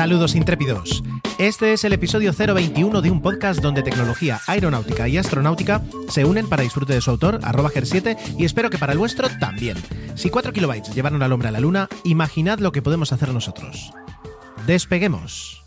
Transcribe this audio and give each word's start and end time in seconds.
Saludos 0.00 0.34
intrépidos. 0.34 1.02
Este 1.38 1.74
es 1.74 1.84
el 1.84 1.92
episodio 1.92 2.32
021 2.32 3.02
de 3.02 3.10
un 3.10 3.20
podcast 3.20 3.60
donde 3.60 3.82
tecnología 3.82 4.40
aeronáutica 4.46 5.06
y 5.08 5.18
astronáutica 5.18 5.82
se 6.08 6.24
unen 6.24 6.48
para 6.48 6.62
disfrute 6.62 6.94
de 6.94 7.02
su 7.02 7.10
autor, 7.10 7.38
arroba 7.42 7.68
GER7, 7.68 8.16
y 8.38 8.46
espero 8.46 8.70
que 8.70 8.78
para 8.78 8.94
el 8.94 8.98
vuestro 8.98 9.28
también. 9.38 9.76
Si 10.14 10.30
4 10.30 10.54
kilobytes 10.54 10.94
llevaron 10.94 11.22
al 11.22 11.30
hombre 11.34 11.48
a 11.48 11.50
la 11.50 11.60
luna, 11.60 11.86
imaginad 12.04 12.60
lo 12.60 12.72
que 12.72 12.80
podemos 12.80 13.12
hacer 13.12 13.34
nosotros. 13.34 13.92
Despeguemos. 14.66 15.66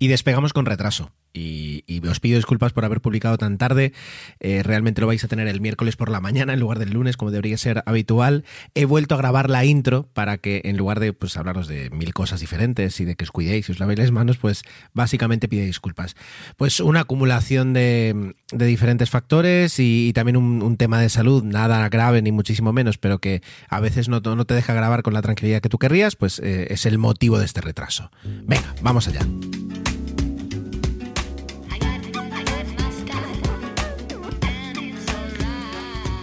Y 0.00 0.08
despegamos 0.08 0.52
con 0.52 0.66
retraso. 0.66 1.12
Y, 1.32 2.00
os 2.08 2.20
pido 2.20 2.36
disculpas 2.36 2.72
por 2.72 2.84
haber 2.84 3.00
publicado 3.00 3.38
tan 3.38 3.58
tarde. 3.58 3.92
Eh, 4.40 4.62
realmente 4.62 5.00
lo 5.00 5.06
vais 5.06 5.22
a 5.24 5.28
tener 5.28 5.48
el 5.48 5.60
miércoles 5.60 5.96
por 5.96 6.10
la 6.10 6.20
mañana 6.20 6.52
en 6.52 6.60
lugar 6.60 6.78
del 6.78 6.90
lunes, 6.90 7.16
como 7.16 7.30
debería 7.30 7.56
ser 7.56 7.82
habitual. 7.86 8.44
He 8.74 8.84
vuelto 8.84 9.14
a 9.14 9.18
grabar 9.18 9.48
la 9.48 9.64
intro 9.64 10.08
para 10.12 10.38
que 10.38 10.62
en 10.64 10.76
lugar 10.76 11.00
de 11.00 11.12
pues, 11.12 11.36
hablaros 11.36 11.68
de 11.68 11.90
mil 11.90 12.12
cosas 12.12 12.40
diferentes 12.40 13.00
y 13.00 13.04
de 13.04 13.14
que 13.14 13.24
os 13.24 13.30
cuidéis 13.30 13.68
y 13.68 13.72
os 13.72 13.80
lavéis 13.80 14.00
las 14.00 14.10
manos, 14.10 14.36
pues 14.36 14.62
básicamente 14.92 15.48
pide 15.48 15.64
disculpas. 15.64 16.16
Pues 16.56 16.80
una 16.80 17.00
acumulación 17.00 17.72
de, 17.72 18.34
diferentes 18.52 19.10
factores 19.10 19.78
y, 19.78 20.12
también 20.12 20.36
un, 20.36 20.76
tema 20.76 21.00
de 21.00 21.08
salud, 21.08 21.44
nada 21.44 21.88
grave 21.88 22.22
ni 22.22 22.32
muchísimo 22.32 22.72
menos, 22.72 22.98
pero 22.98 23.18
que 23.18 23.42
a 23.68 23.80
veces 23.80 24.08
no, 24.08 24.20
no 24.20 24.44
te 24.44 24.54
deja 24.54 24.74
grabar 24.74 25.02
con 25.02 25.14
la 25.14 25.22
tranquilidad 25.22 25.60
que 25.60 25.68
tú 25.68 25.78
querrías, 25.78 26.16
pues 26.16 26.38
eh, 26.40 26.68
es 26.70 26.86
el 26.86 26.98
motivo 26.98 27.38
de 27.38 27.44
este 27.44 27.60
retraso. 27.60 28.10
Venga, 28.24 28.74
vamos 28.82 29.08
allá. 29.08 29.26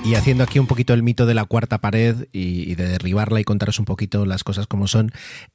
Y 0.03 0.15
haciendo 0.15 0.43
aquí 0.43 0.59
un 0.59 0.67
poquito 0.67 0.93
el 0.93 1.03
mito 1.03 1.25
de 1.25 1.33
la 1.33 1.45
cuarta 1.45 1.79
pared 1.79 2.27
y, 2.31 2.75
de 2.75 2.87
derribarla 2.87 3.39
y 3.39 3.43
contaros 3.43 3.79
un 3.79 3.85
poquito 3.85 4.25
las 4.25 4.43
cosas 4.43 4.65
como 4.67 4.87
son. 4.87 5.11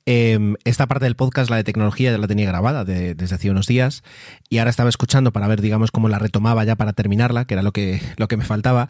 Eh, 0.07 0.55
esta 0.65 0.87
parte 0.87 1.07
del 1.07 1.17
podcast, 1.17 1.51
la 1.51 1.57
de 1.57 1.65
tecnología, 1.65 2.11
ya 2.11 2.19
la 2.19 2.29
tenía 2.29 2.47
grabada 2.47 2.85
de, 2.85 3.15
desde 3.15 3.35
hace 3.35 3.51
unos 3.51 3.67
días 3.67 4.03
y 4.49 4.59
ahora 4.59 4.71
estaba 4.71 4.89
escuchando 4.89 5.33
para 5.33 5.49
ver, 5.49 5.61
digamos, 5.61 5.91
cómo 5.91 6.09
la 6.09 6.19
retomaba 6.19 6.65
ya 6.65 6.77
para 6.77 6.93
terminarla, 6.93 7.47
que 7.47 7.55
era 7.55 7.63
lo 7.63 7.73
que, 7.73 8.01
lo 8.17 8.29
que 8.29 8.37
me 8.37 8.45
faltaba, 8.45 8.89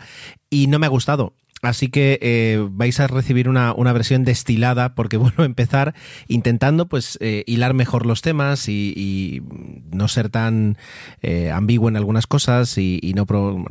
y 0.51 0.67
no 0.67 0.79
me 0.79 0.87
ha 0.87 0.91
gustado. 0.91 1.35
Así 1.65 1.89
que 1.89 2.19
eh, 2.21 2.67
vais 2.71 3.01
a 3.01 3.07
recibir 3.07 3.49
una, 3.49 3.73
una, 3.73 3.93
versión 3.95 4.25
destilada 4.25 4.95
porque 4.95 5.17
vuelvo 5.19 5.43
a 5.43 5.47
empezar 5.47 5.95
intentando 6.29 6.87
pues 6.89 7.17
eh, 7.21 7.43
hilar 7.47 7.73
mejor 7.73 8.05
los 8.07 8.21
temas 8.21 8.69
y, 8.69 9.43
no 9.91 10.09
ser 10.09 10.29
tan 10.29 10.77
eh, 11.23 11.51
ambiguo 11.51 11.89
en 11.89 11.97
algunas 11.97 12.27
cosas 12.27 12.77
y, 12.79 13.13
no 13.15 13.27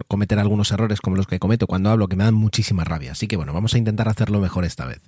cometer 0.08 0.39
algunos 0.39 0.71
errores 0.71 1.02
como 1.02 1.17
los 1.17 1.27
que 1.27 1.38
cometo 1.38 1.67
cuando 1.67 1.89
hablo 1.89 2.08
que 2.08 2.16
me 2.16 2.23
dan 2.23 2.33
muchísima 2.33 2.83
rabia. 2.83 3.11
Así 3.11 3.27
que 3.27 3.36
bueno, 3.36 3.53
vamos 3.53 3.73
a 3.73 3.77
intentar 3.77 4.08
hacerlo 4.08 4.39
mejor 4.39 4.66
esta 4.66 4.86
vez. 4.86 5.02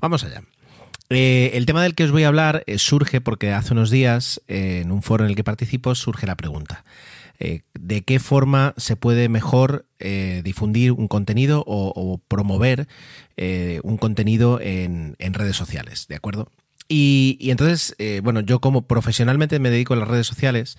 Vamos 0.00 0.24
allá. 0.24 0.42
El 1.10 1.66
tema 1.66 1.82
del 1.82 1.94
que 1.94 2.04
os 2.04 2.10
voy 2.10 2.24
a 2.24 2.28
hablar 2.28 2.64
surge 2.78 3.20
porque 3.20 3.52
hace 3.52 3.74
unos 3.74 3.90
días, 3.90 4.40
en 4.48 4.90
un 4.90 5.02
foro 5.02 5.24
en 5.24 5.30
el 5.30 5.36
que 5.36 5.44
participo, 5.44 5.94
surge 5.94 6.26
la 6.26 6.34
pregunta. 6.34 6.84
Eh, 7.44 7.60
¿De 7.78 8.00
qué 8.00 8.20
forma 8.20 8.72
se 8.78 8.96
puede 8.96 9.28
mejor 9.28 9.84
eh, 9.98 10.40
difundir 10.42 10.92
un 10.92 11.08
contenido 11.08 11.62
o, 11.66 12.18
promover 12.26 12.88
eh, 13.36 13.80
un 13.82 13.98
contenido 13.98 14.60
en, 14.62 15.14
redes 15.18 15.54
sociales? 15.54 16.06
¿De 16.08 16.16
acuerdo? 16.16 16.50
Y, 16.88 17.36
entonces, 17.50 17.94
bueno, 18.22 18.40
yo 18.40 18.60
como 18.60 18.86
profesionalmente 18.86 19.58
me 19.58 19.68
dedico 19.68 19.92
a 19.92 19.98
las 19.98 20.08
redes 20.08 20.26
sociales, 20.26 20.78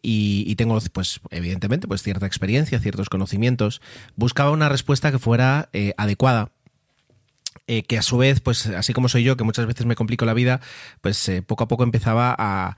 y, 0.00 0.44
y, 0.46 0.54
tengo, 0.54 0.78
pues, 0.92 1.20
evidentemente, 1.30 1.88
pues 1.88 2.04
cierta 2.04 2.26
experiencia, 2.26 2.78
ciertos 2.78 3.08
conocimientos, 3.08 3.80
buscaba 4.14 4.52
una 4.52 4.68
respuesta 4.68 5.10
que 5.10 5.18
fuera 5.18 5.70
adecuada 5.96 6.52
que 7.88 7.98
a 7.98 8.02
su 8.02 8.16
vez, 8.16 8.40
pues 8.40 8.66
así 8.66 8.92
como 8.92 9.08
soy 9.08 9.24
yo, 9.24 9.36
que 9.36 9.42
muchas 9.42 9.66
veces 9.66 9.86
me 9.86 9.96
complico 9.96 10.24
la 10.24 10.34
vida, 10.34 10.60
pues 11.00 11.32
poco 11.48 11.64
a 11.64 11.68
poco 11.68 11.82
empezaba 11.82 12.32
a, 12.38 12.76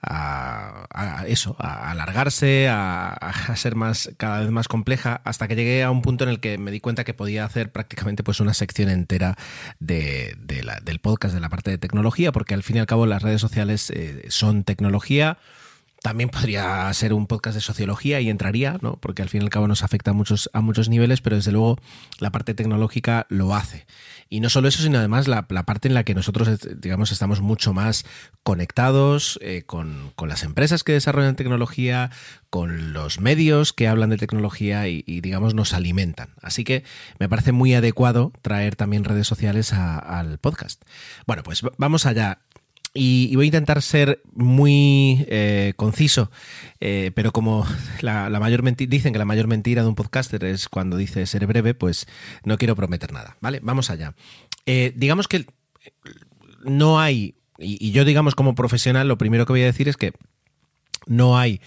a, 0.00 1.24
eso, 1.26 1.56
a 1.58 1.90
alargarse, 1.90 2.68
a, 2.68 3.08
a, 3.10 3.56
ser 3.56 3.74
más, 3.74 4.10
cada 4.16 4.40
vez 4.40 4.50
más 4.50 4.68
compleja, 4.68 5.20
hasta 5.24 5.48
que 5.48 5.56
llegué 5.56 5.82
a 5.82 5.90
un 5.90 6.02
punto 6.02 6.24
en 6.24 6.30
el 6.30 6.40
que 6.40 6.58
me 6.58 6.70
di 6.70 6.80
cuenta 6.80 7.04
que 7.04 7.14
podía 7.14 7.44
hacer 7.44 7.72
prácticamente 7.72 8.22
pues 8.22 8.40
una 8.40 8.54
sección 8.54 8.90
entera 8.90 9.36
de, 9.80 10.36
del 10.38 11.00
podcast, 11.00 11.34
de 11.34 11.40
la 11.40 11.48
parte 11.48 11.70
de 11.70 11.78
tecnología, 11.78 12.32
porque 12.32 12.54
al 12.54 12.62
fin 12.62 12.76
y 12.76 12.78
al 12.80 12.86
cabo 12.86 13.06
las 13.06 13.22
redes 13.22 13.40
sociales 13.40 13.90
eh, 13.90 14.26
son 14.28 14.64
tecnología. 14.64 15.38
También 16.00 16.28
podría 16.30 16.92
ser 16.94 17.12
un 17.12 17.26
podcast 17.26 17.56
de 17.56 17.60
sociología 17.60 18.20
y 18.20 18.30
entraría, 18.30 18.78
¿no? 18.82 18.96
Porque 18.98 19.22
al 19.22 19.28
fin 19.28 19.42
y 19.42 19.44
al 19.44 19.50
cabo 19.50 19.66
nos 19.66 19.82
afecta 19.82 20.12
a 20.12 20.14
muchos, 20.14 20.48
a 20.52 20.60
muchos 20.60 20.88
niveles, 20.88 21.20
pero 21.20 21.34
desde 21.34 21.50
luego 21.50 21.76
la 22.20 22.30
parte 22.30 22.54
tecnológica 22.54 23.26
lo 23.30 23.52
hace. 23.52 23.84
Y 24.30 24.40
no 24.40 24.50
solo 24.50 24.68
eso, 24.68 24.82
sino 24.82 24.98
además 24.98 25.26
la, 25.28 25.46
parte 25.46 25.88
en 25.88 25.94
la 25.94 26.04
que 26.04 26.14
nosotros, 26.14 26.48
digamos, 26.80 27.12
estamos 27.12 27.40
mucho 27.40 27.72
más 27.72 28.04
conectados 28.42 29.38
eh, 29.42 29.62
con, 29.64 30.12
con, 30.16 30.28
las 30.28 30.42
empresas 30.42 30.84
que 30.84 30.92
desarrollan 30.92 31.36
tecnología, 31.36 32.10
con 32.50 32.92
los 32.92 33.20
medios 33.20 33.72
que 33.72 33.88
hablan 33.88 34.10
de 34.10 34.16
tecnología 34.16 34.88
y, 34.88 35.02
digamos, 35.20 35.54
nos 35.54 35.74
alimentan. 35.74 36.30
Así 36.40 36.64
que 36.64 36.84
me 37.18 37.28
parece 37.28 37.52
muy 37.52 37.74
adecuado 37.74 38.32
traer 38.42 38.76
también 38.76 39.04
redes 39.04 39.26
sociales 39.26 39.72
al 39.72 40.38
podcast. 40.38 40.82
Bueno, 41.26 41.42
pues 41.42 41.62
vamos 41.76 42.06
allá. 42.06 42.40
Y, 43.00 43.34
voy 43.36 43.44
a 43.44 43.46
intentar 43.46 43.80
ser 43.80 44.20
muy 44.34 45.24
eh, 45.28 45.72
conciso, 45.76 46.32
eh, 46.80 47.12
pero 47.14 47.30
como 47.30 47.64
la, 48.00 48.28
la 48.28 48.40
mayor 48.40 48.64
dicen 48.74 49.12
que 49.12 49.20
la 49.20 49.24
mayor 49.24 49.46
mentira 49.46 49.82
de 49.82 49.88
un 49.88 49.94
podcaster 49.94 50.42
es 50.44 50.68
cuando 50.68 50.96
dice 50.96 51.24
ser 51.26 51.46
breve, 51.46 51.74
pues 51.74 52.08
no 52.42 52.58
quiero 52.58 52.74
prometer 52.74 53.12
nada, 53.12 53.36
¿vale? 53.40 53.60
Vamos 53.62 53.90
allá. 53.90 54.14
Eh, 54.66 54.92
digamos 54.96 55.28
que 55.28 55.46
no 56.64 56.98
hay, 56.98 57.36
y, 57.56 57.92
yo 57.92 58.04
digamos 58.04 58.34
como 58.34 58.56
profesional, 58.56 59.06
lo 59.06 59.16
primero 59.16 59.46
que 59.46 59.52
voy 59.52 59.62
a 59.62 59.66
decir 59.66 59.88
es 59.88 59.96
que 59.96 60.12
no 61.06 61.38
hay 61.38 61.60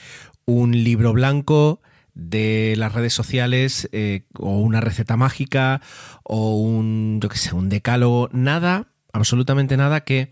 un 0.43 0.83
libro 0.83 1.13
blanco 1.13 1.81
de 2.13 2.73
las 2.75 2.91
redes 2.91 3.13
sociales 3.13 3.89
o 4.37 4.57
una 4.57 4.81
receta 4.81 5.15
mágica 5.15 5.81
o 6.23 6.57
un, 6.57 7.19
yo 7.21 7.29
qué 7.29 7.37
sé, 7.37 7.55
un 7.55 7.69
decálogo, 7.69 8.29
nada, 8.33 8.89
absolutamente 9.13 9.77
nada 9.77 10.01
que 10.01 10.29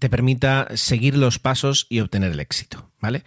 te 0.00 0.10
permita 0.10 0.66
seguir 0.74 1.16
los 1.16 1.38
pasos 1.38 1.86
y 1.88 2.00
obtener 2.00 2.32
el 2.32 2.40
éxito, 2.40 2.90
¿vale? 3.00 3.22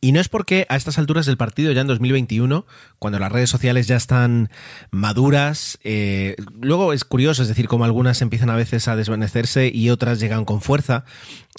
Y 0.00 0.12
no 0.12 0.20
es 0.20 0.28
porque 0.28 0.64
a 0.68 0.76
estas 0.76 0.96
alturas 0.98 1.26
del 1.26 1.36
partido, 1.36 1.72
ya 1.72 1.80
en 1.80 1.88
2021, 1.88 2.66
cuando 3.00 3.18
las 3.18 3.32
redes 3.32 3.50
sociales 3.50 3.88
ya 3.88 3.96
están 3.96 4.48
maduras, 4.92 5.78
eh, 5.82 6.36
luego 6.60 6.92
es 6.92 7.04
curioso, 7.04 7.42
es 7.42 7.48
decir, 7.48 7.66
como 7.66 7.84
algunas 7.84 8.22
empiezan 8.22 8.50
a 8.50 8.54
veces 8.54 8.86
a 8.86 8.94
desvanecerse 8.94 9.72
y 9.74 9.90
otras 9.90 10.20
llegan 10.20 10.44
con 10.44 10.60
fuerza, 10.60 11.04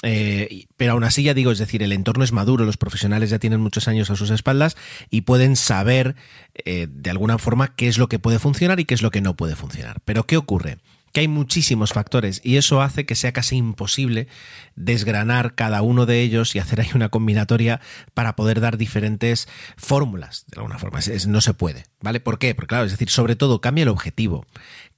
eh, 0.03 0.67
pero 0.77 0.93
aún 0.93 1.03
así 1.03 1.23
ya 1.23 1.33
digo, 1.33 1.51
es 1.51 1.59
decir, 1.59 1.83
el 1.83 1.91
entorno 1.91 2.23
es 2.23 2.31
maduro, 2.31 2.63
los 2.63 2.77
profesionales 2.77 3.29
ya 3.29 3.39
tienen 3.39 3.59
muchos 3.59 3.89
años 3.89 4.09
a 4.09 4.15
sus 4.15 4.29
espaldas 4.29 4.77
y 5.09 5.21
pueden 5.21 5.57
saber 5.57 6.15
eh, 6.63 6.87
de 6.89 7.09
alguna 7.09 7.39
forma 7.39 7.75
qué 7.75 7.89
es 7.89 7.97
lo 7.97 8.07
que 8.07 8.19
puede 8.19 8.39
funcionar 8.39 8.79
y 8.79 8.85
qué 8.85 8.93
es 8.93 9.01
lo 9.01 9.11
que 9.11 9.19
no 9.19 9.35
puede 9.35 9.57
funcionar. 9.57 9.97
Pero 10.05 10.25
¿qué 10.25 10.37
ocurre? 10.37 10.77
Que 11.11 11.21
hay 11.21 11.27
muchísimos 11.27 11.93
factores 11.93 12.41
y 12.43 12.57
eso 12.57 12.81
hace 12.81 13.05
que 13.05 13.15
sea 13.15 13.31
casi 13.31 13.57
imposible 13.57 14.27
desgranar 14.75 15.55
cada 15.55 15.81
uno 15.81 16.05
de 16.05 16.21
ellos 16.21 16.55
y 16.55 16.59
hacer 16.59 16.81
ahí 16.81 16.89
una 16.95 17.09
combinatoria 17.09 17.81
para 18.13 18.35
poder 18.35 18.61
dar 18.61 18.77
diferentes 18.77 19.47
fórmulas. 19.77 20.45
De 20.47 20.57
alguna 20.57 20.79
forma, 20.79 20.99
no 21.27 21.41
se 21.41 21.53
puede, 21.53 21.85
¿vale? 22.01 22.19
¿Por 22.19 22.39
qué? 22.39 22.55
Porque 22.55 22.67
claro, 22.67 22.85
es 22.85 22.91
decir, 22.91 23.09
sobre 23.09 23.35
todo 23.35 23.61
cambia 23.61 23.83
el 23.83 23.89
objetivo. 23.89 24.45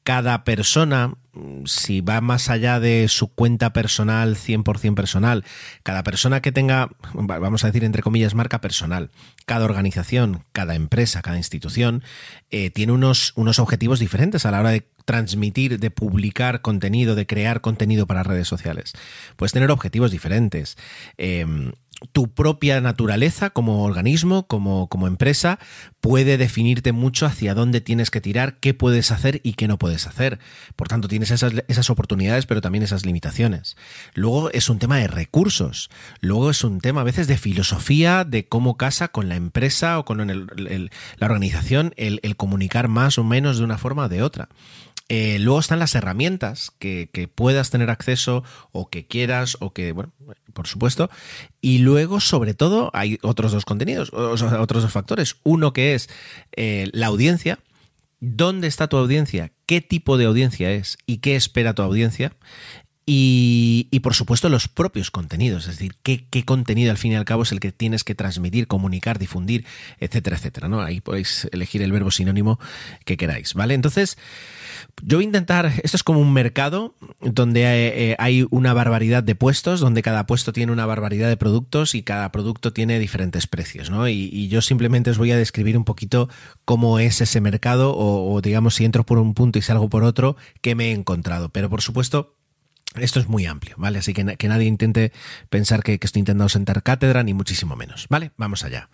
Cada 0.03 0.43
persona, 0.43 1.13
si 1.65 2.01
va 2.01 2.21
más 2.21 2.49
allá 2.49 2.79
de 2.79 3.07
su 3.07 3.27
cuenta 3.27 3.71
personal, 3.71 4.35
100% 4.35 4.95
personal, 4.95 5.45
cada 5.83 6.03
persona 6.03 6.41
que 6.41 6.51
tenga, 6.51 6.89
vamos 7.13 7.63
a 7.63 7.67
decir 7.67 7.83
entre 7.83 8.01
comillas, 8.01 8.33
marca 8.33 8.61
personal, 8.61 9.11
cada 9.45 9.65
organización, 9.65 10.43
cada 10.53 10.75
empresa, 10.75 11.21
cada 11.21 11.37
institución, 11.37 12.03
eh, 12.49 12.71
tiene 12.71 12.93
unos, 12.93 13.33
unos 13.35 13.59
objetivos 13.59 13.99
diferentes 13.99 14.45
a 14.45 14.51
la 14.51 14.59
hora 14.59 14.71
de 14.71 14.87
transmitir, 15.05 15.79
de 15.79 15.91
publicar 15.91 16.61
contenido, 16.61 17.15
de 17.15 17.27
crear 17.27 17.61
contenido 17.61 18.07
para 18.07 18.23
redes 18.23 18.47
sociales. 18.47 18.93
Puedes 19.35 19.51
tener 19.51 19.69
objetivos 19.71 20.11
diferentes. 20.11 20.77
Eh, 21.17 21.45
tu 22.11 22.33
propia 22.33 22.81
naturaleza 22.81 23.49
como 23.51 23.83
organismo, 23.83 24.47
como, 24.47 24.87
como, 24.87 25.07
empresa, 25.07 25.59
puede 25.99 26.37
definirte 26.37 26.91
mucho 26.91 27.25
hacia 27.25 27.53
dónde 27.53 27.81
tienes 27.81 28.09
que 28.09 28.21
tirar, 28.21 28.59
qué 28.59 28.73
puedes 28.73 29.11
hacer 29.11 29.39
y 29.43 29.53
qué 29.53 29.67
no 29.67 29.77
puedes 29.77 30.07
hacer. 30.07 30.39
Por 30.75 30.87
tanto, 30.87 31.07
tienes 31.07 31.31
esas, 31.31 31.53
esas, 31.67 31.89
oportunidades, 31.89 32.45
pero 32.45 32.61
también 32.61 32.83
esas 32.83 33.05
limitaciones. 33.05 33.77
Luego 34.13 34.51
es 34.51 34.69
un 34.69 34.79
tema 34.79 34.97
de 34.97 35.07
recursos. 35.07 35.89
Luego 36.19 36.49
es 36.49 36.63
un 36.63 36.81
tema 36.81 37.01
a 37.01 37.05
veces 37.05 37.27
de 37.27 37.37
filosofía, 37.37 38.23
de 38.25 38.47
cómo 38.47 38.77
casa 38.77 39.09
con 39.09 39.29
la 39.29 39.35
empresa 39.35 39.99
o 39.99 40.05
con 40.05 40.25
la 40.25 41.25
organización 41.25 41.93
el, 41.97 42.19
el 42.23 42.35
comunicar 42.35 42.87
más 42.87 43.17
o 43.17 43.23
menos 43.23 43.57
de 43.57 43.63
una 43.63 43.77
forma 43.77 44.05
o 44.05 44.09
de 44.09 44.23
otra. 44.23 44.49
Eh, 45.13 45.39
luego 45.39 45.59
están 45.59 45.79
las 45.79 45.93
herramientas 45.93 46.71
que, 46.79 47.29
puedas 47.35 47.69
tener 47.69 47.89
acceso 47.89 48.45
o 48.71 48.89
que 48.89 49.07
quieras 49.07 49.57
o 49.59 49.73
que, 49.73 49.91
bueno, 49.91 50.13
por 50.53 50.67
supuesto. 50.67 51.09
Y 51.59 51.79
luego, 51.79 52.21
sobre 52.21 52.53
todo, 52.53 52.91
hay 52.93 53.19
otros 53.21 53.51
dos 53.51 53.65
contenidos, 53.65 54.13
otros 54.13 54.83
dos 54.83 54.91
factores. 54.93 55.35
Uno 55.43 55.73
que 55.73 55.95
es 55.95 56.09
eh, 56.55 56.89
la 56.93 57.07
audiencia. 57.07 57.59
¿Dónde 58.21 58.67
está 58.67 58.87
tu 58.87 58.95
audiencia? 58.95 59.51
¿Qué 59.65 59.81
tipo 59.81 60.17
de 60.17 60.25
audiencia 60.25 60.71
es? 60.71 60.97
¿Y 61.05 61.17
qué 61.17 61.35
espera 61.35 61.73
tu 61.73 61.81
audiencia? 61.81 62.31
Y, 63.13 63.99
por 63.99 64.13
supuesto 64.13 64.47
los 64.47 64.69
propios 64.69 65.11
contenidos, 65.11 65.67
es 65.67 65.77
decir, 65.77 65.95
qué, 66.01 66.45
contenido 66.45 66.91
al 66.91 66.97
fin 66.97 67.11
y 67.11 67.15
al 67.17 67.25
cabo 67.25 67.43
es 67.43 67.51
el 67.51 67.59
que 67.59 67.73
tienes 67.73 68.05
que 68.05 68.15
transmitir, 68.15 68.67
comunicar, 68.67 69.19
difundir, 69.19 69.65
etcétera, 69.99 70.37
etcétera. 70.37 70.69
¿no? 70.69 70.79
Ahí 70.79 71.01
podéis 71.01 71.49
elegir 71.51 71.81
el 71.81 71.91
verbo 71.91 72.09
sinónimo 72.09 72.57
que 73.03 73.17
queráis, 73.17 73.53
¿vale? 73.53 73.73
Entonces, 73.73 74.17
yo 75.03 75.17
voy 75.17 75.25
a 75.25 75.27
intentar, 75.27 75.73
esto 75.83 75.97
es 75.97 76.03
como 76.03 76.21
un 76.21 76.31
mercado 76.31 76.95
donde 77.19 77.63
eh, 77.65 78.15
hay 78.17 78.47
una 78.49 78.73
barbaridad 78.73 79.23
de 79.23 79.35
puestos, 79.35 79.81
donde 79.81 80.03
cada 80.03 80.25
puesto 80.25 80.53
tiene 80.53 80.71
una 80.71 80.85
barbaridad 80.85 81.27
de 81.27 81.35
productos 81.35 81.95
y 81.95 82.03
cada 82.03 82.31
producto 82.31 82.71
tiene 82.71 82.97
diferentes 82.97 83.45
precios, 83.45 83.89
¿no? 83.89 84.07
Y, 84.07 84.29
y 84.31 84.47
yo 84.47 84.61
simplemente 84.61 85.09
os 85.09 85.17
voy 85.17 85.31
a 85.31 85.37
describir 85.37 85.77
un 85.77 85.83
poquito 85.83 86.29
cómo 86.63 86.97
es 86.97 87.19
ese 87.19 87.41
mercado 87.41 87.91
o, 87.93 88.33
o 88.33 88.41
digamos 88.41 88.75
si 88.75 88.85
entro 88.85 89.05
por 89.05 89.17
un 89.17 89.33
punto 89.33 89.59
y 89.59 89.61
salgo 89.61 89.89
por 89.89 90.05
otro, 90.05 90.37
qué 90.61 90.75
me 90.75 90.85
he 90.85 90.91
encontrado. 90.93 91.49
Pero 91.49 91.69
por 91.69 91.81
supuesto, 91.81 92.37
esto 92.95 93.19
es 93.19 93.27
muy 93.27 93.45
amplio, 93.45 93.75
¿vale? 93.77 93.99
Así 93.99 94.13
que, 94.13 94.37
que 94.37 94.47
nadie 94.47 94.67
intente 94.67 95.11
pensar 95.49 95.83
que, 95.83 95.99
que, 95.99 96.07
estoy 96.07 96.21
intentando 96.21 96.49
sentar 96.49 96.83
cátedra, 96.83 97.23
ni 97.23 97.33
muchísimo 97.33 97.75
menos, 97.75 98.07
¿vale? 98.09 98.31
Vamos 98.37 98.63
allá. 98.63 98.89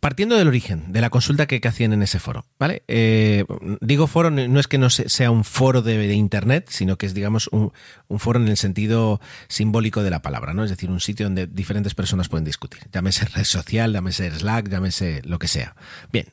Partiendo 0.00 0.36
del 0.36 0.48
origen, 0.48 0.92
de 0.92 1.00
la 1.00 1.10
consulta 1.10 1.46
que, 1.46 1.60
hacían 1.66 1.92
en 1.92 2.02
ese 2.02 2.18
foro, 2.18 2.46
¿vale? 2.58 2.82
Eh, 2.88 3.44
digo 3.80 4.06
foro, 4.06 4.30
no 4.30 4.60
es 4.60 4.68
que 4.68 4.78
no 4.78 4.88
sea 4.88 5.30
un 5.30 5.44
foro 5.44 5.82
de, 5.82 6.14
Internet, 6.14 6.68
sino 6.70 6.96
que 6.96 7.06
es, 7.06 7.14
digamos, 7.14 7.48
un, 7.48 7.72
un, 8.08 8.18
foro 8.18 8.40
en 8.40 8.48
el 8.48 8.56
sentido 8.56 9.20
simbólico 9.48 10.02
de 10.02 10.10
la 10.10 10.22
palabra, 10.22 10.54
¿no? 10.54 10.64
Es 10.64 10.70
decir, 10.70 10.90
un 10.90 11.00
sitio 11.00 11.26
donde 11.26 11.46
diferentes 11.46 11.94
personas 11.94 12.28
pueden 12.28 12.44
discutir. 12.44 12.80
Llámese 12.92 13.26
red 13.26 13.44
social, 13.44 13.92
llámese 13.92 14.30
Slack, 14.30 14.68
llámese 14.70 15.20
lo 15.24 15.38
que 15.38 15.48
sea. 15.48 15.74
Bien, 16.12 16.26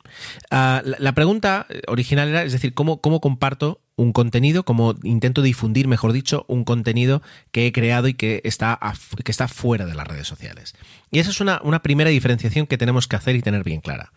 uh, 0.51 0.79
la, 0.83 0.95
la, 0.99 1.11
pregunta 1.13 1.67
original 1.87 2.29
era, 2.29 2.43
es 2.43 2.53
decir, 2.53 2.73
¿cómo, 2.73 3.01
cómo 3.01 3.19
comparto 3.19 3.81
un 3.95 4.11
contenido, 4.13 4.63
como 4.63 4.95
intento 5.03 5.41
difundir, 5.41 5.87
mejor 5.87 6.13
dicho, 6.13 6.45
un 6.47 6.63
contenido 6.63 7.21
que 7.51 7.67
he 7.67 7.71
creado 7.71 8.07
y 8.07 8.13
que 8.13 8.41
está, 8.43 8.79
que 9.23 9.31
está 9.31 9.47
fuera 9.47 9.85
de 9.85 9.95
las 9.95 10.07
redes 10.07 10.27
sociales. 10.27 10.73
Y 11.11 11.19
esa 11.19 11.29
es 11.29 11.41
una, 11.41 11.61
una 11.63 11.83
primera 11.83 12.09
diferenciación 12.09 12.67
que 12.67 12.77
tenemos 12.77 13.07
que 13.07 13.15
hacer 13.15 13.35
y 13.35 13.41
tener 13.41 13.63
bien 13.63 13.81
clara. 13.81 14.11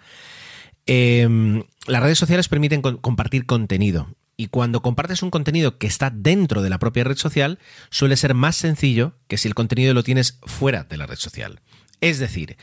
Eh, 0.87 1.63
las 1.87 2.03
redes 2.03 2.19
sociales 2.19 2.49
permiten 2.49 2.81
co 2.81 3.01
compartir 3.01 3.47
contenido. 3.47 4.09
Y 4.39 4.49
cuando 4.49 4.83
compartes 4.83 5.23
un 5.23 5.31
contenido 5.31 5.79
que 5.79 5.87
está 5.87 6.11
dentro 6.11 6.63
de 6.63 6.69
la 6.69 6.79
propia 6.79 7.05
red 7.05 7.17
social, 7.17 7.59
suele 7.91 8.17
ser 8.17 8.35
más 8.35 8.57
sencillo 8.57 9.15
que 9.29 9.39
si 9.39 9.49
el 9.49 9.55
contenido 9.55 9.95
lo 9.95 10.03
tienes 10.03 10.39
fuera 10.43 10.85
de 10.85 10.99
la 10.99 11.07
red 11.07 11.17
social. 11.17 11.61
Es 12.01 12.19
decir, 12.19 12.57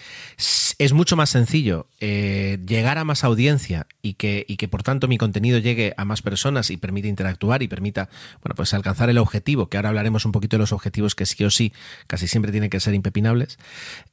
es 0.77 0.93
mucho 0.93 1.15
más 1.15 1.31
sencillo 1.31 1.87
eh, 1.99 2.59
llegar 2.67 2.99
a 2.99 3.03
más 3.03 3.23
audiencia 3.23 3.87
y 4.01 4.13
que, 4.13 4.45
y 4.47 4.57
que 4.57 4.67
por 4.67 4.83
tanto 4.83 5.07
mi 5.07 5.17
contenido 5.17 5.57
llegue 5.57 5.93
a 5.97 6.05
más 6.05 6.21
personas 6.21 6.69
y 6.69 6.77
permita 6.77 7.07
interactuar 7.07 7.63
y 7.63 7.67
permita 7.67 8.09
bueno, 8.41 8.55
pues 8.55 8.73
alcanzar 8.73 9.09
el 9.09 9.17
objetivo, 9.17 9.69
que 9.69 9.77
ahora 9.77 9.89
hablaremos 9.89 10.25
un 10.25 10.31
poquito 10.31 10.57
de 10.57 10.59
los 10.59 10.71
objetivos 10.71 11.15
que 11.15 11.25
sí 11.25 11.43
o 11.43 11.49
sí 11.49 11.73
casi 12.05 12.27
siempre 12.27 12.51
tienen 12.51 12.69
que 12.69 12.79
ser 12.79 12.93
impepinables. 12.93 13.57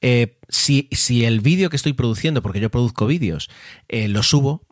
Eh, 0.01 0.39
si, 0.49 0.89
si, 0.93 1.25
el 1.25 1.41
vídeo 1.41 1.69
que 1.69 1.77
estoy 1.77 1.93
produciendo, 1.93 2.41
porque 2.41 2.61
yo 2.61 2.71
produzco 2.71 3.07
vídeos, 3.07 3.51
eh, 3.89 4.09
lo 4.09 4.23
subo, 4.23 4.63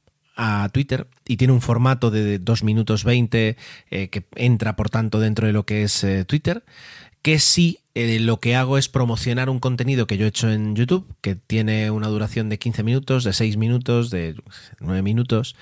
a 0.41 0.69
Twitter 0.73 1.09
y 1.27 1.37
tiene 1.37 1.53
un 1.53 1.61
formato 1.61 2.13
de 2.13 2.39
2 2.39 2.63
minutos 2.63 3.03
20 3.03 3.57
eh, 3.91 4.09
que 4.09 4.25
entra 4.37 4.77
por 4.77 4.89
tanto 4.89 5.19
dentro 5.19 5.49
de 5.49 5.53
lo 5.53 5.67
que 5.67 5.83
es 5.83 6.07
Twitter, 6.29 6.65
que 7.23 7.41
sí 7.41 7.81
eh, 7.99 8.21
lo 8.21 8.39
que 8.39 8.55
hago 8.55 8.79
es 8.79 8.89
promocionar 8.89 9.51
un 9.51 9.59
contenido 9.59 10.07
que 10.07 10.17
yo 10.17 10.25
he 10.25 10.29
hecho 10.29 10.49
en 10.49 10.77
YouTube, 10.77 11.13
que 11.21 11.35
tiene 11.35 11.91
una 11.91 12.07
duración 12.07 12.49
de 12.49 12.57
15 12.57 12.85
minutos, 12.85 13.25
de 13.25 13.33
6 13.33 13.57
minutos, 13.57 14.11
de 14.11 14.37
9 14.79 15.03
minutos. 15.03 15.57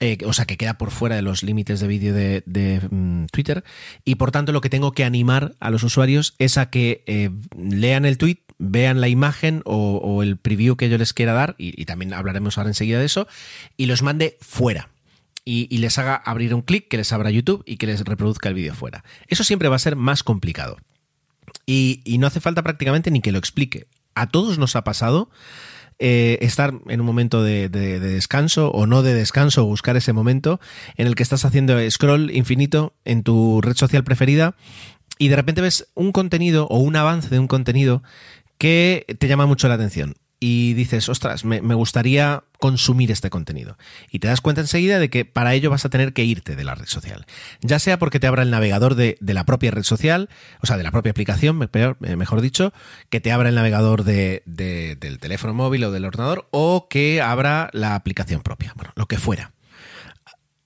Eh, 0.00 0.16
o 0.24 0.32
sea, 0.32 0.46
que 0.46 0.56
queda 0.56 0.78
por 0.78 0.90
fuera 0.90 1.16
de 1.16 1.22
los 1.22 1.42
límites 1.42 1.80
de 1.80 1.86
vídeo 1.86 2.14
de, 2.14 2.80
um, 2.90 3.26
Twitter. 3.26 3.64
Y 4.02 4.14
por 4.14 4.30
tanto, 4.30 4.52
lo 4.52 4.62
que 4.62 4.70
tengo 4.70 4.92
que 4.92 5.04
animar 5.04 5.56
a 5.60 5.68
los 5.68 5.82
usuarios 5.82 6.34
es 6.38 6.56
a 6.56 6.70
que 6.70 7.02
eh, 7.06 7.28
lean 7.54 8.06
el 8.06 8.16
tweet, 8.16 8.38
vean 8.56 9.02
la 9.02 9.08
imagen 9.08 9.60
o, 9.66 10.22
el 10.22 10.38
preview 10.38 10.76
que 10.76 10.88
yo 10.88 10.96
les 10.96 11.12
quiera 11.12 11.34
dar, 11.34 11.54
y, 11.58 11.84
también 11.84 12.14
hablaremos 12.14 12.56
ahora 12.56 12.70
enseguida 12.70 12.98
de 12.98 13.04
eso, 13.04 13.28
y 13.76 13.86
los 13.86 14.02
mande 14.02 14.38
fuera. 14.40 14.88
Y, 15.44 15.76
les 15.76 15.98
haga 15.98 16.14
abrir 16.14 16.54
un 16.54 16.62
clic, 16.62 16.88
que 16.88 16.96
les 16.96 17.12
abra 17.12 17.30
YouTube 17.30 17.62
y 17.66 17.76
que 17.76 17.86
les 17.86 18.00
reproduzca 18.00 18.48
el 18.48 18.54
vídeo 18.54 18.74
fuera. 18.74 19.04
Eso 19.26 19.44
siempre 19.44 19.68
va 19.68 19.76
a 19.76 19.80
ser 19.80 19.96
más 19.96 20.22
complicado. 20.22 20.78
Y, 21.70 22.00
y, 22.04 22.16
no 22.16 22.26
hace 22.26 22.40
falta 22.40 22.62
prácticamente 22.62 23.10
ni 23.10 23.20
que 23.20 23.30
lo 23.30 23.38
explique. 23.38 23.88
A 24.14 24.26
todos 24.26 24.56
nos 24.56 24.74
ha 24.74 24.84
pasado 24.84 25.28
eh, 25.98 26.38
estar 26.40 26.72
en 26.88 27.00
un 27.00 27.06
momento 27.06 27.42
de, 27.42 27.68
de, 27.68 28.00
de, 28.00 28.08
descanso 28.08 28.70
o 28.70 28.86
no 28.86 29.02
de 29.02 29.12
descanso, 29.12 29.66
buscar 29.66 29.94
ese 29.94 30.14
momento 30.14 30.60
en 30.96 31.06
el 31.06 31.14
que 31.14 31.22
estás 31.22 31.44
haciendo 31.44 31.78
scroll 31.90 32.30
infinito 32.30 32.94
en 33.04 33.22
tu 33.22 33.60
red 33.60 33.76
social 33.76 34.02
preferida 34.02 34.54
y 35.18 35.28
de 35.28 35.36
repente 35.36 35.60
ves 35.60 35.88
un 35.94 36.12
contenido 36.12 36.66
o 36.68 36.78
un 36.78 36.96
avance 36.96 37.28
de 37.28 37.38
un 37.38 37.48
contenido 37.48 38.02
que 38.56 39.04
te 39.18 39.28
llama 39.28 39.44
mucho 39.44 39.68
la 39.68 39.74
atención 39.74 40.14
y 40.40 40.74
dices, 40.74 41.08
ostras, 41.08 41.44
me, 41.44 41.60
me, 41.62 41.74
gustaría 41.74 42.44
consumir 42.58 43.10
este 43.10 43.30
contenido. 43.30 43.76
Y 44.10 44.20
te 44.20 44.28
das 44.28 44.40
cuenta 44.40 44.60
enseguida 44.60 44.98
de 44.98 45.10
que 45.10 45.24
para 45.24 45.54
ello 45.54 45.70
vas 45.70 45.84
a 45.84 45.88
tener 45.88 46.12
que 46.12 46.24
irte 46.24 46.54
de 46.54 46.64
la 46.64 46.74
red 46.74 46.86
social. 46.86 47.26
Ya 47.60 47.78
sea 47.78 47.98
porque 47.98 48.20
te 48.20 48.26
abra 48.26 48.42
el 48.42 48.50
navegador 48.50 48.94
de, 48.94 49.16
de 49.20 49.34
la 49.34 49.44
propia 49.44 49.70
red 49.70 49.82
social, 49.82 50.28
o 50.60 50.66
sea, 50.66 50.76
de 50.76 50.84
la 50.84 50.92
propia 50.92 51.10
aplicación, 51.10 51.58
peor, 51.68 51.96
mejor 52.00 52.40
dicho, 52.40 52.72
que 53.10 53.20
te 53.20 53.32
abra 53.32 53.48
el 53.48 53.56
navegador 53.56 54.04
de, 54.04 54.42
de, 54.46 54.96
del 54.96 55.18
teléfono 55.18 55.54
móvil 55.54 55.84
o 55.84 55.90
del 55.90 56.04
ordenador, 56.04 56.48
o 56.50 56.88
que 56.88 57.20
abra 57.20 57.70
la 57.72 57.94
aplicación 57.94 58.42
propia, 58.42 58.72
bueno, 58.76 58.92
lo 58.94 59.06
que 59.06 59.18
fuera. 59.18 59.52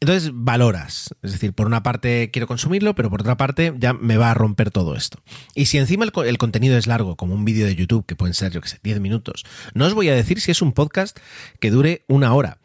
Entonces 0.03 0.33
valoras, 0.35 1.15
es 1.23 1.31
decir, 1.31 1.53
por 1.53 1.69
una 1.69 1.85
parte 1.85 2.33
quiero 2.33 2.49
consumirlo, 2.49 2.97
pero 2.97 3.09
por 3.09 3.21
otra 3.21 3.37
parte 3.37 3.73
ya 3.79 3.93
me 3.93 4.17
va 4.17 4.33
a 4.33 4.35
romper 4.35 4.73
todo 4.73 4.97
esto. 4.97 5.23
Y 5.55 5.67
si 5.67 5.79
encima 5.79 6.05
el, 6.05 6.11
el 6.27 6.39
contenido 6.39 6.77
es 6.77 6.89
largo, 6.89 7.15
como 7.15 7.35
un 7.35 7.45
vídeo 7.45 7.67
de 7.67 7.77
YouTube, 7.77 8.05
que 8.05 8.17
pueden 8.17 8.35
ser, 8.35 8.51
yo 8.51 8.61
que 8.61 8.69
sé, 8.69 8.81
10 8.83 8.99
minutos, 8.99 9.45
no 9.75 9.87
os 9.87 9.95
voy 9.95 10.09
a 10.09 10.15
decir 10.17 10.41
si 10.41 10.51
es 10.51 10.61
un 10.61 10.73
podcast 10.73 11.21
que 11.61 11.71
dure 11.71 12.05
una 12.09 12.35
hora. 12.35 12.59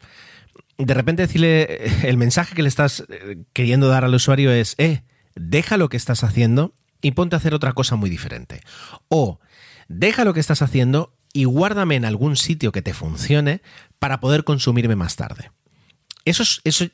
De 0.79 0.96
repente 0.96 1.22
decirle, 1.22 2.08
el 2.10 2.17
mensaje 2.17 2.56
que 2.56 2.63
le 2.63 2.70
estás 2.70 3.03
eh, 3.08 3.44
queriendo 3.53 3.88
dar 3.88 4.03
al 4.03 4.15
usuario 4.15 4.51
es, 4.51 4.74
eh, 4.79 5.03
deja 5.36 5.77
lo 5.77 5.89
que 5.89 5.98
estás 5.98 6.24
haciendo 6.24 6.74
y 7.03 7.12
ponte 7.12 7.36
a 7.36 7.38
hacer 7.38 7.53
otra 7.53 7.74
cosa 7.74 7.96
muy 7.98 8.10
diferente. 8.10 8.62
O, 9.10 9.39
deja 9.88 10.25
lo 10.25 10.34
que 10.34 10.39
estás 10.39 10.63
haciendo 10.63 11.13
y 11.34 11.44
guárdame 11.44 11.98
en 11.98 12.06
algún 12.06 12.36
sitio 12.36 12.72
que 12.72 12.82
te 12.82 12.96
funcione 12.96 13.62
para 14.00 14.20
poder 14.22 14.44
consumirme 14.44 14.96
más 14.96 15.17
tarde. 15.17 15.51
Eso 16.27 16.43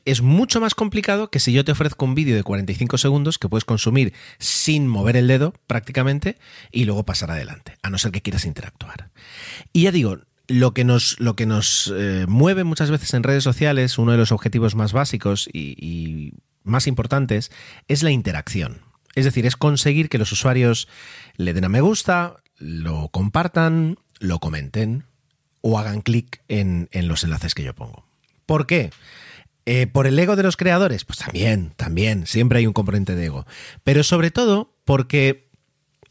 es, 0.04 0.22
mucho 0.22 0.60
más 0.60 0.76
complicado 0.76 1.28
que 1.28 1.40
si 1.40 1.52
yo 1.52 1.64
te 1.64 1.72
ofrezco 1.72 2.04
un 2.04 2.14
vídeo 2.14 2.36
de 2.36 2.44
45 2.44 2.98
segundos 2.98 3.36
que 3.36 3.48
puedes 3.48 3.64
consumir 3.64 4.12
sin 4.38 4.86
mover 4.86 5.16
el 5.16 5.26
dedo 5.26 5.54
prácticamente 5.66 6.38
y 6.70 6.84
luego 6.84 7.04
pasar 7.04 7.32
adelante, 7.32 7.76
a 7.82 7.90
no 7.90 7.98
ser 7.98 8.12
que 8.12 8.22
quieras 8.22 8.44
interactuar. 8.44 9.10
Y 9.72 9.82
ya 9.82 9.90
digo, 9.90 10.20
lo 10.46 10.72
que 10.72 10.84
nos, 10.84 11.18
lo 11.18 11.34
que 11.34 11.46
nos 11.46 11.92
eh, 11.96 12.26
mueve 12.28 12.62
muchas 12.62 12.92
veces 12.92 13.12
en 13.12 13.24
redes 13.24 13.42
sociales, 13.42 13.98
uno 13.98 14.12
de 14.12 14.18
los 14.18 14.30
objetivos 14.30 14.76
más 14.76 14.92
básicos 14.92 15.48
y, 15.52 15.74
y 15.84 16.34
más 16.62 16.86
importantes, 16.86 17.50
es 17.88 18.04
la 18.04 18.12
interacción. 18.12 18.82
Es 19.16 19.24
decir, 19.24 19.46
es 19.46 19.56
conseguir 19.56 20.10
que 20.10 20.18
los 20.18 20.30
usuarios 20.30 20.86
le 21.36 21.54
den 21.54 21.64
a 21.64 21.68
me 21.68 21.80
gusta, 21.80 22.36
lo 22.58 23.08
compartan, 23.08 23.98
lo 24.20 24.38
comenten 24.38 25.06
o 25.60 25.76
hagan 25.76 26.02
clic 26.02 26.40
en, 26.46 26.88
en 26.92 27.08
los 27.08 27.24
enlaces 27.24 27.56
que 27.56 27.64
yo 27.64 27.74
pongo. 27.74 28.13
¿Por 28.46 28.66
qué? 28.66 28.90
Eh, 29.66 29.86
¿Por 29.86 30.06
el 30.06 30.18
ego 30.18 30.36
de 30.36 30.42
los 30.42 30.56
creadores? 30.56 31.04
Pues 31.04 31.18
también, 31.18 31.72
también, 31.76 32.26
siempre 32.26 32.58
hay 32.58 32.66
un 32.66 32.72
componente 32.72 33.14
de 33.14 33.26
ego. 33.26 33.46
Pero 33.82 34.02
sobre 34.02 34.30
todo 34.30 34.76
porque 34.84 35.48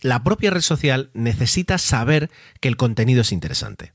la 0.01 0.23
propia 0.23 0.51
red 0.51 0.61
social 0.61 1.11
necesita 1.13 1.77
saber 1.77 2.29
que 2.59 2.67
el 2.67 2.77
contenido 2.77 3.21
es 3.21 3.31
interesante. 3.31 3.93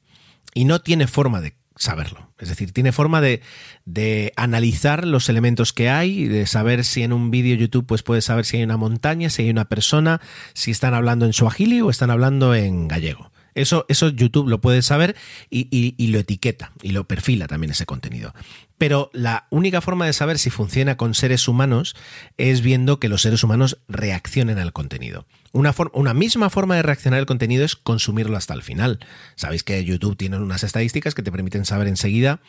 Y 0.54 0.64
no 0.64 0.80
tiene 0.80 1.07
forma 1.07 1.40
de 1.40 1.54
saberlo. 1.76 2.33
Es 2.38 2.49
decir, 2.49 2.73
tiene 2.73 2.92
forma 2.92 3.21
de, 3.21 3.42
de, 3.85 4.33
analizar 4.37 5.07
los 5.07 5.28
elementos 5.28 5.73
que 5.73 5.88
hay, 5.88 6.26
de 6.26 6.47
saber 6.47 6.85
si 6.85 7.02
en 7.02 7.12
un 7.12 7.30
vídeo 7.30 7.54
YouTube 7.54 7.87
pues 7.87 8.02
puedes 8.02 8.25
saber 8.25 8.45
si 8.45 8.57
hay 8.57 8.64
una 8.64 8.76
montaña, 8.76 9.30
si 9.30 9.42
hay 9.42 9.50
una 9.50 9.66
persona, 9.66 10.21
si 10.54 10.71
están 10.71 10.95
hablando 10.95 11.26
en 11.26 11.33
suajili 11.33 11.80
o 11.80 11.90
están 11.90 12.11
hablando 12.11 12.54
en 12.54 12.88
gallego. 12.88 13.30
Eso, 13.59 13.87
eso 13.88 14.09
YouTube 14.09 14.49
lo 14.49 14.61
puede 14.61 14.83
saber 14.83 15.17
y, 15.50 16.09
lo 16.11 16.19
etiqueta 16.19 16.73
y 16.83 16.91
lo 16.91 17.05
perfila 17.05 17.47
también 17.47 17.73
ese 17.73 17.87
contenido. 17.87 18.35
Pero 18.79 19.11
la 19.12 19.47
única 19.50 19.81
forma 19.81 20.07
de 20.07 20.12
saber 20.12 20.38
si 20.38 20.50
funciona 20.50 20.97
con 20.97 21.15
seres 21.15 21.49
humanos 21.49 21.97
es 22.37 22.61
viendo 22.61 23.00
que 23.00 23.09
los 23.09 23.23
seres 23.23 23.43
humanos 23.43 23.79
reaccionen 23.88 24.59
al 24.59 24.73
contenido. 24.73 25.27
Una, 25.53 25.75
una, 25.93 26.15
misma 26.15 26.50
forma 26.50 26.77
de 26.77 26.83
reaccionar 26.83 27.19
al 27.19 27.27
contenido 27.27 27.65
es 27.65 27.75
consumirlo 27.75 28.37
hasta 28.37 28.55
el 28.55 28.62
final. 28.62 29.00
Sabéis 29.35 29.65
que 29.65 29.85
YouTube 29.85 30.17
tiene 30.17 30.37
unas 30.37 30.62
estadísticas 30.62 31.15
que 31.15 31.23
te 31.23 31.33
permiten 31.33 31.65
saber 31.65 31.88
enseguida 31.88 32.41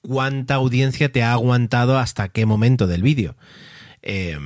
cuánta 0.00 0.54
audiencia 0.54 1.12
te 1.12 1.22
ha 1.22 1.32
aguantado 1.32 1.98
hasta 1.98 2.28
qué 2.28 2.46
momento 2.46 2.88
del 2.88 3.02
vídeo. 3.02 3.36
Eh, 4.02 4.36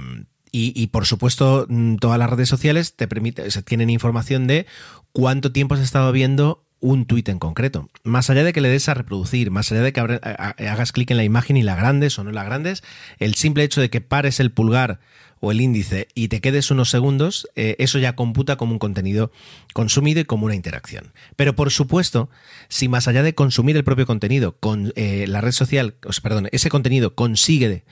y, 0.74 0.86
por 0.88 1.06
supuesto, 1.06 1.66
mm, 1.68 1.96
todas 1.96 2.18
las 2.18 2.30
redes 2.30 2.48
sociales 2.48 2.94
te 2.94 3.08
permiten, 3.08 3.46
tienen 3.64 3.90
información 3.90 4.46
de 4.46 4.66
cuánto 5.12 5.52
tiempo 5.52 5.74
has 5.74 5.80
estado 5.80 6.12
viendo 6.12 6.62
un 6.80 7.06
tuit 7.06 7.28
en 7.28 7.38
concreto. 7.38 7.88
Más 8.04 8.30
allá 8.30 8.44
de 8.44 8.52
que 8.52 8.60
le 8.60 8.68
des 8.68 8.88
a 8.88 8.94
reproducir, 8.94 9.50
más 9.50 9.72
allá 9.72 9.82
de 9.82 9.92
que 9.92 10.00
hagas 10.00 10.92
clic 10.92 11.10
en 11.10 11.16
la 11.16 11.24
imagen 11.24 11.56
y 11.56 11.62
la 11.62 11.74
grandes 11.74 12.18
o 12.18 12.24
no 12.24 12.32
la 12.32 12.44
grandes, 12.44 12.82
el 13.18 13.34
simple 13.34 13.64
hecho 13.64 13.80
de 13.80 13.90
que 13.90 14.00
pares 14.00 14.40
el 14.40 14.52
pulgar 14.52 15.00
o 15.40 15.50
el 15.50 15.60
índice 15.60 16.08
y 16.14 16.28
te 16.28 16.40
quedes 16.40 16.70
unos 16.70 16.90
segundos, 16.90 17.48
eh, 17.56 17.76
eso 17.78 17.98
ya 17.98 18.14
computa 18.14 18.56
como 18.56 18.72
un 18.72 18.78
contenido 18.78 19.30
consumido 19.74 20.20
y 20.20 20.24
como 20.24 20.46
una 20.46 20.54
interacción. 20.54 21.12
Pero 21.36 21.54
por 21.54 21.70
supuesto, 21.70 22.30
si 22.68 22.88
más 22.88 23.08
allá 23.08 23.22
de 23.22 23.34
consumir 23.34 23.76
el 23.76 23.84
propio 23.84 24.06
contenido, 24.06 24.56
con 24.58 24.92
eh, 24.96 25.26
la 25.28 25.40
red 25.40 25.52
social, 25.52 25.94
perdón, 26.22 26.48
ese 26.52 26.70
contenido 26.70 27.14
consigue 27.14 27.84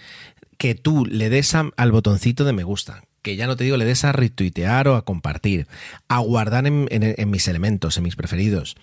que 0.59 0.75
tú 0.75 1.07
le 1.07 1.31
des 1.31 1.55
al 1.55 1.93
botoncito 1.93 2.45
de 2.45 2.53
me 2.53 2.65
gusta, 2.65 3.05
que 3.23 3.37
ya 3.37 3.47
no 3.47 3.57
te 3.57 3.65
digo 3.65 3.77
le 3.77 3.85
des 3.85 4.05
a 4.05 4.13
retuitear 4.13 4.87
o 4.89 4.97
a 4.97 5.05
compartir, 5.05 5.67
a 6.09 6.19
guardar 6.19 6.67
en, 6.67 7.31
mis 7.31 7.49
elementos, 7.49 7.97
en 7.97 8.05
mis 8.05 8.17
preferidos, 8.17 8.77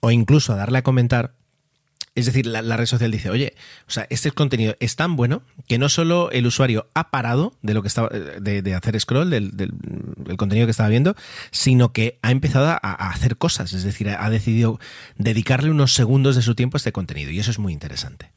o 0.00 0.10
incluso 0.10 0.52
a 0.52 0.56
darle 0.56 0.78
a 0.78 0.82
comentar, 0.82 1.34
es 2.14 2.26
decir, 2.26 2.46
la, 2.46 2.76
red 2.76 2.86
social 2.86 3.10
dice, 3.10 3.30
oye, 3.30 3.54
o 3.86 3.90
sea, 3.90 4.06
este 4.08 4.30
contenido 4.30 4.76
es 4.80 4.96
tan 4.96 5.16
bueno 5.16 5.42
que 5.66 5.78
no 5.78 5.88
solo 5.88 6.30
el 6.30 6.46
usuario 6.46 6.86
ha 6.94 7.10
parado 7.10 7.54
de 7.62 7.74
lo 7.74 7.82
que 7.82 7.88
estaba 7.88 8.08
de, 8.08 8.74
hacer 8.74 8.98
scroll 9.00 9.30
del, 9.30 9.72
contenido 10.36 10.66
que 10.66 10.72
estaba 10.72 10.88
viendo, 10.88 11.16
sino 11.50 11.92
que 11.92 12.18
ha 12.22 12.30
empezado 12.30 12.68
a, 12.68 12.78
a, 12.82 13.10
hacer 13.10 13.36
cosas, 13.36 13.72
es 13.72 13.82
decir, 13.82 14.08
ha 14.10 14.30
decidido 14.30 14.78
dedicarle 15.16 15.70
unos 15.70 15.94
segundos 15.94 16.36
de 16.36 16.42
su 16.42 16.54
tiempo 16.54 16.76
a 16.76 16.78
este 16.78 16.92
contenido 16.92 17.32
y 17.32 17.40
eso 17.40 17.50
es 17.50 17.58
muy 17.58 17.72
interesante. 17.72 18.30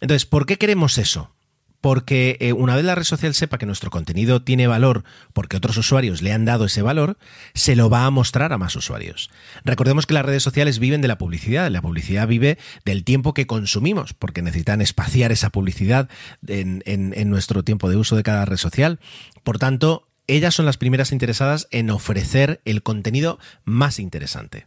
Entonces, 0.00 0.26
¿por 0.26 0.46
qué 0.46 0.58
queremos 0.58 0.98
eso? 0.98 1.32
Porque 1.80 2.36
eh, 2.40 2.52
una 2.52 2.74
vez 2.74 2.84
la 2.84 2.94
red 2.94 3.04
social 3.04 3.34
sepa 3.34 3.58
que 3.58 3.66
nuestro 3.66 3.90
contenido 3.90 4.42
tiene 4.42 4.66
valor 4.66 5.04
porque 5.32 5.56
otros 5.56 5.76
usuarios 5.76 6.22
le 6.22 6.32
han 6.32 6.44
dado 6.44 6.64
ese 6.64 6.82
valor, 6.82 7.18
se 7.54 7.76
lo 7.76 7.88
va 7.88 8.04
a 8.04 8.10
mostrar 8.10 8.52
a 8.52 8.58
más 8.58 8.74
usuarios. 8.76 9.30
Recordemos 9.64 10.06
que 10.06 10.14
las 10.14 10.24
redes 10.24 10.42
sociales 10.42 10.78
viven 10.78 11.00
de 11.00 11.08
la 11.08 11.18
publicidad, 11.18 11.70
la 11.70 11.82
publicidad 11.82 12.26
vive 12.26 12.58
del 12.84 13.04
tiempo 13.04 13.34
que 13.34 13.46
consumimos, 13.46 14.14
porque 14.14 14.42
necesitan 14.42 14.80
espaciar 14.80 15.32
esa 15.32 15.50
publicidad 15.50 16.08
en, 16.46 16.82
en 16.86 17.30
nuestro 17.30 17.62
tiempo 17.62 17.88
de 17.88 17.96
uso 17.96 18.16
de 18.16 18.22
cada 18.22 18.44
red 18.44 18.56
social. 18.56 18.98
Por 19.44 19.58
tanto, 19.58 20.08
ellas 20.26 20.54
son 20.54 20.66
las 20.66 20.76
primeras 20.76 21.10
interesadas 21.10 21.68
en 21.70 21.90
ofrecer 21.90 22.60
el 22.64 22.82
contenido 22.82 23.38
más 23.64 23.98
interesante. 23.98 24.66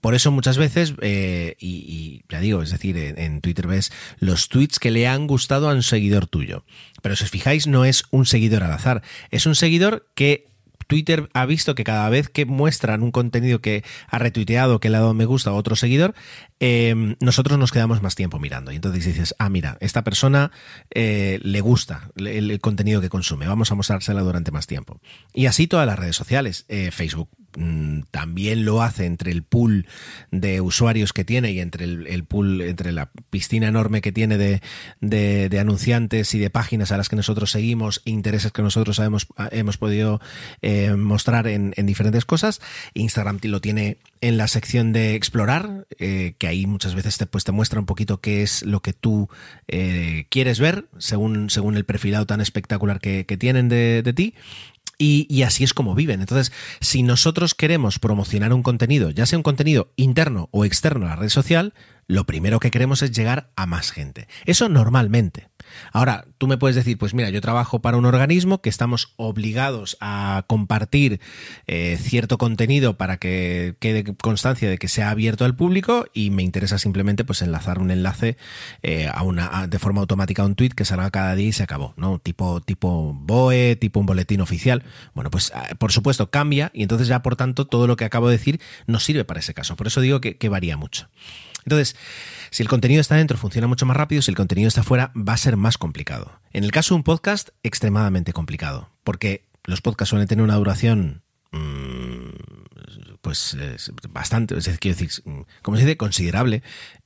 Por 0.00 0.14
eso 0.14 0.30
muchas 0.30 0.58
veces, 0.58 0.94
eh, 1.00 1.56
y, 1.58 2.22
ya 2.28 2.40
digo, 2.40 2.62
es 2.62 2.70
decir, 2.70 2.96
en, 2.96 3.40
Twitter 3.40 3.66
ves 3.66 3.92
los 4.18 4.48
tweets 4.48 4.78
que 4.78 4.90
le 4.90 5.06
han 5.06 5.26
gustado 5.26 5.68
a 5.68 5.74
un 5.74 5.82
seguidor 5.82 6.26
tuyo. 6.26 6.64
Pero 7.02 7.16
si 7.16 7.24
os 7.24 7.30
fijáis, 7.30 7.66
no 7.66 7.84
es 7.84 8.04
un 8.10 8.26
seguidor 8.26 8.64
al 8.64 8.72
azar, 8.72 9.02
es 9.30 9.46
un 9.46 9.54
seguidor 9.54 10.08
que 10.14 10.46
Twitter 10.86 11.28
ha 11.34 11.46
visto 11.46 11.74
que 11.74 11.84
cada 11.84 12.08
vez 12.08 12.28
que 12.28 12.46
muestran 12.46 13.02
un 13.02 13.10
contenido 13.10 13.60
que 13.60 13.84
ha 14.08 14.18
retuiteado, 14.18 14.80
que 14.80 14.90
le 14.90 14.96
ha 14.96 15.00
dado 15.00 15.14
me 15.14 15.24
gusta 15.24 15.50
a 15.50 15.54
otro 15.54 15.76
seguidor, 15.76 16.14
em, 16.60 17.16
nosotros 17.20 17.58
nos 17.58 17.72
quedamos 17.72 18.02
más 18.02 18.14
tiempo 18.14 18.38
mirando. 18.38 18.72
Y 18.72 18.76
entonces 18.76 19.04
dices, 19.04 19.34
ah, 19.38 19.48
mira, 19.48 19.76
esta 19.80 20.04
persona 20.04 20.52
eh, 20.94 21.40
le 21.42 21.60
gusta 21.60 22.10
el, 22.16 22.60
contenido 22.60 23.00
que 23.00 23.08
consume, 23.08 23.46
vamos 23.46 23.70
a 23.72 23.74
mostrársela 23.74 24.22
durante 24.22 24.50
más 24.50 24.66
tiempo. 24.66 25.00
Y 25.34 25.46
así 25.46 25.66
todas 25.66 25.86
las 25.86 25.98
redes 25.98 26.16
sociales. 26.16 26.64
Eh, 26.68 26.90
Facebook 26.90 27.30
Mm, 27.56 28.02
también 28.10 28.66
lo 28.66 28.82
hace 28.82 29.06
entre 29.06 29.32
el 29.32 29.42
pool 29.42 29.86
de 30.30 30.60
usuarios 30.60 31.14
que 31.14 31.24
tiene 31.24 31.52
y 31.52 31.60
entre 31.60 31.84
el, 31.84 32.24
pool, 32.24 32.60
entre 32.60 32.92
la 32.92 33.10
piscina 33.30 33.68
enorme 33.68 34.02
que 34.02 34.12
tiene 34.12 34.36
de, 34.36 35.58
anunciantes 35.58 36.34
y 36.34 36.38
de 36.38 36.50
páginas 36.50 36.92
a 36.92 36.98
las 36.98 37.08
que 37.08 37.16
nosotros 37.16 37.50
seguimos, 37.50 38.02
intereses 38.04 38.52
que 38.52 38.60
nosotros 38.60 38.98
hemos, 38.98 39.26
hemos 39.50 39.78
podido 39.78 40.20
eh, 40.60 40.94
mostrar 40.94 41.48
en, 41.48 41.72
diferentes 41.86 42.26
cosas. 42.26 42.60
Instagram 42.94 43.40
lo 43.44 43.60
tiene 43.60 43.98
en 44.20 44.36
la 44.36 44.48
sección 44.48 44.92
de 44.92 45.14
explorar, 45.14 45.86
eh, 45.98 46.34
que 46.38 46.48
ahí 46.48 46.66
muchas 46.66 46.94
veces 46.94 47.16
te, 47.16 47.26
pues, 47.26 47.44
te 47.44 47.52
muestra 47.52 47.80
un 47.80 47.86
poquito 47.86 48.20
qué 48.20 48.42
es 48.42 48.64
lo 48.64 48.80
que 48.80 48.92
tú 48.92 49.28
eh, 49.68 50.26
quieres 50.28 50.60
ver, 50.60 50.86
según, 50.98 51.48
según 51.48 51.76
el 51.76 51.84
perfilado 51.84 52.26
tan 52.26 52.40
espectacular 52.40 53.00
que, 53.00 53.24
tienen 53.36 53.68
de 53.68 54.12
ti. 54.14 54.34
Y, 54.98 55.42
así 55.42 55.62
es 55.62 55.74
como 55.74 55.94
viven. 55.94 56.20
Entonces, 56.20 56.52
si 56.80 57.02
nosotros 57.02 57.54
queremos 57.54 57.98
promocionar 57.98 58.52
un 58.52 58.62
contenido, 58.62 59.10
ya 59.10 59.26
sea 59.26 59.38
un 59.38 59.42
contenido 59.42 59.92
interno 59.96 60.48
o 60.52 60.64
externo 60.64 61.06
a 61.06 61.10
la 61.10 61.16
red 61.16 61.28
social, 61.28 61.74
lo 62.06 62.24
primero 62.24 62.60
que 62.60 62.70
queremos 62.70 63.02
es 63.02 63.12
llegar 63.12 63.50
a 63.56 63.66
más 63.66 63.90
gente. 63.90 64.26
Eso 64.46 64.68
normalmente. 64.68 65.48
Ahora, 65.92 66.26
tú 66.38 66.46
me 66.46 66.58
puedes 66.58 66.76
decir, 66.76 66.98
pues 66.98 67.14
mira, 67.14 67.30
yo 67.30 67.40
trabajo 67.40 67.80
para 67.80 67.96
un 67.96 68.04
organismo 68.04 68.60
que 68.60 68.68
estamos 68.68 69.12
obligados 69.16 69.96
a 70.00 70.44
compartir 70.46 71.20
eh, 71.66 71.98
cierto 72.00 72.38
contenido 72.38 72.96
para 72.96 73.16
que 73.16 73.76
quede 73.80 74.04
constancia 74.16 74.68
de 74.68 74.78
que 74.78 74.88
sea 74.88 75.10
abierto 75.10 75.44
al 75.44 75.56
público 75.56 76.06
y 76.12 76.30
me 76.30 76.42
interesa 76.42 76.78
simplemente 76.78 77.24
pues 77.24 77.42
enlazar 77.42 77.78
un 77.78 77.90
enlace 77.90 78.36
eh, 78.82 79.08
a 79.12 79.22
una 79.22 79.66
de 79.66 79.78
forma 79.78 80.00
automática 80.00 80.42
a 80.42 80.46
un 80.46 80.54
tweet 80.54 80.70
que 80.70 80.84
salga 80.84 81.10
cada 81.10 81.34
día 81.34 81.48
y 81.48 81.52
se 81.52 81.62
acabó, 81.62 81.94
¿no? 81.96 82.18
Tipo 82.18 82.60
tipo 82.60 83.12
BOE, 83.14 83.76
tipo 83.76 84.00
un 84.00 84.06
boletín 84.06 84.40
oficial. 84.40 84.84
Bueno, 85.14 85.30
pues 85.30 85.52
ah, 85.54 85.68
por 85.78 85.92
supuesto 85.92 86.30
cambia 86.30 86.70
y 86.74 86.82
entonces 86.82 87.08
ya 87.08 87.22
por 87.22 87.36
tanto 87.36 87.66
todo 87.66 87.86
lo 87.86 87.96
que 87.96 88.04
acabo 88.04 88.28
de 88.28 88.36
decir 88.36 88.60
no 88.86 89.00
sirve 89.00 89.24
para 89.24 89.40
ese 89.40 89.54
caso. 89.54 89.76
Por 89.76 89.86
eso 89.86 90.00
digo 90.00 90.20
que, 90.20 90.36
que 90.36 90.48
varía 90.48 90.76
mucho. 90.76 91.08
Entonces, 91.66 91.96
si 92.50 92.62
el 92.62 92.68
contenido 92.68 93.00
está 93.00 93.16
dentro, 93.16 93.36
funciona 93.36 93.66
mucho 93.66 93.86
más 93.86 93.96
rápido, 93.96 94.22
si 94.22 94.30
el 94.30 94.36
contenido 94.36 94.68
está 94.68 94.84
fuera, 94.84 95.12
va 95.16 95.32
a 95.32 95.36
ser 95.36 95.56
más 95.56 95.78
complicado. 95.78 96.40
En 96.52 96.62
el 96.62 96.70
caso 96.70 96.94
de 96.94 96.98
un 96.98 97.02
podcast, 97.02 97.48
extremadamente 97.64 98.32
complicado, 98.32 98.88
porque 99.02 99.44
los 99.64 99.80
podcasts 99.80 100.10
suelen 100.10 100.28
tener 100.28 100.44
una 100.44 100.54
duración 100.54 101.22
mm, 101.50 102.30
pues 103.20 103.56
bastante, 104.10 104.54
quiero 104.78 104.96
decir, 104.96 105.10
como 105.60 105.76
se 105.76 105.84
dice, 105.84 105.96
considerable, 105.96 106.62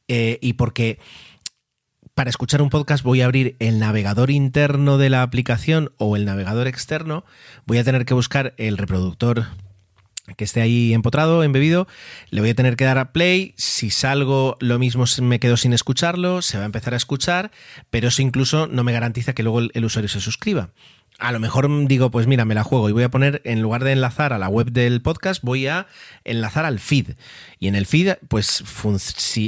eh, 0.08 0.38
y 0.42 0.52
porque 0.52 0.98
para 2.14 2.28
escuchar 2.28 2.60
un 2.60 2.68
podcast 2.68 3.02
voy 3.02 3.22
a 3.22 3.24
abrir 3.24 3.56
el 3.60 3.78
navegador 3.78 4.30
interno 4.30 4.98
de 4.98 5.08
la 5.08 5.22
aplicación 5.22 5.92
o 5.96 6.16
el 6.16 6.26
navegador 6.26 6.66
externo, 6.66 7.24
voy 7.64 7.78
a 7.78 7.84
tener 7.84 8.04
que 8.04 8.12
buscar 8.12 8.52
el 8.58 8.76
reproductor 8.76 9.46
que 10.36 10.44
esté 10.44 10.60
ahí 10.60 10.92
empotrado, 10.94 11.42
embebido, 11.42 11.86
le 12.30 12.40
voy 12.40 12.50
a 12.50 12.54
tener 12.54 12.76
que 12.76 12.84
dar 12.84 12.98
a 12.98 13.12
play, 13.12 13.54
si 13.56 13.90
salgo 13.90 14.56
lo 14.60 14.78
mismo 14.78 15.04
me 15.22 15.40
quedo 15.40 15.56
sin 15.56 15.72
escucharlo, 15.72 16.42
se 16.42 16.56
va 16.56 16.64
a 16.64 16.66
empezar 16.66 16.94
a 16.94 16.96
escuchar, 16.96 17.50
pero 17.90 18.08
eso 18.08 18.22
incluso 18.22 18.66
no 18.66 18.84
me 18.84 18.92
garantiza 18.92 19.32
que 19.32 19.42
luego 19.42 19.60
el 19.60 19.84
usuario 19.84 20.08
se 20.08 20.20
suscriba 20.20 20.70
a 21.20 21.32
lo 21.32 21.38
mejor 21.38 21.68
digo, 21.86 22.10
pues 22.10 22.26
mira, 22.26 22.44
me 22.44 22.54
la 22.54 22.64
juego 22.64 22.88
y 22.88 22.92
voy 22.92 23.02
a 23.02 23.10
poner, 23.10 23.42
en 23.44 23.60
lugar 23.60 23.84
de 23.84 23.92
enlazar 23.92 24.32
a 24.32 24.38
la 24.38 24.48
web 24.48 24.72
del 24.72 25.02
podcast, 25.02 25.42
voy 25.44 25.66
a 25.66 25.86
enlazar 26.24 26.64
al 26.64 26.80
feed. 26.80 27.10
Y 27.62 27.68
en 27.68 27.74
el 27.74 27.84
feed, 27.84 28.14
pues 28.28 28.64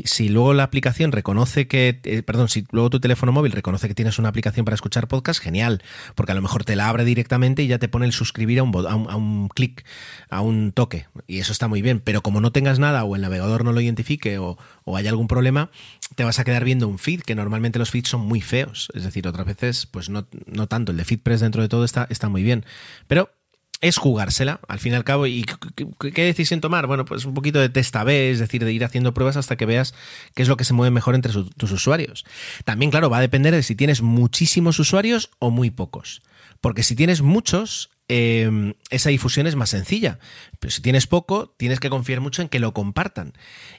si, 0.05 0.29
luego 0.29 0.53
la 0.53 0.65
aplicación 0.65 1.13
reconoce 1.13 1.67
que, 1.67 1.99
eh, 2.05 2.23
perdón, 2.23 2.51
si 2.51 2.67
luego 2.71 2.91
tu 2.91 3.01
teléfono 3.01 3.33
móvil 3.33 3.53
reconoce 3.53 3.89
que 3.89 3.95
tienes 3.95 4.19
una 4.19 4.29
aplicación 4.29 4.67
para 4.67 4.75
escuchar 4.75 5.09
podcast, 5.09 5.41
genial, 5.41 5.83
porque 6.15 6.33
a 6.33 6.35
lo 6.35 6.43
mejor 6.43 6.63
te 6.63 6.77
la 6.77 6.91
abre 6.91 7.07
directamente 7.07 7.63
y 7.63 7.69
ya 7.69 7.79
te 7.79 7.89
pone 7.89 8.05
el 8.05 8.13
suscribir 8.13 8.59
a 8.59 8.65
un, 8.65 8.87
a 8.87 9.17
un, 9.17 9.49
clic, 9.49 9.87
a 10.29 10.43
un 10.43 10.73
toque. 10.73 11.07
Y 11.27 11.39
eso 11.39 11.53
está 11.53 11.69
muy 11.69 11.81
bien, 11.81 12.01
pero 12.01 12.21
como 12.21 12.43
no 12.43 12.53
tengas 12.53 12.79
nada 12.79 13.03
o 13.05 13.17
el 13.17 13.23
navegador 13.23 13.65
no 13.65 13.73
lo 13.73 13.81
identifique 13.81 14.37
o, 14.37 14.59
o 14.85 14.99
hay 14.99 15.07
algún 15.07 15.27
problema, 15.27 15.71
te 16.15 16.25
vas 16.25 16.39
a 16.39 16.45
quedar 16.45 16.67
viendo 16.67 16.89
un 16.89 16.99
feed, 16.99 17.23
que 17.23 17.35
normalmente 17.35 17.79
los 17.79 17.91
feeds 17.91 18.11
son 18.11 18.21
muy 18.21 18.43
feos. 18.43 18.91
Es 18.93 19.05
decir, 19.05 19.27
otras 19.27 19.47
veces, 19.47 19.87
pues 19.87 20.11
no, 20.11 20.27
no 20.45 20.67
tanto. 20.67 20.93
El 20.93 20.99
de 20.99 21.07
FeedPress 21.07 21.41
dentro 21.41 21.63
de 21.63 21.71
todo 21.71 21.85
está, 21.85 22.07
está 22.11 22.29
muy 22.29 22.43
bien. 22.43 22.67
Pero 23.07 23.31
es 23.83 23.99
jugársela, 23.99 24.61
al 24.69 24.79
fin 24.79 24.93
y 24.93 24.95
al 24.95 25.05
cabo. 25.05 25.27
¿Y 25.27 25.45
qué, 25.99 26.25
decisión 26.25 26.61
tomar? 26.61 26.87
Bueno, 26.87 27.05
pues 27.05 27.25
un 27.27 27.35
poquito 27.35 27.61
de 27.61 27.69
testa 27.69 28.05
B, 28.05 28.31
es 28.31 28.39
decir, 28.39 28.65
de 28.65 28.73
ir 28.73 28.85
haciendo 28.85 29.13
pruebas 29.13 29.37
hasta 29.37 29.57
que 29.57 29.67
veas 29.67 29.93
qué 30.35 30.43
es 30.43 30.49
lo 30.49 30.57
que 30.57 30.65
se 30.65 30.73
mueve 30.73 30.93
mejor 30.93 31.15
entre 31.17 31.33
tus 31.33 31.73
usuarios. 31.73 32.25
También, 32.65 32.91
claro, 32.91 33.11
va 33.11 33.19
a 33.19 33.21
depender 33.21 33.53
de 33.53 33.63
si 33.63 33.75
tienes 33.75 34.01
muchísimos 34.01 34.79
usuarios 34.79 35.31
o 35.41 35.51
muy 35.51 35.71
pocos. 35.71 36.23
Porque 36.61 36.85
si 36.85 36.95
tienes 36.95 37.23
muchos, 37.23 37.91
eh, 38.15 38.75
esa 38.91 39.09
difusión 39.09 39.47
es 39.47 39.57
más 39.57 39.71
sencilla. 39.71 40.19
Pero 40.61 40.71
si 40.71 40.83
tienes 40.83 41.07
poco, 41.07 41.55
tienes 41.57 41.81
que 41.81 41.89
confiar 41.89 42.21
mucho 42.21 42.43
en 42.43 42.51
que 42.51 42.61
lo 42.61 42.75
compartan. 42.75 43.33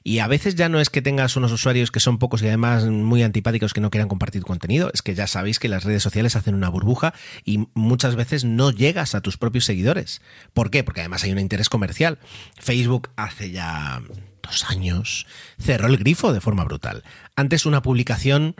Y 0.03 0.19
a 0.19 0.27
veces 0.27 0.55
ya 0.55 0.69
no 0.69 0.79
es 0.79 0.89
que 0.89 1.03
tengas 1.03 1.35
unos 1.35 1.51
usuarios 1.51 1.91
que 1.91 1.99
son 1.99 2.17
pocos 2.17 2.41
y 2.41 2.47
además 2.47 2.85
muy 2.85 3.21
antipáticos 3.21 3.73
que 3.73 3.81
no 3.81 3.91
quieran 3.91 4.07
compartir 4.07 4.41
contenido, 4.41 4.89
es 4.91 5.03
que 5.03 5.13
ya 5.13 5.27
sabéis 5.27 5.59
que 5.59 5.69
las 5.69 5.83
redes 5.83 6.01
sociales 6.01 6.35
hacen 6.35 6.55
una 6.55 6.69
burbuja 6.69 7.13
y 7.45 7.67
muchas 7.75 8.15
veces 8.15 8.43
no 8.43 8.71
llegas 8.71 9.13
a 9.13 9.21
tus 9.21 9.37
propios 9.37 9.65
seguidores. 9.65 10.23
¿Por 10.53 10.71
qué? 10.71 10.83
Porque 10.83 11.01
además 11.01 11.23
hay 11.23 11.31
un 11.31 11.37
interés 11.37 11.69
comercial. 11.69 12.17
Facebook 12.57 13.09
hace 13.15 13.51
ya 13.51 14.01
dos 14.41 14.65
años 14.67 15.27
cerró 15.59 15.85
el 15.85 15.97
grifo 15.97 16.33
de 16.33 16.41
forma 16.41 16.63
brutal. 16.63 17.03
Antes 17.35 17.67
una 17.67 17.83
publicación 17.83 18.55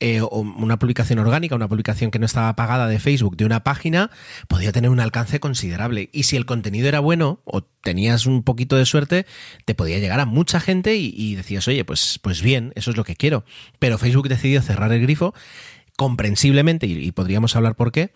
eh, 0.00 0.22
una 0.22 0.78
publicación 0.78 1.18
orgánica, 1.18 1.56
una 1.56 1.68
publicación 1.68 2.10
que 2.10 2.18
no 2.18 2.26
estaba 2.26 2.54
pagada 2.54 2.86
de 2.86 3.00
Facebook 3.00 3.36
de 3.36 3.44
una 3.44 3.64
página, 3.64 4.10
podía 4.46 4.70
tener 4.70 4.90
un 4.90 5.00
alcance 5.00 5.40
considerable. 5.40 6.08
Y 6.12 6.22
si 6.22 6.36
el 6.36 6.46
contenido 6.46 6.86
era 6.88 7.00
bueno 7.00 7.40
o 7.44 7.62
tenías 7.62 8.26
un 8.26 8.44
poquito 8.44 8.76
de 8.76 8.86
suerte, 8.86 9.26
te 9.64 9.74
podía 9.74 9.98
llegar 9.98 10.20
a 10.20 10.26
mucha 10.26 10.60
gente 10.60 10.96
y, 10.96 11.34
decías, 11.34 11.66
oye, 11.66 11.84
pues, 11.84 12.20
pues 12.22 12.42
bien, 12.42 12.72
eso 12.76 12.90
es 12.90 12.96
lo 12.96 13.04
que 13.04 13.16
quiero. 13.16 13.44
Pero 13.78 13.98
Facebook 13.98 14.28
decidió 14.28 14.62
cerrar 14.62 14.92
el 14.92 15.02
grifo 15.02 15.34
comprensiblemente, 15.96 16.86
y 16.86 17.10
podríamos 17.10 17.56
hablar 17.56 17.74
por 17.74 17.90
qué, 17.90 18.12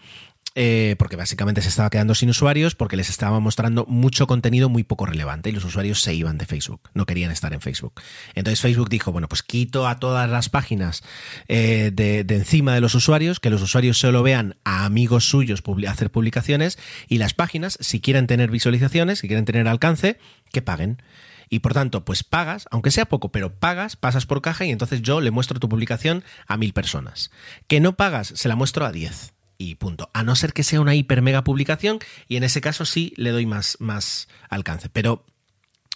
eh, 0.54 0.96
porque 0.98 1.16
básicamente 1.16 1.62
se 1.62 1.68
estaba 1.68 1.88
quedando 1.88 2.14
sin 2.14 2.28
usuarios, 2.28 2.74
porque 2.74 2.96
les 2.96 3.08
estaba 3.08 3.40
mostrando 3.40 3.86
mucho 3.86 4.26
contenido 4.26 4.68
muy 4.68 4.84
poco 4.84 5.06
relevante 5.06 5.48
y 5.48 5.52
los 5.52 5.64
usuarios 5.64 6.02
se 6.02 6.14
iban 6.14 6.36
de 6.36 6.44
Facebook, 6.44 6.90
no 6.92 7.06
querían 7.06 7.30
estar 7.30 7.54
en 7.54 7.60
Facebook. 7.60 7.94
Entonces 8.34 8.60
Facebook 8.60 8.90
dijo, 8.90 9.12
bueno, 9.12 9.28
pues 9.28 9.42
quito 9.42 9.88
a 9.88 9.98
todas 9.98 10.28
las 10.28 10.50
páginas 10.50 11.02
eh, 11.48 11.90
de, 11.94 12.20
encima 12.28 12.74
de 12.74 12.82
los 12.82 12.94
usuarios, 12.94 13.40
que 13.40 13.50
los 13.50 13.62
usuarios 13.62 13.98
solo 13.98 14.22
vean 14.22 14.56
a 14.64 14.84
amigos 14.84 15.24
suyos 15.24 15.62
hacer 15.88 16.10
publicaciones 16.10 16.78
y 17.08 17.18
las 17.18 17.32
páginas, 17.32 17.78
si 17.80 18.00
quieren 18.00 18.26
tener 18.26 18.50
visualizaciones, 18.50 19.20
si 19.20 19.28
quieren 19.28 19.44
tener 19.44 19.68
alcance, 19.68 20.18
que 20.52 20.60
paguen. 20.60 21.02
Y 21.48 21.58
por 21.58 21.74
tanto, 21.74 22.04
pues 22.04 22.24
pagas, 22.24 22.66
aunque 22.70 22.90
sea 22.90 23.06
poco, 23.06 23.30
pero 23.30 23.54
pagas, 23.54 23.96
pasas 23.96 24.26
por 24.26 24.40
caja 24.40 24.64
y 24.64 24.70
entonces 24.70 25.02
yo 25.02 25.20
le 25.20 25.30
muestro 25.30 25.60
tu 25.60 25.68
publicación 25.68 26.24
a 26.46 26.56
mil 26.56 26.72
personas. 26.72 27.30
Que 27.68 27.80
no 27.80 27.94
pagas, 27.94 28.32
se 28.34 28.48
la 28.48 28.56
muestro 28.56 28.86
a 28.86 28.92
diez 28.92 29.34
y 29.62 29.74
punto. 29.76 30.10
A 30.12 30.24
no 30.24 30.34
ser 30.34 30.52
que 30.52 30.64
sea 30.64 30.80
una 30.80 30.94
hiper 30.94 31.22
mega 31.22 31.44
publicación 31.44 32.00
y 32.28 32.36
en 32.36 32.44
ese 32.44 32.60
caso 32.60 32.84
sí 32.84 33.14
le 33.16 33.30
doy 33.30 33.46
más, 33.46 33.76
más 33.80 34.28
alcance. 34.48 34.88
Pero 34.88 35.24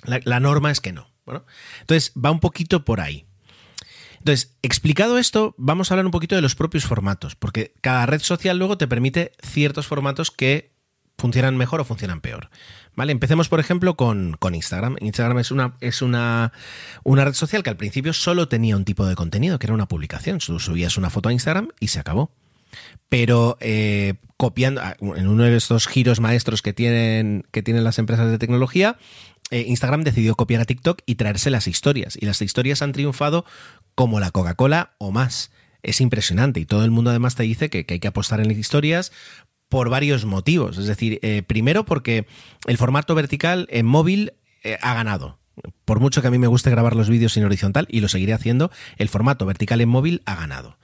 la, 0.04 0.40
norma 0.40 0.70
es 0.70 0.80
que 0.80 0.92
no. 0.92 1.08
Bueno, 1.24 1.44
entonces 1.80 2.12
va 2.12 2.30
un 2.30 2.40
poquito 2.40 2.84
por 2.84 3.00
ahí. 3.00 3.26
Entonces, 4.18 4.56
explicado 4.62 5.18
esto, 5.18 5.54
vamos 5.58 5.90
a 5.90 5.94
hablar 5.94 6.06
un 6.06 6.12
poquito 6.12 6.36
de 6.36 6.42
los 6.42 6.54
propios 6.54 6.84
formatos, 6.84 7.36
porque 7.36 7.74
cada 7.80 8.06
red 8.06 8.20
social 8.20 8.58
luego 8.58 8.78
te 8.78 8.88
permite 8.88 9.32
ciertos 9.40 9.86
formatos 9.86 10.30
que 10.30 10.72
funcionan 11.18 11.56
mejor 11.56 11.80
o 11.80 11.84
funcionan 11.84 12.20
peor. 12.20 12.50
¿Vale? 12.94 13.12
Empecemos, 13.12 13.48
por 13.48 13.60
ejemplo, 13.60 13.96
con, 13.96 14.36
con, 14.38 14.54
Instagram. 14.54 14.96
Instagram 15.00 15.38
es, 15.38 15.50
una, 15.50 15.76
es 15.80 16.02
una, 16.02 16.52
una, 17.04 17.24
red 17.24 17.34
social 17.34 17.62
que 17.62 17.70
al 17.70 17.76
principio 17.76 18.12
solo 18.12 18.48
tenía 18.48 18.76
un 18.76 18.84
tipo 18.84 19.06
de 19.06 19.14
contenido, 19.14 19.58
que 19.58 19.66
era 19.66 19.74
una 19.74 19.86
publicación. 19.86 20.40
subías 20.40 20.96
una 20.96 21.10
foto 21.10 21.28
a 21.28 21.32
Instagram 21.32 21.68
y 21.80 21.88
se 21.88 22.00
acabó 22.00 22.32
pero 23.08 23.56
eh, 23.60 24.14
copiando 24.36 24.80
ah, 24.82 24.96
en 25.00 25.28
uno 25.28 25.44
de 25.44 25.56
estos 25.56 25.86
giros 25.86 26.20
maestros 26.20 26.62
que 26.62 26.72
tienen, 26.72 27.44
que 27.50 27.62
tienen 27.62 27.84
las 27.84 27.98
empresas 27.98 28.30
de 28.30 28.38
tecnología, 28.38 28.98
eh, 29.50 29.64
Instagram 29.68 30.02
decidió 30.02 30.34
copiar 30.34 30.60
a 30.60 30.64
TikTok 30.64 31.00
y 31.06 31.14
traerse 31.14 31.50
las 31.50 31.68
historias. 31.68 32.18
Y 32.20 32.26
las 32.26 32.42
historias 32.42 32.82
han 32.82 32.92
triunfado 32.92 33.44
como 33.94 34.20
la 34.20 34.30
Coca-Cola 34.30 34.94
o 34.98 35.12
más. 35.12 35.50
Es 35.82 36.00
impresionante. 36.00 36.60
Y 36.60 36.66
todo 36.66 36.84
el 36.84 36.90
mundo 36.90 37.10
además 37.10 37.36
te 37.36 37.44
dice 37.44 37.70
que, 37.70 37.86
hay 37.88 38.00
que 38.00 38.08
apostar 38.08 38.40
en 38.40 38.48
las 38.48 38.58
historias 38.58 39.12
por 39.68 39.88
varios 39.88 40.24
motivos. 40.24 40.78
Es 40.78 40.86
decir, 40.86 41.18
eh, 41.22 41.42
primero 41.46 41.84
porque 41.84 42.26
el 42.66 42.78
formato 42.78 43.14
vertical 43.14 43.66
en 43.70 43.86
móvil 43.86 44.32
ha 44.82 44.94
ganado. 44.94 45.38
Por 45.84 46.00
mucho 46.00 46.20
que 46.20 46.28
a 46.28 46.30
mí 46.30 46.38
me 46.38 46.48
guste 46.48 46.70
grabar 46.70 46.96
los 46.96 47.08
vídeos 47.08 47.36
en 47.36 47.44
horizontal, 47.44 47.86
y 47.88 48.00
lo 48.00 48.08
seguiré 48.08 48.32
haciendo, 48.32 48.70
el 48.98 49.08
formato 49.08 49.46
vertical 49.46 49.80
en 49.80 49.88
móvil 49.88 50.22
ha 50.26 50.34
ganado. 50.34 50.76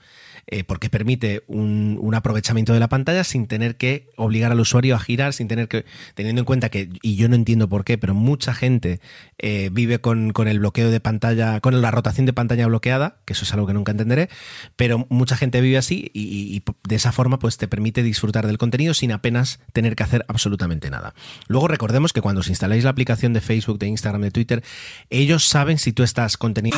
Eh, 0.47 0.65
porque 0.65 0.89
permite 0.89 1.43
un, 1.47 2.13
aprovechamiento 2.13 2.73
de 2.73 2.79
la 2.79 2.89
pantalla 2.89 3.23
sin 3.23 3.47
tener 3.47 3.75
que 3.75 4.09
obligar 4.17 4.51
al 4.51 4.59
usuario 4.59 4.95
a 4.95 4.99
girar, 4.99 5.33
sin 5.33 5.47
tener 5.47 5.67
que, 5.67 5.85
teniendo 6.13 6.41
en 6.41 6.45
cuenta 6.45 6.69
que, 6.69 6.89
y 7.01 7.15
yo 7.15 7.27
no 7.27 7.35
entiendo 7.35 7.67
por 7.69 7.83
qué, 7.85 7.97
pero 7.97 8.13
mucha 8.13 8.53
gente 8.53 8.99
eh, 9.39 9.69
vive 9.71 9.99
con, 9.99 10.31
el 10.47 10.59
bloqueo 10.59 10.91
de 10.91 10.99
pantalla, 10.99 11.59
con 11.59 11.81
la 11.81 11.89
rotación 11.91 12.25
de 12.25 12.33
pantalla 12.33 12.67
bloqueada, 12.67 13.17
que 13.25 13.33
eso 13.33 13.45
es 13.45 13.53
algo 13.53 13.65
que 13.65 13.73
nunca 13.73 13.93
entenderé, 13.93 14.29
pero 14.75 15.07
mucha 15.09 15.37
gente 15.37 15.59
vive 15.59 15.77
así 15.77 16.11
y, 16.13 16.61
de 16.87 16.95
esa 16.95 17.11
forma 17.11 17.39
pues 17.39 17.57
te 17.57 17.67
permite 17.67 18.03
disfrutar 18.03 18.45
del 18.45 18.57
contenido 18.57 18.93
sin 18.93 19.11
apenas 19.11 19.59
tener 19.71 19.95
que 19.95 20.03
hacer 20.03 20.25
absolutamente 20.27 20.91
nada. 20.91 21.15
Luego 21.47 21.67
recordemos 21.67 22.13
que 22.13 22.21
cuando 22.21 22.41
os 22.41 22.49
instaláis 22.49 22.83
la 22.83 22.91
aplicación 22.91 23.33
de 23.33 23.41
Facebook, 23.41 23.79
de 23.79 23.87
Instagram, 23.87 24.21
de 24.21 24.31
Twitter, 24.31 24.63
ellos 25.09 25.45
saben 25.47 25.79
si 25.79 25.93
tú 25.93 26.03
estás 26.03 26.37
contenido. 26.37 26.77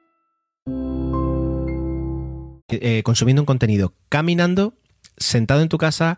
Eh, 2.71 3.03
consumiendo 3.03 3.41
un 3.41 3.45
contenido 3.45 3.93
caminando, 4.09 4.75
sentado 5.17 5.61
en 5.61 5.69
tu 5.69 5.77
casa, 5.77 6.17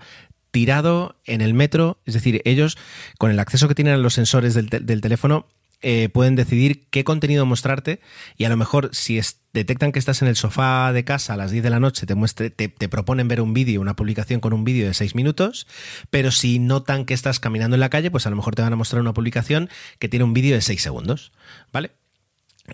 tirado 0.51 1.19
en 1.25 1.41
el 1.41 1.53
metro. 1.53 1.99
Es 2.05 2.13
decir, 2.13 2.41
ellos, 2.45 2.77
con 3.17 3.31
el 3.31 3.39
acceso 3.39 3.67
que 3.67 3.75
tienen 3.75 3.95
a 3.95 3.97
los 3.97 4.13
sensores 4.13 4.53
del, 4.53 4.69
teléfono, 4.69 5.47
eh, 5.81 6.09
pueden 6.09 6.35
decidir 6.35 6.87
qué 6.91 7.03
contenido 7.03 7.45
mostrarte 7.45 7.99
y 8.37 8.45
a 8.45 8.49
lo 8.49 8.55
mejor 8.55 8.89
si 8.93 9.19
detectan 9.51 9.91
que 9.91 9.99
estás 9.99 10.21
en 10.21 10.29
el 10.29 10.37
sofá 10.37 10.93
de 10.93 11.03
casa 11.03 11.33
a 11.33 11.37
las 11.37 11.51
10 11.51 11.63
de 11.63 11.69
la 11.69 11.79
noche, 11.79 12.05
te, 12.05 12.15
muestre, 12.15 12.51
te, 12.51 12.69
proponen 12.69 13.27
ver 13.27 13.41
un 13.41 13.53
vídeo, 13.53 13.81
una 13.81 13.95
publicación 13.95 14.39
con 14.39 14.53
un 14.53 14.63
vídeo 14.63 14.87
de 14.87 14.93
6 14.93 15.15
minutos, 15.15 15.67
pero 16.09 16.31
si 16.31 16.59
notan 16.59 17.03
que 17.03 17.13
estás 17.13 17.39
caminando 17.39 17.75
en 17.75 17.81
la 17.81 17.89
calle, 17.89 18.11
pues 18.11 18.25
a 18.27 18.29
lo 18.29 18.35
mejor 18.35 18.55
te 18.55 18.61
van 18.61 18.71
a 18.71 18.77
mostrar 18.77 19.01
una 19.01 19.13
publicación 19.13 19.69
que 19.99 20.07
tiene 20.07 20.23
un 20.23 20.33
vídeo 20.33 20.55
de 20.55 20.61
6 20.61 20.81
segundos, 20.81 21.33
¿vale? 21.73 21.91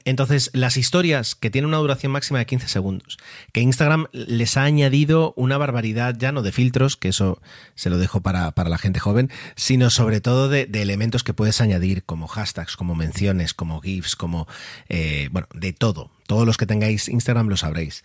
Entonces, 0.06 0.50
las 0.54 0.78
historias 0.78 1.36
que 1.36 1.50
tienen 1.50 1.70
una 1.70 1.78
duración 1.78 2.12
máxima 2.12 2.40
de 2.40 2.46
15 2.46 2.68
segundos, 2.68 3.18
que 3.52 3.62
Instagram 3.62 4.08
les 4.12 4.58
ha 4.58 4.64
añadido 4.64 5.34
una 5.36 5.58
barbaridad 5.58 6.16
ya 6.18 6.32
no 6.32 6.42
de 6.42 6.52
filtros, 6.52 6.98
que 6.98 7.10
eso 7.10 7.42
se 7.76 7.90
lo 7.90 7.98
dejo 7.98 8.22
para, 8.22 8.54
la 8.56 8.78
gente 8.78 9.00
joven, 9.00 9.30
sino 9.56 9.90
sobre 9.90 10.22
todo 10.22 10.50
de, 10.50 10.70
elementos 10.74 11.24
que 11.24 11.34
puedes 11.34 11.62
añadir, 11.62 12.04
como 12.04 12.28
hashtags, 12.28 12.76
como 12.76 12.96
menciones, 12.96 13.54
como 13.54 13.82
GIFs, 13.82 14.16
como, 14.16 14.48
eh, 14.88 15.30
bueno, 15.32 15.48
de 15.54 15.74
todo. 15.74 16.12
Todos 16.28 16.46
los 16.46 16.58
que 16.58 16.66
tengáis 16.66 17.10
Instagram 17.10 17.48
lo 17.48 17.58
sabréis. 17.58 18.04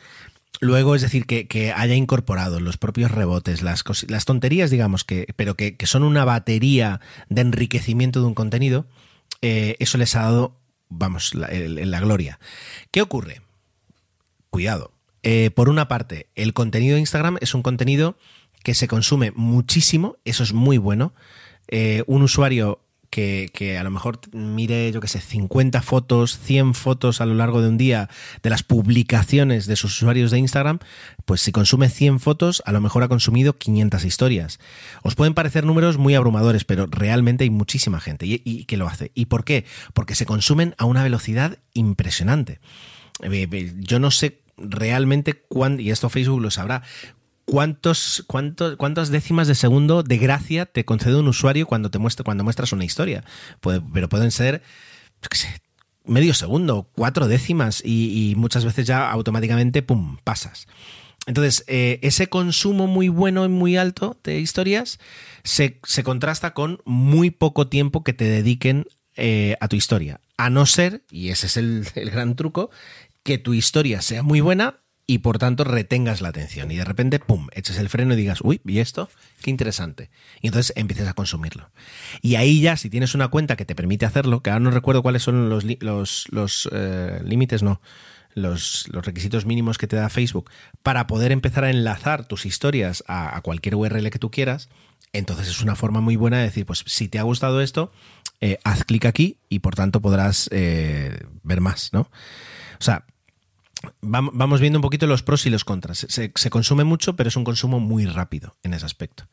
Luego, 0.61 0.95
es 0.95 1.03
decir, 1.03 1.27
que, 1.27 1.73
haya 1.77 1.95
incorporado 1.95 2.61
los 2.61 2.77
propios 2.77 3.11
rebotes, 3.11 3.63
las, 3.63 3.85
las 4.09 4.25
tonterías, 4.25 4.71
digamos, 4.71 5.05
que, 5.05 5.27
pero 5.37 5.57
que, 5.57 5.77
son 5.85 6.05
una 6.05 6.25
batería 6.25 7.01
de 7.29 7.43
enriquecimiento 7.43 8.21
de 8.21 8.27
un 8.27 8.35
contenido, 8.35 8.87
eh, 9.43 9.77
eso 9.79 9.99
les 9.99 10.15
ha 10.17 10.23
dado 10.23 10.57
vamos, 10.89 11.33
en 11.49 11.91
la, 11.91 12.01
gloria. 12.01 12.39
¿Qué 12.91 13.03
ocurre? 13.03 13.43
Cuidado. 14.51 14.93
Eh, 15.23 15.51
por 15.51 15.69
una 15.69 15.89
parte, 15.89 16.29
el 16.35 16.53
contenido 16.53 16.95
de 16.95 17.01
Instagram 17.01 17.39
es 17.41 17.55
un 17.55 17.63
contenido 17.63 18.17
que 18.63 18.75
se 18.75 18.89
consume 18.89 19.33
muchísimo, 19.35 20.17
eso 20.25 20.43
es 20.43 20.53
muy 20.53 20.79
bueno. 20.79 21.13
Eh, 21.69 22.05
un 22.07 22.23
usuario 22.23 22.84
que, 23.15 23.79
a 23.79 23.85
lo 23.85 23.91
mejor 23.91 24.19
mire, 24.33 24.91
yo 24.91 25.01
qué 25.01 25.07
sé, 25.07 25.21
50 25.21 25.83
fotos, 25.83 26.39
100 26.39 26.75
fotos 26.75 27.21
a 27.21 27.27
lo 27.27 27.35
largo 27.35 27.63
de 27.63 27.69
un 27.69 27.79
día 27.79 28.09
de 28.43 28.51
las 28.51 28.65
publicaciones 28.65 29.67
de 29.67 29.77
sus 29.77 29.97
usuarios 29.97 30.33
de 30.33 30.39
Instagram, 30.39 30.81
pues 31.25 31.41
si 31.41 31.53
consume 31.53 31.89
100 31.91 32.19
fotos, 32.19 32.63
a 32.67 32.73
lo 32.73 32.81
mejor 32.81 33.05
ha 33.05 33.09
consumido 33.09 33.57
500 33.57 34.05
historias. 34.05 34.59
Os 35.03 35.15
pueden 35.15 35.35
parecer 35.35 35.65
números 35.65 35.97
muy 35.97 36.17
abrumadores, 36.17 36.65
pero 36.65 36.87
realmente 36.87 37.45
hay 37.45 37.51
muchísima 37.51 38.01
gente 38.01 38.27
y, 38.27 38.43
y 38.45 38.65
que 38.65 38.77
lo 38.77 38.89
hace. 38.89 39.13
¿Y 39.15 39.27
por 39.27 39.45
qué? 39.45 39.65
Porque 39.93 40.17
se 40.17 40.27
consumen 40.27 40.75
a 40.79 40.85
una 40.85 41.05
velocidad 41.05 41.59
impresionante. 41.73 42.59
Eh, 43.23 43.73
yo 43.79 44.01
no 44.01 44.11
sé 44.11 44.41
realmente 44.57 45.35
cuándo, 45.35 45.83
y 45.83 45.91
esto 45.91 46.09
Facebook 46.09 46.41
lo 46.41 46.51
sabrá, 46.51 46.83
cuántas 47.47 49.11
décimas 49.11 49.49
de 49.49 49.55
segundo 49.55 50.03
de 50.03 50.19
gracia 50.19 50.67
te 50.67 50.85
concede 50.85 51.17
un 51.17 51.29
usuario 51.29 51.67
cuando 51.67 51.91
te 51.91 51.99
muestra, 51.99 52.25
cuando 52.25 52.45
muestras 52.45 52.73
una 52.73 52.85
historia. 52.85 53.25
pero 53.61 54.09
pueden 54.09 54.31
ser, 54.31 54.63
qué 55.29 55.37
sé, 55.37 55.63
medio 56.05 56.35
segundo, 56.35 56.91
cuatro 56.95 57.29
décimas, 57.29 57.83
y, 57.85 58.35
muchas 58.37 58.65
veces 58.65 58.87
ya 58.87 59.11
automáticamente, 59.11 59.83
pum, 59.83 60.19
pasas. 60.25 60.67
Entonces, 61.27 61.65
eh, 61.69 61.99
ese 62.03 62.29
consumo 62.29 62.87
muy 62.87 63.09
bueno 63.09 63.47
y 63.47 63.49
muy 63.49 63.79
alto 63.79 64.19
de 64.25 64.41
historias 64.41 64.99
se, 65.43 65.81
contrasta 66.03 66.53
con 66.53 66.81
muy 66.85 67.31
poco 67.31 67.69
tiempo 67.69 68.05
que 68.05 68.13
te 68.13 68.25
dediquen 68.25 68.87
eh, 69.17 69.57
a 69.61 69.69
tu 69.69 69.77
historia. 69.77 70.21
A 70.37 70.51
no 70.51 70.67
ser, 70.67 71.03
y 71.11 71.31
ese 71.31 71.47
es 71.47 71.57
el, 71.57 71.87
el 71.95 72.11
gran 72.11 72.37
truco, 72.37 72.71
que 73.23 73.39
tu 73.39 73.55
historia 73.55 74.03
sea 74.03 74.23
muy 74.23 74.43
buena 74.43 74.84
y 75.07 75.19
por 75.19 75.39
tanto 75.39 75.65
retengas 75.65 76.23
la 76.23 76.29
atención 76.29 76.71
y 76.71 76.77
de 76.77 76.85
repente, 76.85 77.19
¡pum!, 77.19 77.49
eches 77.53 77.79
el 77.79 77.89
freno 77.89 78.15
y 78.15 78.17
digas, 78.17 78.41
uy, 78.43 78.61
¿y 78.65 78.79
esto? 78.79 79.11
Qué 79.43 79.51
interesante. 79.51 80.11
Y 80.41 80.47
entonces 80.47 80.73
empieces 80.77 81.09
a 81.09 81.13
consumirlo. 81.13 81.71
Y 82.23 82.37
ahí 82.37 82.61
ya, 82.61 82.77
si 82.77 82.89
tienes 82.89 83.15
una 83.15 83.29
cuenta 83.29 83.57
que 83.57 83.67
te 83.67 83.75
permite 83.75 84.07
hacerlo, 84.07 84.43
que 84.43 84.51
ahora 84.51 84.61
no 84.61 84.71
recuerdo 84.71 85.03
cuáles 85.03 85.23
son 85.23 85.51
los, 85.51 85.65
los, 85.81 86.27
los 86.31 86.69
eh, 86.73 87.21
límites, 87.23 87.63
no, 87.63 87.83
los, 88.35 88.89
los, 88.89 89.05
requisitos 89.05 89.45
mínimos 89.45 89.77
que 89.77 89.87
te 89.87 89.97
da 89.97 90.09
Facebook 90.09 90.51
para 90.83 91.07
poder 91.07 91.33
empezar 91.33 91.65
a 91.65 91.71
enlazar 91.71 92.27
tus 92.27 92.47
historias 92.47 93.05
a, 93.07 93.41
cualquier 93.43 93.77
URL 93.77 94.11
que 94.11 94.19
tú 94.19 94.31
quieras, 94.31 94.71
entonces 95.13 95.49
es 95.49 95.61
una 95.61 95.77
forma 95.77 96.01
muy 96.01 96.17
buena 96.17 96.39
de 96.39 96.45
decir, 96.45 96.67
pues 96.67 96.83
si 96.87 97.09
te 97.09 97.19
ha 97.19 97.23
gustado 97.23 97.61
esto, 97.61 97.93
eh, 98.41 98.59
haz 98.65 98.85
clic 98.85 99.05
aquí 99.05 99.39
y 99.49 99.61
por 99.61 99.75
tanto 99.75 100.01
podrás 100.01 100.49
eh, 100.51 101.27
ver 101.43 101.61
más, 101.61 101.91
¿no? 101.93 102.01
O 102.01 102.85
sea, 102.85 103.05
vamos 104.01 104.61
viendo 104.61 104.79
un 104.79 104.83
poquito 104.83 105.07
los 105.07 105.23
pros 105.23 105.47
y 105.47 105.51
los 105.51 105.65
contras. 105.65 106.07
Se, 106.09 106.51
consume 106.51 106.85
mucho, 106.85 107.17
pero 107.17 107.29
es 107.29 107.37
un 107.37 107.45
consumo 107.45 107.81
muy 107.81 108.07
rápido 108.07 108.57
en 108.63 108.75
ese 108.75 108.87
aspecto. 108.87 109.29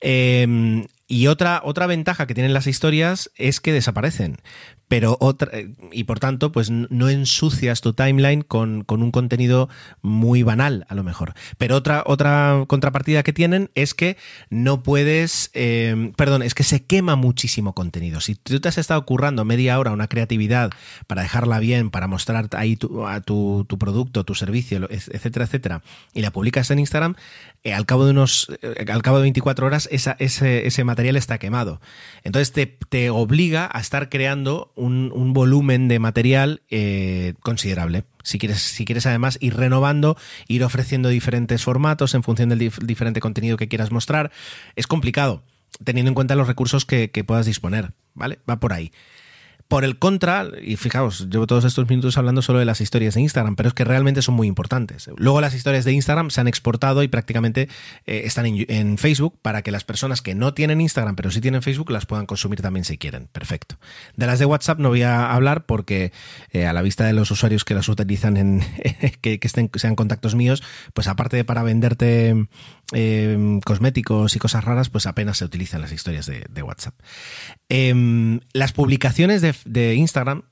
Eh, 0.00 0.86
y 1.06 1.26
otra, 1.26 1.60
otra 1.64 1.86
ventaja 1.86 2.26
que 2.26 2.34
tienen 2.34 2.54
las 2.54 2.66
historias 2.66 3.30
es 3.36 3.60
que 3.60 3.72
desaparecen, 3.72 4.38
pero 4.92 5.16
otra, 5.20 5.50
y 5.90 6.04
por 6.04 6.20
tanto, 6.20 6.52
pues 6.52 6.68
no 6.70 7.08
ensucias 7.08 7.80
tu 7.80 7.94
timeline 7.94 8.42
con, 8.42 8.84
con, 8.84 9.02
un 9.02 9.10
contenido 9.10 9.70
muy 10.02 10.42
banal, 10.42 10.84
a 10.90 10.94
lo 10.94 11.02
mejor. 11.02 11.32
Pero 11.56 11.76
otra, 11.76 12.02
otra 12.04 12.66
contrapartida 12.68 13.22
que 13.22 13.32
tienen 13.32 13.70
es 13.74 13.94
que 13.94 14.18
no 14.50 14.82
puedes, 14.82 15.50
eh, 15.54 16.12
perdón, 16.14 16.42
es 16.42 16.52
que 16.52 16.62
se 16.62 16.84
quema 16.84 17.16
muchísimo 17.16 17.74
contenido. 17.74 18.20
Si 18.20 18.34
tú 18.34 18.60
te 18.60 18.68
has 18.68 18.76
estado 18.76 19.06
currando 19.06 19.46
media 19.46 19.78
hora 19.78 19.92
una 19.92 20.08
creatividad 20.08 20.70
para 21.06 21.22
dejarla 21.22 21.58
bien, 21.58 21.88
para 21.90 22.06
mostrar 22.06 22.50
ahí 22.52 22.76
tu, 22.76 23.06
a 23.06 23.22
tu, 23.22 23.64
tu, 23.66 23.78
producto, 23.78 24.24
tu 24.24 24.34
servicio, 24.34 24.86
etcétera, 24.90 25.46
etcétera, 25.46 25.82
y 26.12 26.20
la 26.20 26.32
publicas 26.32 26.70
en 26.70 26.80
Instagram, 26.80 27.14
eh, 27.64 27.72
al 27.72 27.86
cabo 27.86 28.04
de 28.04 28.10
unos, 28.10 28.48
eh, 28.60 28.84
al 28.92 29.02
cabo 29.02 29.18
de 29.18 29.22
24 29.22 29.66
horas, 29.66 29.88
esa, 29.90 30.16
ese, 30.18 30.66
ese 30.66 30.82
material 30.82 31.16
está 31.16 31.38
quemado. 31.38 31.80
Entonces 32.24 32.52
te, 32.52 33.10
obliga 33.10 33.70
a 33.72 33.80
estar 33.80 34.08
creando 34.08 34.72
un, 34.82 35.32
volumen 35.32 35.88
de 35.88 35.98
material 35.98 36.62
eh, 36.70 37.34
considerable. 37.40 38.04
Si 38.22 38.38
quieres, 38.38 38.60
si 38.60 38.84
quieres 38.84 39.06
además 39.06 39.38
ir 39.40 39.56
renovando, 39.56 40.16
ir 40.48 40.64
ofreciendo 40.64 41.08
diferentes 41.08 41.62
formatos 41.62 42.14
en 42.14 42.22
función 42.22 42.48
del 42.48 42.70
diferente 42.82 43.20
contenido 43.20 43.56
que 43.56 43.68
quieras 43.68 43.90
mostrar, 43.90 44.30
es 44.76 44.86
complicado, 44.86 45.42
teniendo 45.84 46.10
en 46.10 46.14
cuenta 46.14 46.34
los 46.34 46.46
recursos 46.46 46.84
que, 46.84 47.10
que 47.10 47.24
puedas 47.24 47.46
disponer. 47.46 47.92
¿Vale? 48.14 48.40
Va 48.48 48.60
por 48.60 48.72
ahí. 48.72 48.92
Por 49.72 49.84
el 49.84 49.98
contra, 49.98 50.48
y 50.62 50.76
fijaos, 50.76 51.30
llevo 51.30 51.46
todos 51.46 51.64
estos 51.64 51.88
minutos 51.88 52.18
hablando 52.18 52.42
solo 52.42 52.58
de 52.58 52.66
las 52.66 52.82
historias 52.82 53.14
de 53.14 53.22
Instagram, 53.22 53.56
pero 53.56 53.70
es 53.70 53.74
que 53.74 53.84
realmente 53.84 54.20
son 54.20 54.34
muy 54.34 54.46
importantes. 54.46 55.08
Luego 55.16 55.40
las 55.40 55.54
historias 55.54 55.86
de 55.86 55.92
Instagram 55.92 56.28
se 56.28 56.42
han 56.42 56.46
exportado 56.46 57.02
y 57.02 57.08
prácticamente 57.08 57.70
eh, 58.04 58.22
están 58.26 58.44
en, 58.44 58.98
Facebook 58.98 59.38
para 59.40 59.62
que 59.62 59.70
las 59.70 59.84
personas 59.84 60.20
que 60.20 60.34
no 60.34 60.52
tienen 60.52 60.82
Instagram 60.82 61.16
pero 61.16 61.30
sí 61.30 61.40
tienen 61.40 61.62
Facebook 61.62 61.90
las 61.90 62.04
puedan 62.04 62.26
consumir 62.26 62.60
también 62.60 62.84
si 62.84 62.98
quieren. 62.98 63.28
Perfecto. 63.32 63.78
De 64.14 64.26
las 64.26 64.38
de 64.38 64.44
WhatsApp 64.44 64.78
no 64.78 64.90
voy 64.90 65.04
a 65.04 65.32
hablar 65.32 65.64
porque 65.64 66.12
eh, 66.50 66.66
a 66.66 66.74
la 66.74 66.82
vista 66.82 67.06
de 67.06 67.14
los 67.14 67.30
usuarios 67.30 67.64
que 67.64 67.74
las 67.74 67.88
utilizan 67.88 68.36
en 68.36 68.60
que, 69.22 69.40
estén, 69.40 69.70
sean 69.76 69.96
contactos 69.96 70.34
míos, 70.34 70.62
pues 70.92 71.08
aparte 71.08 71.38
de 71.38 71.44
para 71.44 71.62
venderte 71.62 72.46
eh, 72.92 73.60
cosméticos 73.64 74.36
y 74.36 74.38
cosas 74.38 74.64
raras, 74.64 74.90
pues 74.90 75.06
apenas 75.06 75.38
se 75.38 75.46
utilizan 75.46 75.80
las 75.80 75.92
historias 75.92 76.26
de, 76.26 76.62
WhatsApp. 76.62 76.94
Em, 77.74 78.40
las 78.52 78.74
publicaciones 78.74 79.40
de, 79.40 79.54
de 79.64 79.94
Instagram 79.94 80.42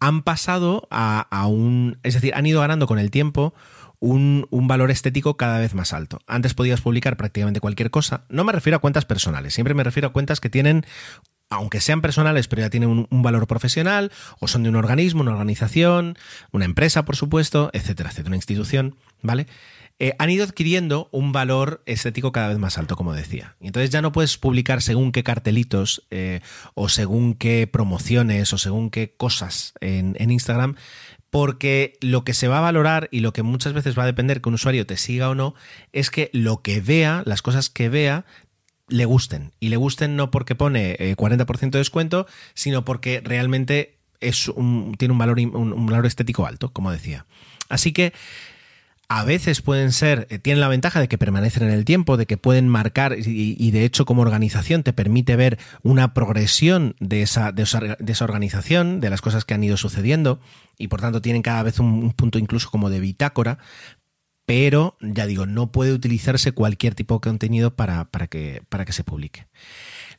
han 0.00 0.22
pasado 0.22 0.86
a, 0.90 1.46
un. 1.46 1.98
Es 2.02 2.12
decir, 2.12 2.34
han 2.34 2.44
ido 2.44 2.60
ganando 2.60 2.86
con 2.86 2.98
el 2.98 3.10
tiempo 3.10 3.54
un, 4.00 4.46
valor 4.50 4.90
estético 4.90 5.38
cada 5.38 5.58
vez 5.60 5.72
más 5.72 5.94
alto. 5.94 6.20
Antes 6.26 6.52
podías 6.52 6.82
publicar 6.82 7.16
prácticamente 7.16 7.60
cualquier 7.60 7.90
cosa. 7.90 8.26
No 8.28 8.44
me 8.44 8.52
refiero 8.52 8.76
a 8.76 8.80
cuentas 8.80 9.06
personales, 9.06 9.54
siempre 9.54 9.72
me 9.72 9.82
refiero 9.82 10.08
a 10.08 10.12
cuentas 10.12 10.40
que 10.40 10.50
tienen. 10.50 10.84
Aunque 11.48 11.80
sean 11.80 12.02
personales, 12.02 12.46
pero 12.48 12.60
ya 12.60 12.68
tienen 12.68 13.06
un, 13.08 13.22
valor 13.22 13.46
profesional, 13.46 14.12
o 14.38 14.46
son 14.46 14.64
de 14.64 14.68
un 14.68 14.76
organismo, 14.76 15.22
una 15.22 15.32
organización, 15.32 16.18
una 16.52 16.66
empresa, 16.66 17.06
por 17.06 17.16
supuesto, 17.16 17.70
etcétera, 17.72 18.10
etcétera, 18.10 18.28
una 18.28 18.36
institución, 18.36 18.96
¿vale? 19.22 19.46
Eh, 20.00 20.14
han 20.18 20.30
ido 20.30 20.44
adquiriendo 20.44 21.08
un 21.10 21.32
valor 21.32 21.82
estético 21.84 22.30
cada 22.30 22.48
vez 22.48 22.58
más 22.58 22.78
alto, 22.78 22.94
como 22.94 23.14
decía. 23.14 23.56
Y 23.60 23.66
entonces 23.66 23.90
ya 23.90 24.00
no 24.00 24.12
puedes 24.12 24.38
publicar 24.38 24.80
según 24.80 25.10
qué 25.10 25.24
cartelitos 25.24 26.06
eh, 26.10 26.40
o 26.74 26.88
según 26.88 27.34
qué 27.34 27.66
promociones 27.66 28.52
o 28.52 28.58
según 28.58 28.90
qué 28.90 29.14
cosas 29.16 29.74
en, 29.80 30.16
Instagram, 30.30 30.76
porque 31.30 31.98
lo 32.00 32.22
que 32.22 32.32
se 32.32 32.46
va 32.46 32.58
a 32.58 32.62
valorar 32.62 33.08
y 33.10 33.20
lo 33.20 33.32
que 33.32 33.42
muchas 33.42 33.72
veces 33.72 33.98
va 33.98 34.04
a 34.04 34.06
depender 34.06 34.40
que 34.40 34.48
un 34.48 34.54
usuario 34.54 34.86
te 34.86 34.96
siga 34.96 35.30
o 35.30 35.34
no, 35.34 35.54
es 35.92 36.10
que 36.10 36.30
lo 36.32 36.62
que 36.62 36.80
vea, 36.80 37.22
las 37.26 37.42
cosas 37.42 37.68
que 37.68 37.88
vea, 37.88 38.24
le 38.86 39.04
gusten. 39.04 39.52
Y 39.58 39.68
le 39.68 39.76
gusten 39.76 40.14
no 40.14 40.30
porque 40.30 40.54
pone 40.54 40.96
40% 41.16 41.66
eh, 41.66 41.70
de 41.70 41.78
descuento, 41.78 42.26
sino 42.54 42.84
porque 42.84 43.20
realmente 43.24 43.98
es 44.20 44.50
tiene 44.96 45.12
un 45.12 45.18
valor, 45.18 45.40
un 45.40 45.86
valor 45.86 46.06
estético 46.06 46.46
alto, 46.46 46.72
como 46.72 46.92
decía. 46.92 47.26
Así 47.68 47.92
que 47.92 48.12
a 49.08 49.24
veces 49.24 49.62
pueden 49.62 49.92
ser, 49.92 50.26
eh, 50.28 50.38
tienen 50.38 50.60
la 50.60 50.68
ventaja 50.68 51.00
de 51.00 51.08
que 51.08 51.16
permanecen 51.16 51.62
en 51.62 51.70
el 51.70 51.86
tiempo, 51.86 52.18
de 52.18 52.26
que 52.26 52.36
pueden 52.36 52.68
marcar 52.68 53.16
y, 53.18 53.70
de 53.70 53.84
hecho 53.84 54.04
como 54.04 54.20
organización 54.20 54.82
te 54.82 54.92
permite 54.92 55.34
ver 55.34 55.58
una 55.82 56.12
progresión 56.12 56.94
de 57.00 57.22
esa, 57.22 57.50
de 57.50 57.62
esa, 57.62 58.24
organización, 58.24 59.00
de 59.00 59.08
las 59.08 59.22
cosas 59.22 59.46
que 59.46 59.54
han 59.54 59.64
ido 59.64 59.78
sucediendo 59.78 60.40
y 60.76 60.88
por 60.88 61.00
tanto 61.00 61.22
tienen 61.22 61.40
cada 61.40 61.62
vez 61.62 61.78
un, 61.80 62.12
punto 62.12 62.38
incluso 62.38 62.70
como 62.70 62.90
de 62.90 63.00
bitácora, 63.00 63.58
pero 64.44 64.98
ya 65.00 65.26
digo, 65.26 65.46
no 65.46 65.72
puede 65.72 65.92
utilizarse 65.92 66.52
cualquier 66.52 66.94
tipo 66.94 67.14
de 67.14 67.20
contenido 67.20 67.74
para, 67.74 68.04
para, 68.10 68.26
que, 68.26 68.62
para 68.68 68.84
que 68.84 68.92
se 68.92 69.04
publique. 69.04 69.46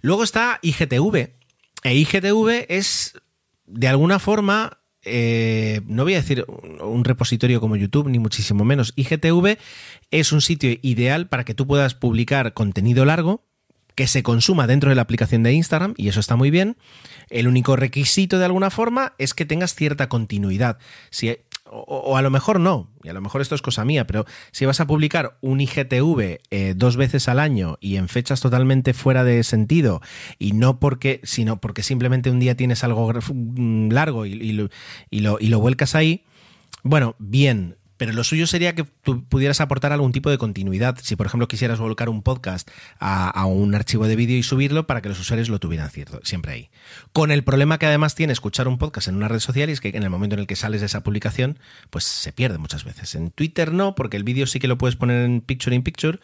Luego 0.02 0.24
está 0.24 0.60
IGTV. 0.64 1.34
E 1.84 1.96
IGTV 1.96 2.66
es 2.70 3.14
de 3.66 3.88
alguna 3.88 4.20
forma 4.20 4.79
eh, 5.06 5.82
no 5.86 6.04
voy 6.04 6.14
a 6.14 6.22
decir 6.22 6.46
un 6.82 7.04
repositorio 7.04 7.62
como 7.62 7.76
YouTube, 7.76 8.10
ni 8.10 8.20
muchísimo 8.20 8.66
menos. 8.66 8.94
IGTV 8.96 9.58
es 10.12 10.32
un 10.32 10.42
sitio 10.42 10.78
ideal 10.82 11.28
para 11.28 11.46
que 11.46 11.54
tú 11.54 11.68
puedas 11.68 11.96
publicar 11.96 12.54
contenido 12.54 13.06
largo 13.06 13.44
que 14.00 14.08
se 14.08 14.24
consuma 14.24 14.66
dentro 14.66 14.90
de 14.90 14.96
la 14.96 15.02
aplicación 15.02 15.44
de 15.44 15.52
Instagram, 15.52 15.94
y 15.98 16.08
eso 16.08 16.22
está 16.22 16.38
muy 16.38 16.52
bien. 16.52 16.78
El 17.30 17.50
único 17.50 17.76
requisito 17.76 18.40
de 18.40 18.46
alguna 18.46 18.70
forma 18.70 19.14
es 19.18 19.34
que 19.34 19.44
tengas 19.44 19.76
cierta 19.76 20.08
continuidad. 20.08 20.78
Si 21.10 21.36
o, 21.72 22.18
a 22.18 22.22
lo 22.22 22.30
mejor 22.30 22.60
no, 22.60 22.90
y 23.04 23.10
a 23.10 23.14
lo 23.14 23.22
mejor 23.22 23.42
esto 23.42 23.56
es 23.56 23.62
cosa 23.62 23.86
mía, 23.86 24.08
pero 24.08 24.26
si 24.52 24.66
vas 24.66 24.80
a 24.80 24.88
publicar 24.88 25.38
un 25.42 25.62
IGTV 25.62 26.40
eh, 26.50 26.74
dos 26.76 26.98
veces 26.98 27.28
al 27.28 27.40
año 27.40 27.78
y 27.80 27.98
en 27.98 28.08
fechas 28.08 28.42
totalmente 28.42 28.94
fuera 28.94 29.24
de 29.24 29.44
sentido, 29.44 30.02
y 30.38 30.54
no 30.54 30.80
porque, 30.80 31.22
sino 31.24 31.62
porque 31.62 31.84
simplemente 31.84 32.32
un 32.32 32.40
día 32.40 32.56
tienes 32.56 32.84
algo 32.84 33.12
mm, 33.14 33.90
largo 33.92 34.26
y, 34.26 34.52
lo, 34.52 34.70
y 35.12 35.48
lo 35.48 35.60
vuelcas 35.60 35.96
ahí, 35.96 36.24
bueno, 36.84 37.16
bien, 37.20 37.76
pero 38.00 38.14
lo 38.14 38.24
suyo 38.24 38.48
sería 38.48 38.74
que 38.76 38.86
tú 38.86 39.26
pudieras 39.26 39.60
aportar 39.60 39.92
algún 39.92 40.14
tipo 40.14 40.30
de 40.30 40.38
continuidad. 40.38 40.98
Si, 41.04 41.18
por 41.18 41.26
ejemplo, 41.26 41.50
quisieras 41.50 41.80
volcar 41.80 42.08
un 42.08 42.24
podcast 42.24 42.72
a, 42.98 43.46
un 43.46 43.76
archivo 43.76 44.08
de 44.08 44.16
vídeo 44.16 44.38
y 44.38 44.42
subirlo 44.42 44.88
para 44.88 45.02
que 45.02 45.10
los 45.10 45.20
usuarios 45.20 45.50
lo 45.50 45.60
tuvieran 45.60 45.90
cierto, 45.90 46.22
siempre 46.24 46.54
ahí. 46.54 46.70
Con 47.12 47.30
el 47.30 47.44
problema 47.44 47.78
que 47.78 47.88
además 47.88 48.16
tiene 48.16 48.32
escuchar 48.32 48.70
un 48.70 48.78
podcast 48.78 49.10
en 49.10 49.18
una 49.18 49.28
red 49.28 49.42
social 49.42 49.70
y 49.70 49.74
es 49.74 49.82
que 49.82 49.90
en 49.90 50.04
el 50.04 50.10
momento 50.10 50.36
en 50.36 50.40
el 50.40 50.48
que 50.48 50.56
sales 50.56 50.80
de 50.80 50.86
esa 50.86 51.04
publicación, 51.04 51.60
pues 51.90 52.06
se 52.06 52.32
pierde 52.32 52.58
muchas 52.58 52.86
veces. 52.86 53.16
En 53.16 53.32
Twitter 53.32 53.74
no, 53.74 53.96
porque 53.96 54.16
el 54.16 54.24
vídeo 54.24 54.48
sí 54.48 54.60
que 54.60 54.70
lo 54.70 54.78
puedes 54.78 54.96
poner 54.96 55.26
en 55.26 55.42
picture 55.42 55.76
in 55.76 55.84
picture, 55.84 56.20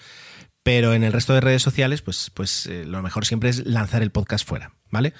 pero 0.63 0.93
en 0.93 1.03
el 1.03 1.11
resto 1.11 1.33
de 1.33 1.41
redes 1.41 1.61
sociales, 1.61 2.01
pues, 2.01 2.31
pues 2.33 2.67
eh, 2.67 2.85
lo 2.85 3.01
mejor 3.01 3.25
siempre 3.25 3.49
es 3.49 3.65
lanzar 3.65 4.01
el 4.01 4.11
podcast 4.11 4.47
fuera, 4.47 4.71
¿vale? 4.91 5.13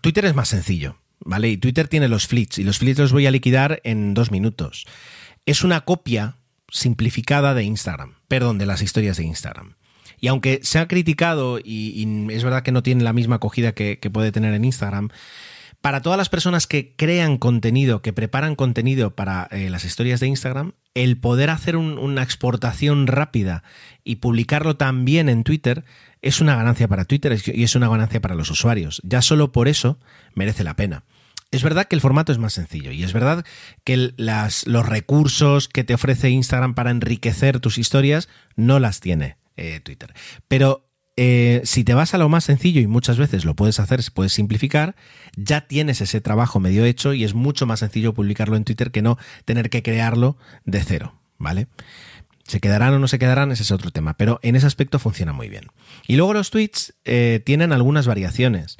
Twitter 0.00 0.24
es 0.24 0.34
más 0.34 0.48
sencillo, 0.48 0.98
¿vale? 1.20 1.48
Y 1.48 1.58
Twitter 1.58 1.86
tiene 1.86 2.08
los 2.08 2.26
flits 2.26 2.58
y 2.58 2.64
los 2.64 2.78
flits 2.78 2.98
los 2.98 3.12
voy 3.12 3.28
a 3.28 3.30
liquidar 3.30 3.80
en 3.84 4.14
dos 4.14 4.32
minutos. 4.32 4.84
Es 5.48 5.64
una 5.64 5.80
copia 5.80 6.36
simplificada 6.70 7.54
de 7.54 7.62
Instagram, 7.62 8.16
perdón, 8.28 8.58
de 8.58 8.66
las 8.66 8.82
historias 8.82 9.16
de 9.16 9.24
Instagram. 9.24 9.76
Y 10.20 10.28
aunque 10.28 10.60
se 10.62 10.78
ha 10.78 10.86
criticado 10.88 11.58
y, 11.58 12.28
es 12.30 12.44
verdad 12.44 12.62
que 12.62 12.70
no 12.70 12.82
tiene 12.82 13.02
la 13.02 13.14
misma 13.14 13.36
acogida 13.36 13.72
que, 13.72 13.96
puede 14.12 14.30
tener 14.30 14.52
en 14.52 14.66
Instagram, 14.66 15.08
para 15.80 16.02
todas 16.02 16.18
las 16.18 16.28
personas 16.28 16.66
que 16.66 16.94
crean 16.96 17.38
contenido, 17.38 18.02
que 18.02 18.12
preparan 18.12 18.56
contenido 18.56 19.16
para 19.16 19.48
eh, 19.50 19.70
las 19.70 19.86
historias 19.86 20.20
de 20.20 20.26
Instagram, 20.26 20.72
el 20.92 21.16
poder 21.16 21.48
hacer 21.48 21.78
una 21.78 22.22
exportación 22.22 23.06
rápida 23.06 23.62
y 24.04 24.16
publicarlo 24.16 24.76
también 24.76 25.30
en 25.30 25.44
Twitter 25.44 25.86
es 26.20 26.42
una 26.42 26.56
ganancia 26.56 26.88
para 26.88 27.06
Twitter 27.06 27.40
y 27.54 27.62
es 27.62 27.74
una 27.74 27.88
ganancia 27.88 28.20
para 28.20 28.34
los 28.34 28.50
usuarios. 28.50 29.00
Ya 29.02 29.22
solo 29.22 29.50
por 29.50 29.66
eso 29.66 29.98
merece 30.34 30.62
la 30.62 30.76
pena. 30.76 31.04
Es 31.50 31.62
verdad 31.62 31.86
que 31.86 31.96
el 31.96 32.02
formato 32.02 32.30
es 32.30 32.38
más 32.38 32.52
sencillo 32.52 32.90
y 32.90 33.02
es 33.02 33.12
verdad 33.12 33.44
que 33.84 34.12
los 34.16 34.86
recursos 34.86 35.68
que 35.68 35.82
te 35.82 35.94
ofrece 35.94 36.28
Instagram 36.28 36.74
para 36.74 36.90
enriquecer 36.90 37.58
tus 37.60 37.78
historias 37.78 38.28
no 38.54 38.78
las 38.80 39.00
tiene 39.00 39.38
eh, 39.56 39.80
Twitter. 39.80 40.12
Pero 40.46 40.88
eh, 41.20 41.62
si 41.64 41.82
te 41.82 41.94
vas 41.94 42.14
a 42.14 42.18
lo 42.18 42.28
más 42.28 42.44
sencillo 42.44 42.80
y 42.80 42.86
muchas 42.86 43.18
veces 43.18 43.44
lo 43.44 43.56
puedes 43.56 43.80
hacer, 43.80 44.00
puedes 44.14 44.32
simplificar, 44.32 44.94
ya 45.36 45.62
tienes 45.62 46.00
ese 46.00 46.20
trabajo 46.20 46.60
medio 46.60 46.84
hecho 46.84 47.12
y 47.12 47.24
es 47.24 47.34
mucho 47.34 47.66
más 47.66 47.80
sencillo 47.80 48.14
publicarlo 48.14 48.54
en 48.54 48.62
Twitter 48.62 48.92
que 48.92 49.02
no 49.02 49.18
tener 49.44 49.68
que 49.68 49.82
crearlo 49.82 50.36
de 50.64 50.80
cero, 50.84 51.20
¿vale? 51.38 51.66
Se 52.44 52.60
quedarán 52.60 52.94
o 52.94 52.98
no 53.00 53.08
se 53.08 53.18
quedarán, 53.18 53.50
ese 53.50 53.64
es 53.64 53.72
otro 53.72 53.90
tema, 53.90 54.16
pero 54.16 54.38
en 54.42 54.54
ese 54.54 54.68
aspecto 54.68 55.00
funciona 55.00 55.32
muy 55.32 55.48
bien. 55.48 55.64
Y 56.06 56.14
luego 56.14 56.34
los 56.34 56.50
tweets 56.50 56.94
eh, 57.04 57.42
tienen 57.44 57.72
algunas 57.72 58.06
variaciones. 58.06 58.76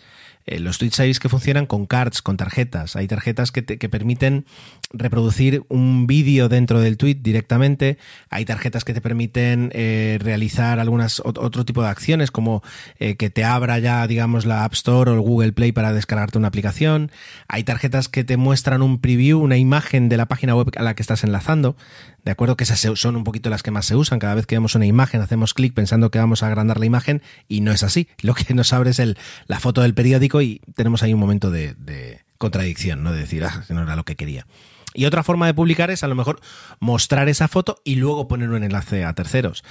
Eh, 0.49 0.61
los 0.61 0.79
tweets 0.79 0.97
sabéis 0.97 1.21
que 1.21 1.29
funcionan 1.29 1.67
con 1.67 1.85
cards, 1.85 2.23
con 2.23 2.39
tarjetas. 2.39 2.97
Hay 2.97 3.07
tarjetas 3.07 3.53
que, 3.53 3.65
que 3.65 3.89
permiten 3.91 4.47
reproducir 4.91 5.63
un 5.69 6.07
vídeo 6.07 6.49
dentro 6.49 6.81
del 6.81 6.97
tweet 6.97 7.17
directamente. 7.17 7.99
Hay 8.31 8.47
tarjetas 8.47 8.85
que 8.85 8.95
te 8.95 9.03
permiten 9.03 9.71
eh, 9.75 10.19
realizar 10.23 10.81
algunas 10.81 11.21
otro 11.21 11.67
tipo 11.67 11.83
de 11.83 11.89
acciones, 11.89 12.31
como 12.31 12.63
eh, 12.99 13.17
que 13.17 13.29
te 13.29 13.45
abra 13.45 13.79
ya, 13.79 14.07
digamos, 14.07 14.47
la 14.47 14.65
App 14.65 14.73
Store 14.73 15.11
o 15.11 15.15
el 15.15 15.21
Google 15.21 15.53
Play 15.53 15.73
para 15.73 15.93
descargarte 15.93 16.39
una 16.39 16.49
aplicación. 16.49 17.13
Hay 17.49 17.65
tarjetas 17.65 18.09
que 18.09 18.25
te 18.25 18.39
muestran 18.39 18.81
un 18.81 18.99
preview, 19.01 19.41
una 19.41 19.59
imagen 19.59 20.09
de 20.09 20.17
la 20.17 20.27
página 20.27 20.55
web 20.55 20.71
a 20.77 20.83
la 20.83 20.95
que 20.95 21.03
estás 21.03 21.25
enlazando. 21.25 21.77
De 22.25 22.33
acuerdo 22.33 22.57
que 22.57 22.65
esas 22.65 22.81
son 22.99 23.17
un 23.17 23.25
poquito 23.25 23.51
las 23.51 23.63
que 23.63 23.71
más 23.71 23.87
se 23.87 23.97
usan. 23.97 24.19
Cada 24.19 24.35
vez 24.35 24.47
que 24.47 24.57
vemos 24.57 24.75
una 24.75 24.87
imagen 24.87 25.21
hacemos 25.21 25.55
clic 25.55 25.73
pensando 25.75 26.11
que 26.11 26.19
vamos 26.19 26.43
a 26.43 26.47
agrandar 26.47 26.79
la 26.79 26.87
imagen 26.87 27.23
y 27.49 27.61
no 27.61 27.73
es 27.73 27.83
así. 27.83 28.09
Lo 28.23 28.35
que 28.35 28.55
nos 28.55 28.73
abre 28.73 28.91
es 28.91 28.99
el, 28.99 29.17
la 29.47 29.61
foto 29.61 29.83
del 29.83 29.95
periódico 29.95 30.38
y 30.41 30.61
tenemos 30.75 31.03
ahí 31.03 31.15
un 31.15 31.21
momento 31.21 31.51
de, 31.51 32.21
contradicción, 32.39 33.03
¿no? 33.03 33.13
De 33.13 33.21
decir, 33.21 33.45
ah, 33.45 33.65
no 33.69 33.83
era 33.83 33.97
lo 33.97 34.05
que 34.05 34.17
quería. 34.17 34.47
Y 34.95 35.05
otra 35.05 35.23
forma 35.23 35.47
de 35.47 35.55
publicar 35.55 35.91
es 35.91 36.03
a 36.03 36.09
lo 36.09 36.15
mejor 36.15 36.41
mostrar 36.81 37.29
esa 37.29 37.47
foto 37.49 37.81
y 37.85 37.97
luego 37.97 38.27
poner 38.27 38.49
un 38.49 38.65
enlace 38.65 39.05
a 39.05 39.13
terceros. 39.13 39.63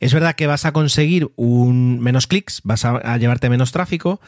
Es 0.00 0.14
verdad 0.14 0.34
que 0.34 0.46
vas 0.46 0.64
a 0.64 0.72
conseguir 0.72 1.30
un 1.36 2.00
menos 2.00 2.26
clics, 2.26 2.62
vas 2.64 2.84
a, 2.84 3.16
llevarte 3.18 3.50
menos 3.50 3.70
tráfico, 3.70 4.20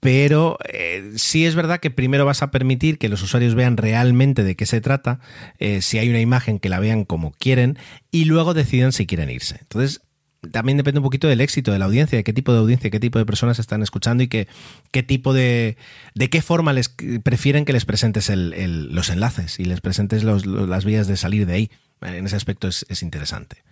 pero 0.00 0.58
eh, 0.72 1.12
sí 1.16 1.44
es 1.44 1.54
verdad 1.54 1.80
que 1.80 1.90
primero 1.90 2.24
vas 2.24 2.42
a 2.42 2.50
permitir 2.50 2.98
que 2.98 3.08
los 3.08 3.22
usuarios 3.22 3.54
vean 3.54 3.76
realmente 3.76 4.44
de 4.44 4.54
qué 4.54 4.66
se 4.66 4.80
trata, 4.80 5.18
eh, 5.58 5.82
si 5.82 5.98
hay 5.98 6.08
una 6.08 6.20
imagen 6.20 6.60
que 6.60 6.68
la 6.68 6.78
vean 6.78 7.04
como 7.04 7.32
quieren 7.32 7.78
y 8.10 8.26
luego 8.26 8.54
decidan 8.54 8.92
si 8.92 9.06
quieren 9.06 9.30
irse. 9.30 9.58
Entonces, 9.60 10.02
también 10.50 10.76
depende 10.76 11.00
un 11.00 11.04
poquito 11.04 11.28
del 11.28 11.40
éxito 11.40 11.72
de 11.72 11.78
la 11.78 11.84
audiencia, 11.84 12.16
de 12.16 12.24
qué 12.24 12.32
tipo 12.32 12.52
de 12.52 12.58
audiencia, 12.58 12.90
qué 12.90 13.00
tipo 13.00 13.18
de 13.18 13.26
personas 13.26 13.58
están 13.58 13.82
escuchando 13.82 14.22
y 14.22 14.28
qué, 14.28 14.48
qué 14.90 15.02
tipo 15.02 15.32
de. 15.32 15.76
de 16.14 16.30
qué 16.30 16.42
forma 16.42 16.72
les 16.72 16.94
prefieren 17.22 17.64
que 17.64 17.72
les 17.72 17.84
presentes 17.84 18.30
los 18.30 19.08
enlaces 19.08 19.58
y 19.60 19.64
les 19.64 19.80
presentes 19.80 20.24
las 20.24 20.84
vías 20.84 21.06
de 21.06 21.16
salir 21.16 21.46
de 21.46 21.54
ahí. 21.54 21.70
En 22.00 22.26
ese 22.26 22.36
aspecto 22.36 22.68
es, 22.68 23.02
interesante. 23.02 23.62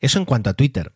Eso 0.00 0.18
en 0.18 0.24
cuanto 0.24 0.50
a 0.50 0.54
Twitter. 0.54 0.92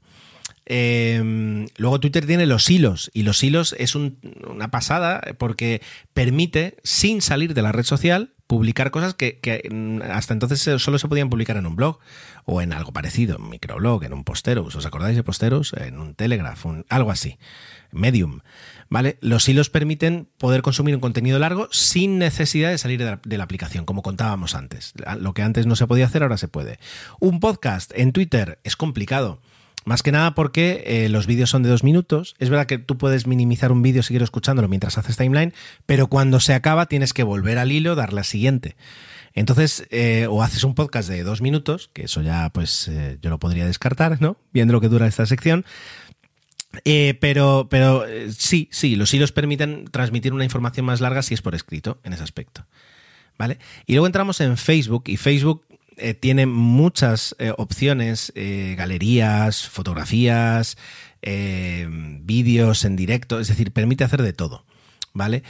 Em, 0.73 1.67
luego 1.79 1.99
Twitter 1.99 2.27
tiene 2.27 2.47
los 2.47 2.71
hilos 2.71 3.11
y 3.13 3.25
los 3.25 3.43
hilos 3.43 3.75
es 3.77 3.97
una 3.97 4.71
pasada 4.71 5.21
porque 5.37 5.83
permite, 6.15 6.77
sin 6.85 7.23
salir 7.23 7.55
de 7.55 7.63
la 7.63 7.73
red 7.73 7.83
social, 7.83 8.35
publicar 8.47 8.93
cosas 8.93 9.15
que, 9.15 9.69
mm, 9.69 10.03
hasta 10.13 10.33
entonces 10.33 10.81
solo 10.81 11.01
se 11.01 11.09
podían 11.09 11.29
publicar 11.29 11.57
en 11.57 11.67
un 11.67 11.75
blog 11.75 11.99
o 12.45 12.63
en 12.63 12.73
algo 12.73 12.93
parecido, 12.93 13.35
en 13.35 13.43
un 13.43 13.51
microblog, 13.51 14.05
en 14.05 14.13
un 14.13 14.23
posteros, 14.23 14.77
¿os 14.77 14.87
acordáis 14.87 15.17
de 15.17 15.25
posteros? 15.25 15.73
En 15.73 15.99
un 15.99 16.15
Telegraph, 16.15 16.65
algo 16.89 17.11
así, 17.11 17.37
Medium. 17.91 18.39
¿Vale? 18.89 19.19
Los 19.21 19.49
hilos 19.49 19.71
permiten 19.71 20.29
poder 20.39 20.63
consumir 20.63 20.95
un 20.95 21.01
contenido 21.01 21.41
largo 21.41 21.67
sin 21.73 22.19
necesidad 22.21 22.71
de 22.71 22.79
salir 22.79 23.01
de 23.01 23.37
la, 23.39 23.45
aplicación, 23.45 23.85
como 23.85 24.03
contábamos 24.03 24.55
antes. 24.55 24.95
Lo 25.19 25.35
que 25.35 25.43
antes 25.43 25.67
no 25.67 25.75
se 25.75 25.89
podía 25.89 26.07
hacer, 26.07 26.23
ahora 26.23 26.37
se 26.37 26.47
puede. 26.47 26.79
Un 27.19 27.41
podcast 27.41 27.91
en 27.97 28.13
Twitter 28.13 28.61
es 28.63 28.77
complicado. 28.77 29.41
Más 29.85 30.03
que 30.03 30.13
nada 30.13 30.35
porque 30.35 30.85
eh, 30.87 31.09
los 31.09 31.27
vídeos 31.27 31.51
son 31.51 31.63
de 31.63 31.71
dos 31.71 31.85
minutos. 31.85 32.35
Es 32.39 32.51
verdad 32.51 32.67
que 32.67 32.79
tú 32.79 32.99
puedes 32.99 33.27
minimizar 33.27 33.73
un 33.73 33.83
vídeo, 33.83 34.03
seguir 34.03 34.23
escuchándolo 34.23 34.69
mientras 34.69 34.99
haces 34.99 35.17
timeline, 35.17 35.55
pero 35.87 36.09
cuando 36.09 36.39
se 36.39 36.53
acaba 36.53 36.87
tienes 36.87 37.15
que 37.15 37.23
volver 37.23 37.59
al 37.59 37.73
hilo, 37.73 37.95
darle 37.95 38.21
a 38.21 38.25
siguiente. 38.25 38.77
Entonces, 39.33 39.87
eh, 39.91 40.27
o 40.29 40.43
haces 40.43 40.65
un 40.65 40.75
podcast 40.75 41.09
de 41.09 41.23
dos 41.23 41.41
minutos, 41.41 41.89
que 41.95 42.05
eso 42.05 42.21
ya 42.21 42.51
pues 42.51 42.89
eh, 42.89 43.19
yo 43.23 43.31
lo 43.31 43.39
podría 43.39 43.65
descartar, 43.65 44.21
¿no? 44.21 44.37
Viendo 44.53 44.73
lo 44.73 44.81
que 44.81 44.89
dura 44.89 45.07
esta 45.07 45.25
sección. 45.25 45.65
pero, 47.21 47.69
pero 47.71 48.05
sí, 48.37 48.69
sí, 48.71 48.97
los 48.97 49.15
hilos 49.15 49.33
permiten 49.33 49.87
transmitir 49.87 50.35
una 50.35 50.45
información 50.45 50.85
más 50.85 51.01
larga 51.01 51.23
si 51.23 51.33
es 51.35 51.43
por 51.43 51.55
escrito 51.55 51.99
en 52.05 52.13
ese 52.13 52.23
aspecto. 52.23 52.67
¿Vale? 53.39 53.59
Y 53.87 53.95
luego 53.95 54.07
entramos 54.07 54.43
en 54.43 54.59
Facebook 54.59 55.05
y 55.07 55.17
Facebook 55.17 55.65
eh, 56.01 56.15
tiene 56.15 56.47
muchas 56.47 57.37
eh, 57.39 57.53
opciones, 57.57 58.33
eh, 58.35 58.75
galerías, 58.77 59.69
fotografías, 59.69 60.77
vídeos 61.23 62.85
en 62.87 62.97
directo, 62.97 63.41
es 63.41 63.49
decir, 63.49 63.73
permite 63.73 64.05
hacer 64.05 64.23
de 64.23 64.33
todo, 64.33 64.65
¿vale? 65.13 65.43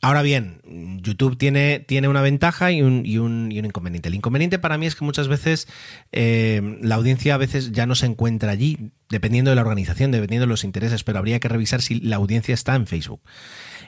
Ahora 0.00 0.22
bien, 0.22 0.60
YouTube 1.02 1.36
tiene, 1.36 1.80
tiene 1.80 2.06
una 2.06 2.22
ventaja 2.22 2.70
y 2.70 2.82
un, 2.82 3.04
y, 3.04 3.18
un, 3.18 3.50
y 3.50 3.58
un, 3.58 3.64
inconveniente. 3.64 4.08
El 4.10 4.14
inconveniente 4.14 4.60
para 4.60 4.78
mí 4.78 4.86
es 4.86 4.94
que 4.94 5.04
muchas 5.04 5.26
veces 5.26 5.66
la 6.12 6.94
audiencia 6.94 7.34
a 7.34 7.38
veces 7.38 7.72
ya 7.72 7.86
no 7.86 7.96
se 7.96 8.06
encuentra 8.06 8.52
allí, 8.52 8.92
dependiendo 9.10 9.50
de 9.50 9.56
la 9.56 9.62
organización, 9.62 10.10
dependiendo 10.10 10.46
de 10.46 10.50
los 10.50 10.64
intereses, 10.64 11.04
pero 11.04 11.18
habría 11.18 11.40
que 11.40 11.48
revisar 11.48 11.82
si 11.82 12.00
la 12.00 12.16
audiencia 12.16 12.54
está 12.54 12.74
en 12.74 12.86
Facebook. 12.86 13.20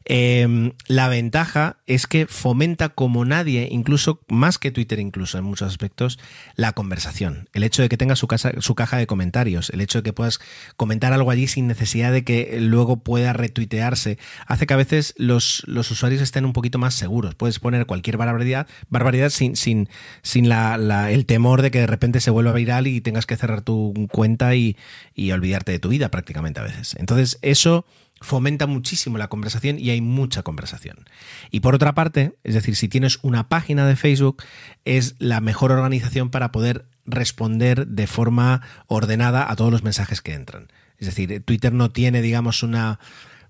Em, 0.07 0.73
la 0.87 1.09
ventaja 1.09 1.77
es 1.87 2.07
que 2.07 2.27
fomenta 2.27 2.89
como 2.89 3.25
nadie, 3.25 3.69
incluso 3.71 4.21
más 4.29 4.59
que 4.59 4.71
Twitter, 4.71 4.99
incluso 4.99 5.37
en 5.39 5.45
muchos 5.45 5.69
aspectos, 5.69 6.19
la 6.57 6.73
conversación. 6.73 7.49
El 7.53 7.65
hecho 7.65 7.83
de 7.83 7.89
que 7.89 7.99
tenga 7.99 8.17
su, 8.17 8.27
su 8.59 8.75
caja 8.75 8.97
de 8.97 9.07
comentarios, 9.07 9.71
el 9.71 9.81
hecho 9.81 9.99
de 9.99 10.03
que 10.03 10.13
puedas 10.13 10.41
comentar 10.77 11.13
algo 11.13 11.31
allí 11.31 11.47
sin 11.47 11.67
necesidad 11.67 12.13
de 12.13 12.25
que 12.25 12.59
luego 12.61 12.99
pueda 12.99 13.33
retuitearse, 13.33 14.19
hace 14.47 14.67
que 14.67 14.75
a 14.75 14.79
veces 14.79 15.15
los, 15.19 15.63
los 15.67 15.91
usuarios 15.91 16.23
estén 16.23 16.45
un 16.45 16.53
poquito 16.53 16.79
más 16.79 16.95
seguros. 16.95 17.35
Puedes 17.35 17.59
poner 17.59 17.87
cualquier 17.87 18.17
barbaridad, 18.17 18.67
barbaridad 18.89 19.31
sin, 19.31 19.55
sin, 19.57 19.89
sin 20.23 20.49
la, 20.49 21.11
el 21.11 21.27
temor 21.27 21.63
de 21.63 21.71
que 21.71 21.81
de 21.81 21.87
repente 21.87 22.21
se 22.21 22.31
vuelva 22.31 22.53
viral 22.53 22.87
y 22.87 23.01
tengas 23.01 23.27
que 23.27 23.37
cerrar 23.37 23.61
tu 23.61 23.93
cuenta 24.11 24.55
y, 24.55 24.77
y 25.15 25.33
olvidarte 25.33 25.73
de 25.73 25.79
tu 25.79 25.89
vida 25.89 26.11
prácticamente 26.11 26.61
a 26.61 26.65
veces. 26.65 26.97
Entonces, 26.99 27.39
eso 27.43 27.85
fomenta 28.21 28.67
muchísimo 28.67 29.19
la 29.19 29.29
conversación 29.29 29.79
y 29.79 29.91
hay 29.91 30.01
mucha 30.01 30.43
conversación. 30.43 31.07
Y 31.51 31.61
por 31.61 31.75
otra 31.75 31.95
parte, 31.95 32.37
es 32.45 32.55
decir, 32.55 32.77
si 32.77 32.89
tienes 32.89 33.19
una 33.23 33.49
página 33.49 33.87
de 33.87 33.97
Facebook, 33.97 34.43
es 34.85 35.15
la 35.19 35.41
mejor 35.41 35.73
organización 35.73 36.31
para 36.31 36.53
poder 36.53 36.87
responder 37.07 37.87
de 37.87 38.07
forma 38.07 38.63
ordenada 38.87 39.51
a 39.51 39.57
todos 39.57 39.73
los 39.73 39.83
mensajes 39.83 40.21
que 40.21 40.35
entran. 40.35 40.69
Es 40.99 41.07
decir, 41.07 41.43
Twitter 41.45 41.73
no 41.73 41.91
tiene, 41.91 42.21
digamos, 42.21 42.63
una 42.63 43.01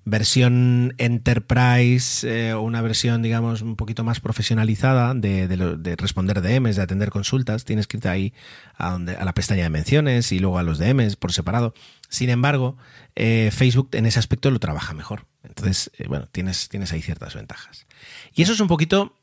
versión 0.04 0.94
enterprise 0.98 2.26
eh, 2.26 2.54
una 2.54 2.80
versión, 2.80 3.22
digamos, 3.22 3.62
un 3.62 3.76
poquito 3.76 4.02
más 4.02 4.20
profesionalizada 4.20 5.14
de, 5.14 5.46
de, 5.46 5.96
responder 5.96 6.40
DMs, 6.40 6.76
de 6.76 6.82
atender 6.82 7.10
consultas. 7.10 7.64
Tienes 7.64 7.86
que 7.86 7.98
irte 7.98 8.08
ahí 8.08 8.32
a, 8.76 8.90
donde, 8.90 9.16
a 9.16 9.24
la 9.24 9.34
pestaña 9.34 9.64
de 9.64 9.70
menciones 9.70 10.32
y 10.32 10.38
luego 10.38 10.58
a 10.58 10.62
los 10.62 10.78
DMs 10.78 11.16
por 11.16 11.32
separado. 11.32 11.74
Sin 12.08 12.30
embargo, 12.30 12.76
eh, 13.14 13.50
Facebook 13.52 13.90
en 13.92 14.06
ese 14.06 14.18
aspecto 14.18 14.50
lo 14.50 14.58
trabaja 14.58 14.94
mejor. 14.94 15.26
Entonces, 15.44 15.90
eh, 15.98 16.06
bueno, 16.08 16.26
tienes, 16.32 16.68
tienes 16.68 16.92
ahí 16.92 17.02
ciertas 17.02 17.34
ventajas. 17.34 17.86
Y 18.34 18.42
eso 18.42 18.52
es 18.52 18.60
un 18.60 18.68
poquito 18.68 19.16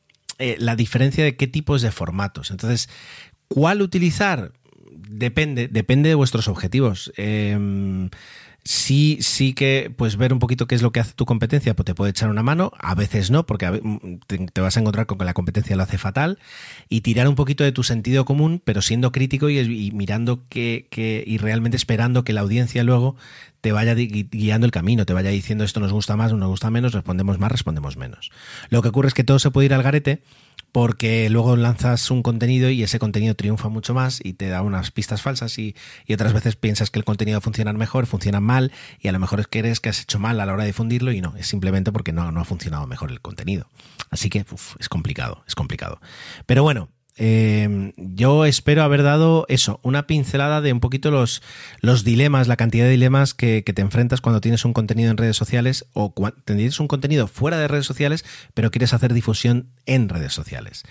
la 0.59 0.75
diferencia 0.75 1.23
de 1.23 1.35
qué 1.35 1.47
tipos 1.47 1.81
de 1.81 1.91
formatos. 1.91 2.51
Entonces, 2.51 2.89
¿cuál 3.47 3.81
utilizar? 3.81 4.51
Depende, 4.91 5.67
depende 5.67 6.09
de 6.09 6.15
vuestros 6.15 6.47
objetivos. 6.47 7.11
Sí, 8.67 9.19
sí 9.21 9.53
que 9.53 9.93
pues 9.95 10.17
ver 10.17 10.33
un 10.33 10.39
poquito 10.39 10.67
qué 10.67 10.75
es 10.75 10.81
lo 10.81 10.91
que 10.91 10.99
hace 10.99 11.13
tu 11.13 11.25
competencia, 11.25 11.73
pues 11.73 11.85
te 11.85 11.95
puede 11.95 12.11
echar 12.11 12.29
una 12.29 12.43
mano, 12.43 12.73
a 12.77 12.95
veces 12.95 13.31
no, 13.31 13.45
porque 13.45 13.71
mm, 13.71 14.17
te, 14.51 14.59
vas 14.59 14.75
a 14.75 14.81
encontrar 14.81 15.05
con 15.05 15.17
que 15.17 15.23
la 15.23 15.33
competencia 15.33 15.77
lo 15.77 15.83
hace 15.83 15.97
fatal, 15.97 16.37
y 16.89 16.99
tirar 16.99 17.29
un 17.29 17.35
poquito 17.35 17.63
de 17.63 17.71
tu 17.71 17.83
sentido 17.83 18.25
común, 18.25 18.61
pero 18.65 18.81
siendo 18.81 19.13
crítico 19.13 19.49
y, 19.49 19.91
mirando 19.91 20.43
que, 20.49 20.85
y 21.25 21.37
realmente 21.37 21.77
esperando 21.77 22.25
que 22.25 22.33
la 22.33 22.41
audiencia 22.41 22.83
luego 22.83 23.15
te 23.61 23.71
vaya 23.71 23.93
guiando 23.95 24.65
el 24.65 24.71
camino, 24.71 25.05
te 25.05 25.13
vaya 25.13 25.29
diciendo 25.29 25.63
esto 25.63 25.79
nos 25.79 25.93
gusta 25.93 26.17
más, 26.17 26.33
nos 26.33 26.49
gusta 26.49 26.69
menos, 26.69 26.91
respondemos 26.91 27.39
más, 27.39 27.49
respondemos 27.53 27.95
menos. 27.95 28.31
Lo 28.69 28.81
que 28.81 28.89
ocurre 28.89 29.07
es 29.07 29.13
que 29.13 29.23
todo 29.23 29.39
se 29.39 29.49
puede 29.49 29.67
ir 29.67 29.73
al 29.73 29.83
garete 29.83 30.23
porque 30.71 31.29
luego 31.29 31.55
lanzas 31.55 32.11
un 32.11 32.21
contenido 32.21 32.69
y 32.69 32.83
ese 32.83 32.99
contenido 32.99 33.35
triunfa 33.35 33.69
mucho 33.69 33.93
más 33.93 34.19
y 34.23 34.33
te 34.33 34.47
da 34.47 34.61
unas 34.61 34.91
pistas 34.91 35.21
falsas 35.21 35.57
y, 35.57 35.75
otras 36.13 36.33
veces 36.33 36.55
piensas 36.55 36.89
que 36.89 36.99
el 36.99 37.05
contenido 37.05 37.41
funciona 37.41 37.73
mejor, 37.73 38.05
funciona 38.07 38.39
mal 38.39 38.71
y 38.99 39.07
a 39.07 39.11
lo 39.11 39.19
mejor 39.19 39.39
es 39.39 39.79
que 39.79 39.89
has 39.89 40.01
hecho 40.01 40.19
mal 40.19 40.39
a 40.39 40.45
la 40.45 40.53
hora 40.53 40.63
de 40.63 40.69
difundirlo 40.69 41.11
y 41.11 41.21
no, 41.21 41.35
es 41.37 41.47
simplemente 41.47 41.91
porque 41.91 42.11
no, 42.11 42.31
no 42.31 42.41
ha 42.41 42.45
funcionado 42.45 42.87
mejor 42.87 43.11
el 43.11 43.21
contenido. 43.21 43.67
Así 44.09 44.29
que 44.29 44.45
es 44.79 44.89
complicado, 44.89 45.43
es 45.47 45.55
complicado. 45.55 45.99
Pero 46.45 46.63
bueno, 46.63 46.89
eh, 47.17 47.93
yo 47.97 48.45
espero 48.45 48.83
haber 48.83 49.01
dado 49.01 49.45
eso, 49.49 49.79
una 49.83 50.05
pincelada 50.05 50.61
de 50.61 50.71
un 50.71 50.79
poquito 50.79 51.09
los, 51.09 51.41
los 51.81 52.03
dilemas, 52.03 52.47
la 52.47 52.57
cantidad 52.57 52.85
de 52.85 52.91
dilemas 52.91 53.33
que, 53.33 53.63
te 53.63 53.81
enfrentas 53.81 54.21
cuando 54.21 54.39
tienes 54.39 54.65
un 54.65 54.73
contenido 54.73 55.11
en 55.11 55.17
redes 55.17 55.35
sociales 55.35 55.85
o 55.93 56.13
cuando 56.13 56.39
tienes 56.45 56.79
un 56.79 56.87
contenido 56.87 57.27
fuera 57.27 57.57
de 57.57 57.67
redes 57.67 57.85
sociales, 57.85 58.23
pero 58.53 58.71
quieres 58.71 58.93
hacer 58.93 59.13
difusión 59.13 59.67
en 59.85 60.09
redes 60.09 60.33
sociales 60.33 60.83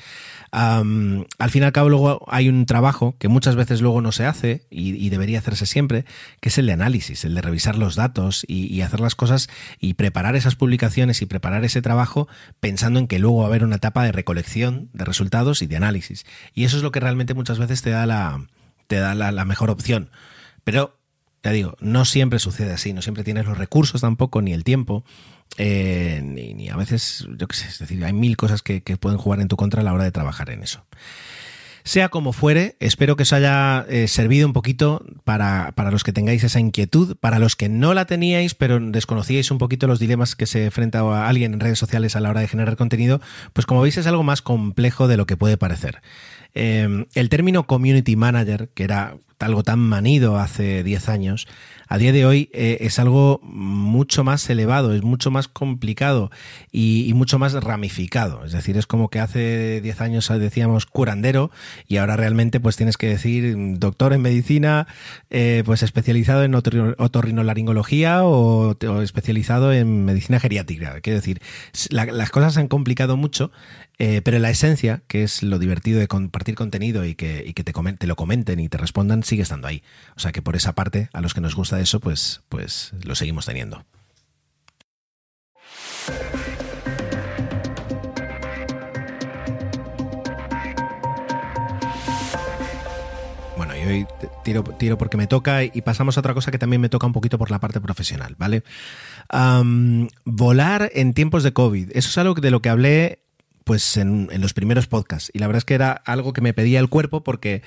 al 0.56 1.50
fin 1.50 1.62
y 1.62 1.66
al 1.66 1.72
cabo 1.72 1.90
luego 1.90 2.24
hay 2.28 2.48
un 2.48 2.64
trabajo 2.64 3.14
que 3.18 3.28
muchas 3.28 3.56
veces 3.56 3.82
luego 3.82 4.00
no 4.00 4.10
se 4.10 4.24
hace 4.24 4.66
y, 4.70 5.10
debería 5.10 5.38
hacerse 5.38 5.66
siempre, 5.66 6.06
que 6.40 6.48
es 6.48 6.56
el 6.56 6.66
de 6.66 6.72
análisis, 6.72 7.26
el 7.26 7.34
de 7.34 7.42
revisar 7.42 7.76
los 7.76 7.94
datos 7.94 8.42
y, 8.48 8.80
hacer 8.80 9.00
las 9.00 9.14
cosas 9.14 9.48
y 9.80 9.94
preparar 9.94 10.34
esas 10.34 10.56
publicaciones 10.56 11.20
y 11.20 11.26
preparar 11.26 11.64
ese 11.66 11.82
trabajo 11.82 12.26
pensando 12.58 12.98
en 12.98 13.06
que 13.06 13.18
luego 13.18 13.38
va 13.38 13.44
a 13.44 13.46
haber 13.48 13.64
una 13.64 13.76
etapa 13.76 14.04
de 14.04 14.12
recolección 14.12 14.88
de 14.94 15.04
resultados 15.04 15.60
y 15.60 15.66
de 15.66 15.76
análisis. 15.76 16.24
Y 16.54 16.64
eso 16.64 16.78
es 16.78 16.82
lo 16.82 16.90
que 16.90 17.00
realmente 17.00 17.34
muchas 17.34 17.58
veces 17.58 17.82
te 17.82 17.90
da 17.90 18.06
la, 18.06 18.46
te 18.86 18.96
da 18.96 19.14
la 19.14 19.44
mejor 19.44 19.68
opción. 19.68 20.10
Pero, 20.64 20.98
te 21.42 21.50
digo, 21.52 21.76
no 21.80 22.06
siempre 22.06 22.38
sucede 22.38 22.72
así, 22.72 22.94
no 22.94 23.02
siempre 23.02 23.24
tienes 23.24 23.44
los 23.44 23.58
recursos 23.58 24.00
tampoco, 24.00 24.40
ni 24.40 24.54
el 24.54 24.64
tiempo. 24.64 25.04
Eh, 25.58 26.20
ni, 26.22 26.68
a 26.68 26.76
veces, 26.76 27.26
yo 27.36 27.48
qué 27.48 27.56
sé, 27.56 27.68
es 27.68 27.78
decir, 27.78 28.04
hay 28.04 28.12
mil 28.12 28.36
cosas 28.36 28.62
que, 28.62 28.80
pueden 28.98 29.18
jugar 29.18 29.40
en 29.40 29.48
tu 29.48 29.56
contra 29.56 29.80
a 29.80 29.84
la 29.84 29.92
hora 29.92 30.04
de 30.04 30.12
trabajar 30.12 30.50
en 30.50 30.62
eso. 30.62 30.84
Sea 31.82 32.08
como 32.08 32.32
fuere, 32.32 32.76
espero 32.80 33.14
que 33.14 33.22
os 33.22 33.32
haya 33.32 33.86
eh, 33.88 34.08
servido 34.08 34.48
un 34.48 34.52
poquito 34.52 35.04
para, 35.22 35.70
para, 35.76 35.92
los 35.92 36.02
que 36.02 36.12
tengáis 36.12 36.42
esa 36.42 36.58
inquietud, 36.58 37.16
para 37.16 37.38
los 37.38 37.54
que 37.54 37.68
no 37.68 37.94
la 37.94 38.06
teníais, 38.06 38.54
pero 38.56 38.80
desconocíais 38.80 39.52
un 39.52 39.58
poquito 39.58 39.86
los 39.86 40.00
dilemas 40.00 40.34
que 40.34 40.46
se 40.46 40.64
enfrenta 40.64 41.28
alguien 41.28 41.54
en 41.54 41.60
redes 41.60 41.78
sociales 41.78 42.16
a 42.16 42.20
la 42.20 42.30
hora 42.30 42.40
de 42.40 42.48
generar 42.48 42.76
contenido, 42.76 43.20
pues 43.52 43.66
como 43.66 43.82
veis 43.82 43.98
es 43.98 44.08
algo 44.08 44.24
más 44.24 44.42
complejo 44.42 45.06
de 45.06 45.16
lo 45.16 45.26
que 45.26 45.36
puede 45.36 45.58
parecer. 45.58 46.02
Eh, 46.54 47.06
el 47.14 47.28
término 47.28 47.68
community 47.68 48.16
manager, 48.16 48.68
que 48.74 48.82
era 48.82 49.16
algo 49.38 49.62
tan 49.62 49.78
manido 49.78 50.38
hace 50.38 50.82
10 50.82 51.08
años, 51.08 51.46
a 51.88 51.98
día 51.98 52.12
de 52.12 52.26
hoy 52.26 52.50
eh, 52.52 52.78
es 52.80 52.98
algo 52.98 53.40
mucho 53.42 54.24
más 54.24 54.48
elevado, 54.50 54.92
es 54.92 55.02
mucho 55.02 55.30
más 55.30 55.48
complicado 55.48 56.30
y, 56.72 57.12
mucho 57.14 57.38
más 57.38 57.54
ramificado. 57.54 58.44
Es 58.44 58.52
decir, 58.52 58.76
es 58.76 58.86
como 58.86 59.08
que 59.08 59.20
hace 59.20 59.80
10 59.80 60.00
años 60.02 60.30
decíamos 60.38 60.84
curandero 60.84 61.50
y 61.88 61.96
ahora 61.96 62.16
realmente 62.16 62.60
pues 62.60 62.76
tienes 62.76 62.98
que 62.98 63.08
decir 63.08 63.56
doctor 63.78 64.12
en 64.12 64.20
medicina, 64.20 64.86
eh, 65.30 65.62
pues 65.64 65.82
especializado 65.82 66.44
en 66.44 66.54
otorrinolaringología 66.54 68.24
o, 68.24 68.76
o, 68.76 69.02
especializado 69.02 69.72
en 69.72 70.04
medicina 70.04 70.40
geriátrica. 70.40 71.00
Quiero 71.00 71.18
decir, 71.18 71.40
las 71.90 72.30
cosas 72.30 72.54
se 72.54 72.60
han 72.60 72.68
complicado 72.68 73.16
mucho 73.16 73.50
eh, 73.98 74.20
pero 74.22 74.38
la 74.38 74.50
esencia, 74.50 75.02
que 75.06 75.22
es 75.22 75.42
lo 75.42 75.58
divertido 75.58 75.98
de 75.98 76.06
compartir 76.06 76.54
contenido 76.54 77.04
y 77.06 77.14
que, 77.14 77.50
te, 77.54 77.72
te, 77.72 78.06
lo 78.06 78.16
comenten 78.16 78.60
y 78.60 78.68
te 78.68 78.76
respondan, 78.76 79.22
sigue 79.22 79.42
estando 79.42 79.68
ahí. 79.68 79.82
O 80.16 80.20
sea 80.20 80.32
que 80.32 80.42
por 80.42 80.54
esa 80.54 80.74
parte, 80.74 81.08
a 81.14 81.20
los 81.22 81.32
que 81.32 81.40
nos 81.40 81.54
gusta 81.54 81.75
eso, 81.80 82.00
pues, 82.00 82.42
pues 82.48 82.92
lo 83.04 83.14
seguimos 83.14 83.46
teniendo. 83.46 83.84
Bueno, 93.56 93.76
y 93.76 93.80
hoy 93.80 94.06
tiro, 94.44 94.62
tiro, 94.62 94.98
porque 94.98 95.16
me 95.16 95.26
toca 95.26 95.64
y 95.64 95.82
pasamos 95.82 96.16
a 96.16 96.20
otra 96.20 96.34
cosa 96.34 96.50
que 96.50 96.58
también 96.58 96.80
me 96.80 96.88
toca 96.88 97.06
un 97.06 97.12
poquito 97.12 97.38
por 97.38 97.50
la 97.50 97.58
parte 97.58 97.80
profesional, 97.80 98.34
¿vale? 98.38 98.62
volar 100.24 100.90
en 100.94 101.14
tiempos 101.14 101.42
de 101.42 101.52
COVID. 101.52 101.90
Eso 101.94 102.08
es 102.08 102.18
algo 102.18 102.34
de 102.34 102.50
lo 102.50 102.62
que 102.62 102.68
hablé 102.68 103.25
pues 103.66 103.96
en, 103.96 104.28
los 104.40 104.54
primeros 104.54 104.86
podcasts. 104.86 105.28
Y 105.34 105.40
la 105.40 105.48
verdad 105.48 105.58
es 105.58 105.64
que 105.64 105.74
era 105.74 105.90
algo 105.90 106.32
que 106.32 106.40
me 106.40 106.54
pedía 106.54 106.78
el 106.78 106.88
cuerpo 106.88 107.24
porque 107.24 107.62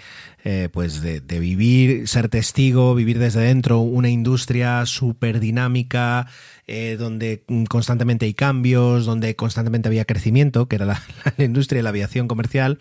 eh, 0.46 0.70
pues 0.72 1.02
de, 1.02 1.20
vivir, 1.42 2.08
ser 2.08 2.30
testigo, 2.30 2.96
vivir 2.96 3.20
desde 3.20 3.42
dentro, 3.42 3.82
una 3.82 4.08
industria 4.08 4.86
súper 4.86 5.42
dinámica, 5.42 6.28
eh, 6.68 6.96
donde 6.98 7.44
constantemente 7.68 8.26
hay 8.26 8.34
cambios, 8.34 9.06
donde 9.06 9.36
constantemente 9.36 9.90
había 9.90 10.06
crecimiento, 10.06 10.70
que 10.70 10.78
era 10.78 10.86
la, 10.86 11.04
la 11.38 11.44
industria 11.44 11.80
de 11.80 11.84
la 11.84 11.90
aviación 11.90 12.30
comercial, 12.30 12.80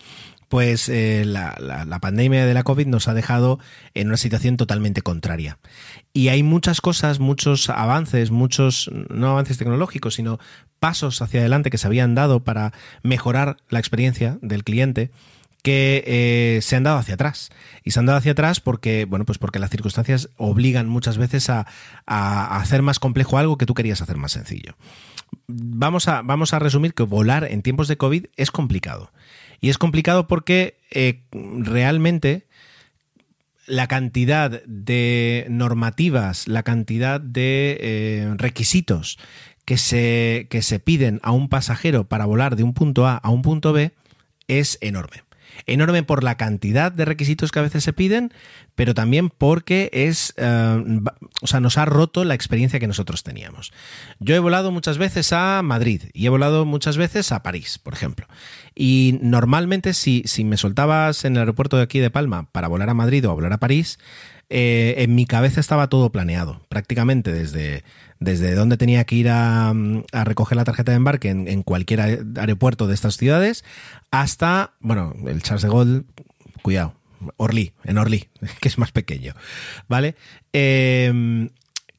pues 0.49 0.89
eh, 0.89 1.23
la, 1.25 1.99
pandemia 2.01 2.45
de 2.45 2.53
la 2.53 2.63
COVID 2.63 2.87
nos 2.87 3.07
ha 3.07 3.13
dejado 3.13 3.59
en 3.93 4.07
una 4.07 4.17
situación 4.17 4.57
totalmente 4.57 5.01
contraria. 5.03 5.59
Y 6.11 6.29
hay 6.29 6.41
muchas 6.41 6.81
cosas, 6.81 7.19
muchos 7.19 7.69
avances, 7.69 8.31
muchos, 8.31 8.89
no 9.09 9.29
avances 9.29 9.59
tecnológicos, 9.59 10.15
sino 10.15 10.39
pasos 10.79 11.21
hacia 11.21 11.39
adelante 11.39 11.69
que 11.69 11.77
se 11.77 11.87
habían 11.87 12.15
dado 12.15 12.43
para 12.43 12.73
mejorar 13.03 13.57
la 13.69 13.79
experiencia 13.79 14.39
del 14.41 14.63
cliente 14.63 15.11
que 15.61 16.03
eh, 16.07 16.61
se 16.63 16.75
han 16.75 16.83
dado 16.83 16.97
hacia 16.97 17.13
atrás. 17.13 17.51
Y 17.83 17.91
se 17.91 17.99
han 17.99 18.07
dado 18.07 18.17
hacia 18.17 18.31
atrás 18.31 18.59
porque, 18.59 19.05
bueno, 19.05 19.25
pues 19.25 19.37
porque 19.37 19.59
las 19.59 19.69
circunstancias 19.69 20.29
obligan 20.37 20.89
muchas 20.89 21.19
veces 21.19 21.51
a, 21.51 21.67
a 22.07 22.57
hacer 22.59 22.81
más 22.81 22.97
complejo 22.97 23.37
algo 23.37 23.57
que 23.57 23.67
tú 23.67 23.75
querías 23.75 24.01
hacer 24.01 24.17
más 24.17 24.31
sencillo. 24.31 24.75
Vamos 25.47 26.07
a, 26.07 26.23
vamos 26.23 26.55
a 26.55 26.59
resumir 26.59 26.95
que 26.95 27.03
volar 27.03 27.43
en 27.43 27.61
tiempos 27.61 27.87
de 27.87 27.97
COVID 27.97 28.25
es 28.35 28.49
complicado. 28.49 29.11
Y 29.61 29.69
es 29.69 29.77
complicado 29.77 30.27
porque 30.27 30.79
eh, 30.91 31.21
realmente 31.31 32.47
la 33.67 33.87
cantidad 33.87 34.63
de 34.65 35.45
normativas, 35.49 36.47
la 36.47 36.63
cantidad 36.63 37.21
de 37.21 37.77
eh, 37.79 38.33
requisitos 38.37 39.19
que 39.65 39.77
se, 39.77 40.47
que 40.49 40.61
se 40.61 40.79
piden 40.79 41.19
a 41.21 41.31
un 41.31 41.49
pasajero 41.49 42.05
para 42.05 42.25
volar 42.25 42.55
de 42.55 42.63
un 42.63 42.73
punto 42.73 43.05
A 43.05 43.17
a 43.17 43.29
un 43.29 43.43
punto 43.43 43.71
B 43.71 43.91
es 44.47 44.79
enorme 44.81 45.23
enorme 45.65 46.03
por 46.03 46.23
la 46.23 46.35
cantidad 46.35 46.91
de 46.91 47.05
requisitos 47.05 47.51
que 47.51 47.59
a 47.59 47.63
veces 47.63 47.83
se 47.83 47.93
piden, 47.93 48.33
pero 48.75 48.93
también 48.93 49.29
porque 49.29 49.89
es, 49.93 50.33
eh, 50.37 51.01
o 51.41 51.47
sea, 51.47 51.59
nos 51.59 51.77
ha 51.77 51.85
roto 51.85 52.23
la 52.23 52.33
experiencia 52.33 52.79
que 52.79 52.87
nosotros 52.87 53.23
teníamos. 53.23 53.71
Yo 54.19 54.35
he 54.35 54.39
volado 54.39 54.71
muchas 54.71 54.97
veces 54.97 55.33
a 55.33 55.61
Madrid 55.63 56.03
y 56.13 56.25
he 56.25 56.29
volado 56.29 56.65
muchas 56.65 56.97
veces 56.97 57.31
a 57.31 57.43
París, 57.43 57.79
por 57.79 57.93
ejemplo. 57.93 58.27
Y 58.81 59.19
normalmente 59.21 59.93
si, 59.93 60.23
si 60.25 60.45
me 60.45 60.55
soltabas 60.55 61.25
en 61.25 61.33
el 61.33 61.39
aeropuerto 61.39 61.75
de 61.75 61.83
aquí 61.83 61.99
de 61.99 62.09
Palma 62.09 62.49
para 62.53 62.69
volar 62.69 62.89
a 62.89 62.93
Madrid 62.93 63.27
o 63.27 63.31
a 63.31 63.33
volar 63.33 63.51
a 63.51 63.57
París, 63.57 63.99
eh, 64.49 64.95
en 64.99 65.15
mi 65.15 65.25
cabeza 65.25 65.59
estaba 65.59 65.89
todo 65.89 66.13
planeado, 66.13 66.61
prácticamente 66.69 67.33
desde, 67.33 67.83
desde 68.21 68.55
donde 68.55 68.77
tenía 68.77 69.03
que 69.03 69.15
ir 69.15 69.27
a, 69.29 69.73
recoger 70.23 70.55
la 70.55 70.63
tarjeta 70.63 70.93
de 70.93 70.95
embarque 70.95 71.27
en, 71.29 71.61
cualquier 71.63 72.23
aeropuerto 72.37 72.87
de 72.87 72.93
estas 72.93 73.17
ciudades 73.17 73.65
hasta, 74.11 74.71
bueno, 74.79 75.13
el 75.27 75.43
Charles 75.43 75.63
de 75.63 75.67
Gaulle, 75.67 76.03
cuidado, 76.61 76.95
Orly, 77.35 77.73
en 77.83 77.97
Orly, 77.97 78.29
que 78.61 78.69
es 78.69 78.77
más 78.77 78.93
pequeño, 78.93 79.33
¿vale? 79.89 80.15
Eh, 80.53 81.49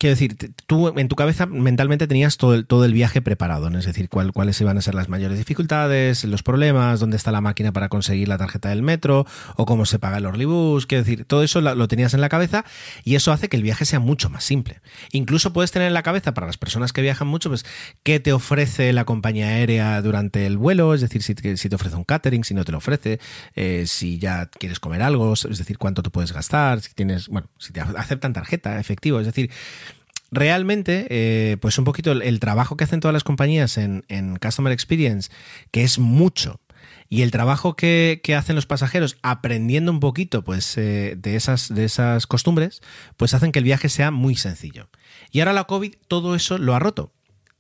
quiero 0.01 0.15
decir, 0.15 0.35
tú 0.67 0.99
en 0.99 1.09
tu 1.09 1.15
cabeza 1.15 1.45
mentalmente 1.45 2.07
tenías 2.07 2.39
todo 2.39 2.55
el, 2.55 2.67
todo 2.67 2.87
el 2.87 2.95
viaje 2.95 3.21
preparado, 3.21 3.69
es 3.69 3.85
decir, 3.85 4.09
cuáles 4.09 4.59
iban 4.59 4.79
a 4.79 4.81
ser 4.81 4.95
las 4.95 5.11
mayores 5.11 5.37
dificultades, 5.37 6.25
los 6.25 6.43
problemas, 6.43 7.01
dónde 7.01 7.19
está 7.19 7.31
la 7.31 7.43
máquina 7.43 7.71
para 7.71 7.91
conseguir 7.91 8.27
la 8.27 8.39
tarjeta 8.39 8.71
del 8.71 8.83
metro 8.83 9.27
o 9.57 9.67
cómo 9.67 9.85
se 9.85 9.99
paga 9.99 10.17
el 10.17 10.25
Orlibus, 10.25 10.87
quiero 10.87 11.05
decir, 11.05 11.27
todo 11.27 11.43
eso 11.43 11.61
lo, 11.61 11.87
tenías 11.87 12.15
en 12.15 12.23
la 12.23 12.31
cabeza 12.31 12.65
y 13.05 13.15
eso 13.15 13.31
hace 13.31 13.51
que 13.51 13.59
el 13.59 13.63
viaje 13.63 13.85
sea 13.85 14.01
mucho 14.01 14.31
más 14.31 14.43
simple. 14.43 14.81
Incluso 15.13 15.53
puedes 15.53 15.71
tener 15.71 15.89
en 15.89 15.95
la 15.95 16.03
cabeza 16.03 16.33
para 16.33 16.47
las 16.47 16.57
personas 16.57 16.95
que 16.95 17.03
viajan 17.03 17.29
mucho, 17.29 17.51
pues, 17.51 17.67
qué 18.03 18.21
te 18.21 18.33
ofrece 18.33 18.95
la 18.95 19.05
compañía 19.05 19.49
aérea 19.49 20.01
durante 20.01 20.47
el 20.47 20.57
vuelo, 20.57 20.95
es 20.95 21.03
decir, 21.03 21.23
si, 21.23 21.35
te 21.35 21.75
ofrece 21.75 21.97
un 21.97 22.05
catering, 22.05 22.45
si 22.45 22.55
no 22.55 22.65
te 22.65 22.73
lo 22.73 22.79
ofrece, 22.79 23.21
eh, 23.55 23.85
si 23.87 24.19
ya 24.19 24.47
quieres 24.47 24.81
comer 24.81 25.03
algo, 25.03 25.35
es 25.35 25.59
decir, 25.59 25.77
cuánto 25.77 26.03
te 26.03 26.09
puedes 26.09 26.33
gastar, 26.33 26.81
si 26.81 26.95
tienes, 26.95 27.29
bueno, 27.29 27.51
si 27.59 27.75
te 27.75 27.83
aceptan 27.83 28.33
tarjeta, 28.33 28.81
efectivo, 28.81 29.21
es 29.21 29.27
decir, 29.27 29.51
realmente, 30.31 31.07
eh, 31.11 31.57
pues 31.61 31.79
un 31.79 31.85
poquito 31.85 32.13
el, 32.13 32.41
trabajo 32.41 32.77
que 32.77 32.85
hacen 32.85 33.01
todas 33.01 33.13
las 33.13 33.25
compañías 33.25 33.79
en, 33.79 34.03
Customer 34.41 34.73
Experience, 34.73 35.31
que 35.71 35.83
es 35.83 35.99
mucho, 35.99 36.61
y 37.09 37.23
el 37.23 37.31
trabajo 37.31 37.75
que, 37.75 38.21
hacen 38.37 38.57
los 38.57 38.67
pasajeros 38.67 39.19
aprendiendo 39.23 39.91
un 39.91 40.01
poquito 40.01 40.45
pues, 40.45 40.79
eh, 40.79 41.17
de, 41.19 41.37
esas, 41.37 41.73
de 41.75 41.85
esas 41.85 42.27
costumbres, 42.27 42.81
pues 43.17 43.35
hacen 43.35 43.53
que 43.53 43.59
el 43.59 43.65
viaje 43.65 43.89
sea 43.89 44.11
muy 44.11 44.37
sencillo. 44.37 44.89
Y 45.31 45.41
ahora 45.41 45.53
la 45.53 45.65
COVID 45.65 45.95
todo 46.09 46.35
eso 46.35 46.59
lo 46.59 46.75
ha 46.75 46.79
roto. 46.79 47.13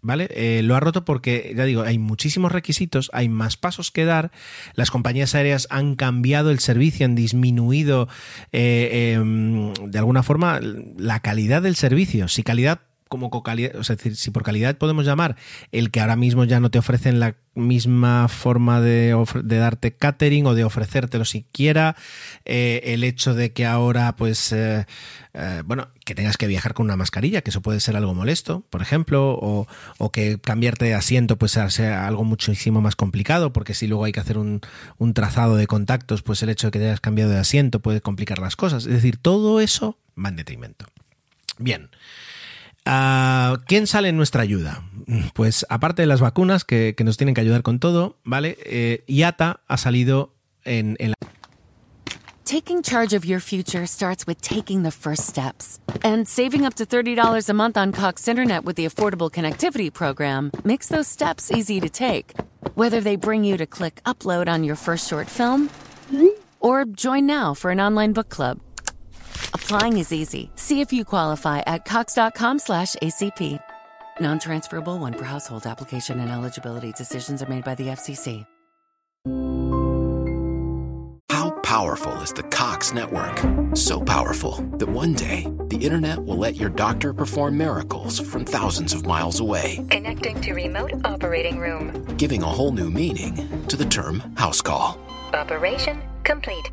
¿Vale? 0.03 0.29
Eh, 0.31 0.63
lo 0.63 0.77
ha 0.77 0.81
roto 0.81 1.05
porque, 1.05 1.53
ya 1.57 1.65
digo, 1.65 1.83
hay 1.83 1.99
muchísimos 1.99 2.53
requisitos, 2.53 3.11
hay 3.13 3.29
más 3.29 3.57
pasos 3.57 3.91
que 3.91 4.05
dar, 4.05 4.31
las 4.75 4.91
compañías 4.91 5.35
aéreas 5.35 5.67
han 5.71 5.97
cambiado 5.97 6.51
el 6.51 6.59
servicio, 6.59 7.07
han 7.07 7.15
disminuido 7.15 8.09
eh, 8.53 9.15
em, 9.15 9.73
de 9.75 9.99
alguna 9.99 10.23
forma 10.23 10.61
la 10.61 11.21
calidad 11.21 11.63
del 11.63 11.77
servicio. 11.77 12.29
Si 12.29 12.43
calidad 12.43 12.81
como 13.11 13.43
calidad, 13.43 13.75
o 13.75 13.83
sea, 13.83 13.97
decir, 13.97 14.15
si 14.15 14.31
por 14.31 14.45
calidad 14.45 14.79
podemos 14.79 15.05
llamar 15.05 15.35
el 15.73 15.91
que 15.91 16.01
ahora 16.01 16.15
mismo 16.15 16.45
ya 16.45 16.61
no 16.61 16.71
te 16.71 16.79
ofrecen 16.79 17.19
la 17.19 17.35
misma 17.55 18.29
forma 18.29 18.81
de, 18.81 19.17
darte 19.43 19.93
catering 19.93 20.47
o 20.47 20.55
de 20.55 20.63
ofrecértelo 20.63 21.25
siquiera, 21.25 21.97
eh, 22.45 22.81
el 22.85 23.03
hecho 23.03 23.35
de 23.35 23.53
que 23.53 23.67
ahora, 23.67 24.15
pues, 24.15 24.53
eh, 24.53 24.87
eh, 25.35 25.63
bueno, 25.67 25.89
que 26.05 26.15
tengas 26.15 26.37
que 26.37 26.47
viajar 26.47 26.73
con 26.73 26.85
una 26.85 26.97
mascarilla, 26.97 27.43
que 27.43 27.51
eso 27.51 27.63
puede 27.63 27.81
ser 27.81 27.97
algo 27.97 28.15
molesto, 28.15 28.65
por 28.71 28.81
ejemplo, 28.81 29.37
o, 29.43 29.67
que 30.13 30.39
cambiarte 30.39 30.85
de 30.85 30.95
asiento, 30.95 31.37
pues, 31.37 31.59
sea 31.69 32.07
algo 32.07 32.23
muchísimo 32.23 32.81
más 32.81 32.95
complicado, 32.95 33.53
porque 33.53 33.75
si 33.75 33.89
luego 33.89 34.05
hay 34.05 34.13
que 34.13 34.21
hacer 34.21 34.39
un, 34.39 34.61
un 34.99 35.15
trazado 35.15 35.57
de 35.57 35.67
contactos, 35.67 36.23
pues 36.23 36.45
el 36.45 36.51
hecho 36.51 36.69
de 36.69 36.71
que 36.71 36.79
te 36.79 36.87
hayas 36.87 37.01
cambiado 37.01 37.33
de 37.33 37.39
asiento 37.39 37.81
puede 37.81 38.01
complicar 38.01 38.39
las 38.39 38.55
cosas. 38.55 38.87
Es 38.87 38.93
decir, 38.93 39.17
todo 39.17 39.61
eso 39.61 39.99
va 40.17 40.29
en 40.29 40.37
detrimento. 40.37 40.87
Bien. 41.59 41.91
Uh, 42.87 43.59
¿Quién 43.67 43.87
sale 43.87 44.09
en 44.09 44.17
nuestra 44.17 44.43
ayuda? 44.43 44.83
Pues 45.35 45.67
aparte 45.69 46.03
de 46.03 46.07
las 46.07 46.21
vacunas 46.21 46.65
que, 46.65 46.95
que 46.97 47.05
nos 47.05 47.17
tienen 47.17 47.35
que 47.35 47.41
ayudar 47.41 47.63
con 47.63 47.79
todo, 47.79 48.19
¿vale? 48.25 48.57
Eh, 48.65 49.05
IATA 49.07 49.61
ha 49.67 49.77
salido 49.77 50.35
en, 50.65 50.97
en 50.99 51.11
la... 51.11 51.15
Taking 52.45 52.83
charge 52.83 53.13
of 53.13 53.25
your 53.25 53.41
future 53.41 53.87
starts 53.87 54.27
with 54.27 54.41
taking 54.41 54.83
the 54.83 54.91
first 54.91 55.25
steps. 55.25 55.79
And 56.03 56.27
saving 56.27 56.67
up 56.67 56.75
to 56.75 56.87
$30 56.87 57.49
a 57.49 57.53
month 57.53 57.77
on 57.77 57.93
Cox 57.93 58.27
Internet 58.27 58.65
with 58.65 58.77
the 58.77 58.87
Affordable 58.87 59.31
Connectivity 59.31 59.93
Program 59.93 60.51
makes 60.65 60.89
those 60.89 61.07
steps 61.07 61.53
easy 61.53 61.81
to 61.81 61.89
take. 61.89 62.35
Whether 62.75 63.01
they 63.01 63.17
bring 63.17 63.45
you 63.45 63.57
to 63.57 63.67
click 63.67 64.01
upload 64.05 64.49
on 64.49 64.65
your 64.65 64.75
first 64.75 65.09
short 65.09 65.29
film 65.29 65.71
or 66.59 66.85
join 66.85 67.25
now 67.27 67.55
for 67.55 67.71
an 67.71 67.81
online 67.81 68.13
book 68.13 68.29
club. 68.29 68.59
Applying 69.55 69.99
is 69.99 70.13
easy. 70.13 70.51
See 70.55 70.81
if 70.81 70.93
you 70.93 71.05
qualify 71.05 71.61
at 71.67 71.85
cox.com 71.85 72.59
slash 72.59 72.95
ACP. 72.97 73.61
Non-transferable 74.21 74.99
one 74.99 75.15
per 75.15 75.25
household 75.25 75.67
application 75.67 76.21
and 76.21 76.31
eligibility 76.31 76.93
decisions 76.93 77.43
are 77.43 77.49
made 77.49 77.65
by 77.65 77.75
the 77.75 77.89
FCC. 77.89 78.45
How 81.31 81.51
powerful 81.63 82.13
is 82.21 82.33
the 82.33 82.43
Cox 82.43 82.93
network? 82.93 83.41
So 83.75 84.01
powerful 84.01 84.57
that 84.79 84.89
one 84.89 85.15
day 85.15 85.47
the 85.69 85.79
internet 85.79 86.23
will 86.23 86.37
let 86.37 86.57
your 86.57 86.69
doctor 86.69 87.15
perform 87.15 87.57
miracles 87.57 88.21
from 88.21 88.45
thousands 88.45 88.93
of 88.93 89.07
miles 89.07 89.41
away. 89.41 89.85
Connecting 89.91 90.41
to 90.43 90.53
remote 90.53 90.93
operating 91.05 91.59
room. 91.59 92.05
Giving 92.17 92.43
a 92.43 92.47
whole 92.47 92.73
new 92.73 92.91
meaning 92.91 93.67
to 93.69 93.77
the 93.77 93.87
term 93.87 94.21
house 94.37 94.61
call. 94.61 94.99
Operation 95.33 96.03
complete. 96.25 96.71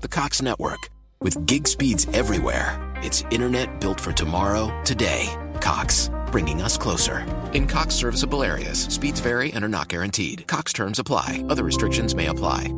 The 0.00 0.08
Cox 0.08 0.42
network 0.42 0.88
with 1.20 1.46
gig 1.46 1.68
speeds 1.68 2.06
everywhere, 2.12 2.80
it's 3.02 3.24
internet 3.30 3.80
built 3.80 4.00
for 4.00 4.12
tomorrow, 4.12 4.72
today. 4.84 5.28
Cox, 5.60 6.10
bringing 6.32 6.62
us 6.62 6.78
closer. 6.78 7.26
In 7.52 7.66
Cox 7.66 7.94
serviceable 7.94 8.42
areas, 8.42 8.80
speeds 8.84 9.20
vary 9.20 9.52
and 9.52 9.64
are 9.64 9.68
not 9.68 9.88
guaranteed. 9.88 10.46
Cox 10.46 10.72
terms 10.72 10.98
apply, 10.98 11.44
other 11.48 11.64
restrictions 11.64 12.14
may 12.14 12.26
apply. 12.26 12.72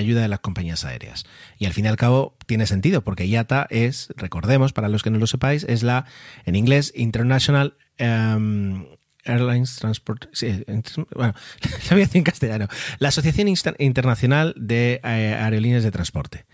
ayuda 0.00 0.22
de 0.22 0.28
las 0.28 0.40
compañías 0.40 0.84
aéreas. 0.84 1.24
Y 1.58 1.66
al 1.66 1.72
fin 1.72 1.84
y 1.84 1.88
al 1.88 1.96
cabo 1.96 2.36
tiene 2.46 2.66
sentido, 2.66 3.02
porque 3.02 3.26
IATA 3.26 3.66
es, 3.70 4.12
recordemos, 4.16 4.72
para 4.72 4.88
los 4.88 5.02
que 5.02 5.10
no 5.10 5.18
lo 5.18 5.26
sepáis, 5.26 5.64
es 5.64 5.82
la, 5.82 6.06
en 6.44 6.56
inglés, 6.56 6.92
International 6.96 7.76
um, 8.00 8.86
Airlines 9.24 9.76
Transport. 9.76 10.26
Sí, 10.32 10.64
bueno, 11.14 11.34
lo 11.64 11.90
voy 11.90 12.02
a 12.02 12.06
decir 12.06 12.18
en 12.18 12.24
castellano. 12.24 12.68
La 12.98 13.08
Asociación 13.08 13.48
Internacional 13.78 14.54
de 14.56 15.00
eh, 15.04 15.36
Aerolíneas 15.38 15.84
de 15.84 15.90
Transporte. 15.90 16.46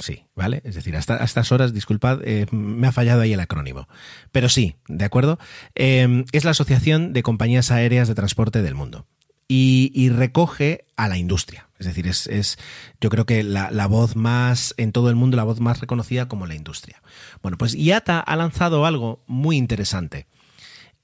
Sí, 0.00 0.24
¿vale? 0.34 0.62
Es 0.64 0.74
decir, 0.74 0.96
hasta 0.96 1.20
a 1.20 1.24
estas 1.24 1.52
horas, 1.52 1.72
disculpad, 1.72 2.20
eh, 2.24 2.46
me 2.50 2.86
ha 2.86 2.92
fallado 2.92 3.20
ahí 3.20 3.32
el 3.32 3.40
acrónimo. 3.40 3.88
Pero 4.32 4.48
sí, 4.48 4.76
¿de 4.88 5.04
acuerdo? 5.04 5.38
Eh, 5.74 6.24
es 6.32 6.44
la 6.44 6.52
Asociación 6.52 7.12
de 7.12 7.22
Compañías 7.22 7.70
Aéreas 7.70 8.08
de 8.08 8.14
Transporte 8.14 8.62
del 8.62 8.74
Mundo. 8.74 9.06
Y, 9.52 10.10
recoge 10.10 10.84
a 10.96 11.08
la 11.08 11.18
industria. 11.18 11.68
Es 11.80 11.86
decir, 11.86 12.06
es, 12.06 12.28
es 12.28 12.56
yo 13.00 13.10
creo 13.10 13.26
que 13.26 13.42
la, 13.42 13.72
la, 13.72 13.88
voz 13.88 14.14
más, 14.14 14.74
en 14.76 14.92
todo 14.92 15.10
el 15.10 15.16
mundo, 15.16 15.36
la 15.36 15.42
voz 15.42 15.58
más 15.58 15.80
reconocida 15.80 16.28
como 16.28 16.46
la 16.46 16.54
industria. 16.54 17.02
Bueno, 17.42 17.58
pues 17.58 17.74
IATA 17.74 18.20
ha 18.20 18.36
lanzado 18.36 18.86
algo 18.86 19.24
muy 19.26 19.56
interesante. 19.56 20.28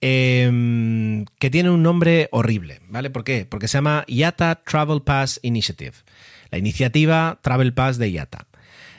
Eh, 0.00 1.24
que 1.38 1.50
tiene 1.50 1.70
un 1.70 1.82
nombre 1.82 2.28
horrible, 2.32 2.80
¿vale? 2.88 3.10
¿Por 3.10 3.24
qué? 3.24 3.46
Porque 3.48 3.68
se 3.68 3.78
llama 3.78 4.04
IATA 4.06 4.62
Travel 4.64 5.02
Pass 5.02 5.40
Initiative, 5.42 5.94
la 6.50 6.58
iniciativa 6.58 7.38
Travel 7.42 7.72
Pass 7.72 7.98
de 7.98 8.10
IATA. 8.10 8.46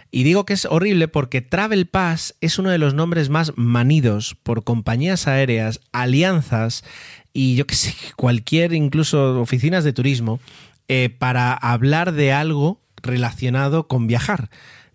Y 0.10 0.24
digo 0.24 0.46
que 0.46 0.54
es 0.54 0.66
horrible 0.66 1.08
porque 1.08 1.42
Travel 1.42 1.86
Pass 1.86 2.36
es 2.42 2.58
uno 2.60 2.70
de 2.70 2.78
los 2.78 2.94
nombres 2.94 3.30
más 3.30 3.54
manidos 3.58 4.36
por 4.42 4.64
compañías 4.64 5.28
aéreas, 5.28 5.82
alianzas 5.92 6.84
y 7.34 7.56
yo 7.56 7.68
que 7.68 7.76
sé, 7.76 7.94
cualquier, 8.16 8.74
incluso 8.74 9.40
oficinas 9.40 9.84
de 9.84 9.94
turismo, 9.94 10.40
eh, 10.88 11.10
para 11.10 11.54
hablar 11.54 12.14
de 12.14 12.32
algo 12.32 12.82
relacionado 13.04 13.88
con 13.88 14.08
viajar. 14.08 14.50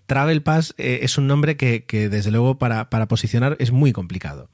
Travel 0.07 0.42
Pass 0.42 0.74
eh, 0.78 1.00
es 1.03 1.16
un 1.18 1.26
nombre 1.26 1.57
que, 1.57 1.84
que 1.84 2.09
desde 2.09 2.30
luego 2.30 2.59
para, 2.59 2.90
para, 2.90 3.07
posicionar 3.07 3.57
es 3.61 3.70
muy 3.70 3.92
complicado. 3.92 4.48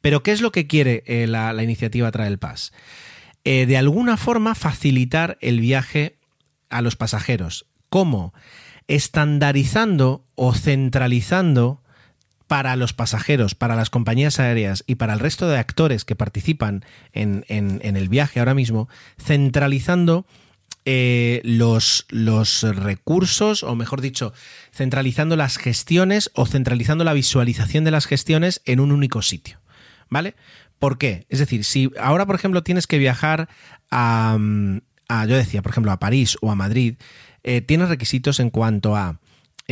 Pero 0.00 0.22
¿qué 0.22 0.32
es 0.32 0.40
lo 0.40 0.52
que 0.52 0.66
quiere 0.66 1.02
eh, 1.06 1.26
la, 1.26 1.62
iniciativa 1.62 2.10
Travel 2.10 2.38
Pass? 2.38 2.72
Eh, 3.44 3.66
de 3.66 3.76
alguna 3.76 4.16
forma 4.16 4.54
facilitar 4.54 5.38
el 5.40 5.60
viaje 5.60 6.16
a 6.68 6.82
los 6.82 6.96
pasajeros. 6.96 7.66
¿Cómo? 7.88 8.32
Estandarizando 8.86 10.24
o 10.34 10.54
centralizando 10.54 11.82
para 12.46 12.74
los 12.74 12.92
pasajeros, 12.92 13.54
para 13.54 13.76
las 13.76 13.90
compañías 13.90 14.40
aéreas 14.40 14.82
y 14.86 14.96
para 14.96 15.12
el 15.12 15.20
resto 15.20 15.48
de 15.48 15.58
actores 15.58 16.04
que 16.04 16.16
participan 16.16 16.84
en, 17.12 17.44
el 17.48 18.08
viaje 18.08 18.40
ahora 18.40 18.54
mismo, 18.54 18.88
centralizando 19.22 20.26
eh, 20.84 21.40
los 21.44 22.06
recursos, 22.62 23.62
o 23.62 23.76
mejor 23.76 24.00
dicho, 24.00 24.32
centralizando 24.72 25.36
las 25.36 25.58
gestiones 25.58 26.32
o 26.34 26.44
centralizando 26.44 27.04
la 27.04 27.12
visualización 27.12 27.84
de 27.84 27.92
las 27.92 28.06
gestiones 28.06 28.62
en 28.64 28.80
un 28.80 28.90
único 28.90 29.22
sitio. 29.22 29.59
¿Vale? 30.10 30.34
¿Por 30.78 30.98
qué? 30.98 31.26
Es 31.28 31.38
decir, 31.38 31.64
si 31.64 31.90
ahora, 32.00 32.26
por 32.26 32.34
ejemplo, 32.34 32.62
tienes 32.62 32.86
que 32.86 32.98
viajar 32.98 33.48
a, 33.90 34.36
a 35.08 35.26
yo 35.26 35.36
decía, 35.36 35.62
por 35.62 35.70
ejemplo, 35.70 35.92
a 35.92 35.98
París 35.98 36.36
o 36.40 36.50
a 36.50 36.54
Madrid, 36.54 36.96
eh, 37.42 37.60
tienes 37.60 37.88
requisitos 37.88 38.40
en 38.40 38.50
cuanto 38.50 38.96
a 38.96 39.18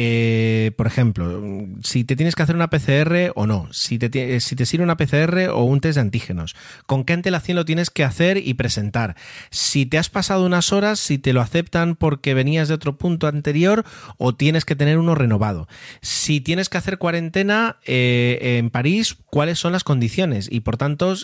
eh, 0.01 0.71
por 0.77 0.87
ejemplo, 0.87 1.43
si 1.83 2.05
te 2.05 2.15
tienes 2.15 2.37
que 2.37 2.43
hacer 2.45 2.55
una 2.55 2.71
PCR 2.71 3.33
o 3.35 3.49
no, 3.49 3.67
si 3.73 3.99
te, 3.99 4.39
si 4.39 4.55
te 4.55 4.65
sirve 4.65 4.85
una 4.85 4.97
PCR 4.97 5.49
o 5.53 5.65
un 5.65 5.81
test 5.81 5.97
de 5.97 6.03
antígenos, 6.03 6.55
con 6.87 7.03
qué 7.03 7.15
antelación 7.15 7.57
lo 7.57 7.65
tienes 7.65 7.91
que 7.91 8.05
hacer 8.05 8.37
y 8.37 8.55
presentar, 8.55 9.17
si 9.51 9.87
te 9.87 9.99
has 9.99 10.09
pasado 10.09 10.47
unas 10.47 10.73
horas, 10.73 11.01
si 11.01 11.19
te 11.19 11.33
lo 11.33 11.41
aceptan 11.41 11.97
porque 11.97 12.33
venías 12.33 12.69
de 12.69 12.75
otro 12.75 12.97
punto 12.97 13.27
anterior 13.27 13.85
o 14.19 14.37
tienes 14.37 14.65
que 14.65 14.77
tener 14.77 14.99
uno 14.99 15.17
renovado, 15.17 15.67
si 16.01 16.41
tienes 16.41 16.69
que 16.69 16.79
hacer 16.79 16.99
cuarentena 16.99 17.79
eh, 17.85 18.59
en 18.61 18.71
París, 18.71 19.17
cuáles 19.27 19.59
son 19.59 19.73
las 19.73 19.83
condiciones 19.83 20.49
y 20.49 20.61
por 20.61 20.77
tanto 20.77 21.15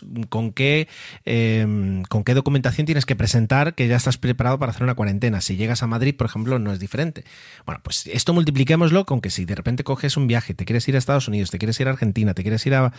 eh, 0.56 2.02
con 2.08 2.24
qué 2.24 2.34
documentación 2.34 2.86
tienes 2.86 3.06
que 3.06 3.14
presentar 3.14 3.74
que 3.74 3.86
ya 3.86 3.94
estás 3.94 4.18
preparado 4.18 4.58
para 4.58 4.72
hacer 4.72 4.82
una 4.82 4.96
cuarentena. 4.96 5.40
Si 5.40 5.56
llegas 5.56 5.84
a 5.84 5.86
Madrid, 5.86 6.16
por 6.16 6.26
ejemplo, 6.26 6.58
no 6.58 6.72
es 6.72 6.80
diferente. 6.80 7.22
Bueno, 7.66 7.80
pues 7.84 8.08
esto 8.08 8.34
multiplica 8.34 8.63
multipliquémoslo 8.64 9.04
con 9.04 9.20
que 9.20 9.30
si 9.30 9.44
de 9.44 9.54
repente 9.54 9.84
coges 9.84 10.16
un 10.16 10.26
viaje, 10.26 10.54
te 10.54 10.64
quieres 10.64 10.88
ir 10.88 10.94
a 10.94 10.98
Estados 10.98 11.28
Unidos, 11.28 11.50
te 11.50 11.58
quieres 11.58 11.78
ir 11.80 11.86
a 11.86 11.90
Argentina, 11.90 12.32
te 12.32 12.42
quieres 12.42 12.64
ir 12.66 12.74
a, 12.74 12.92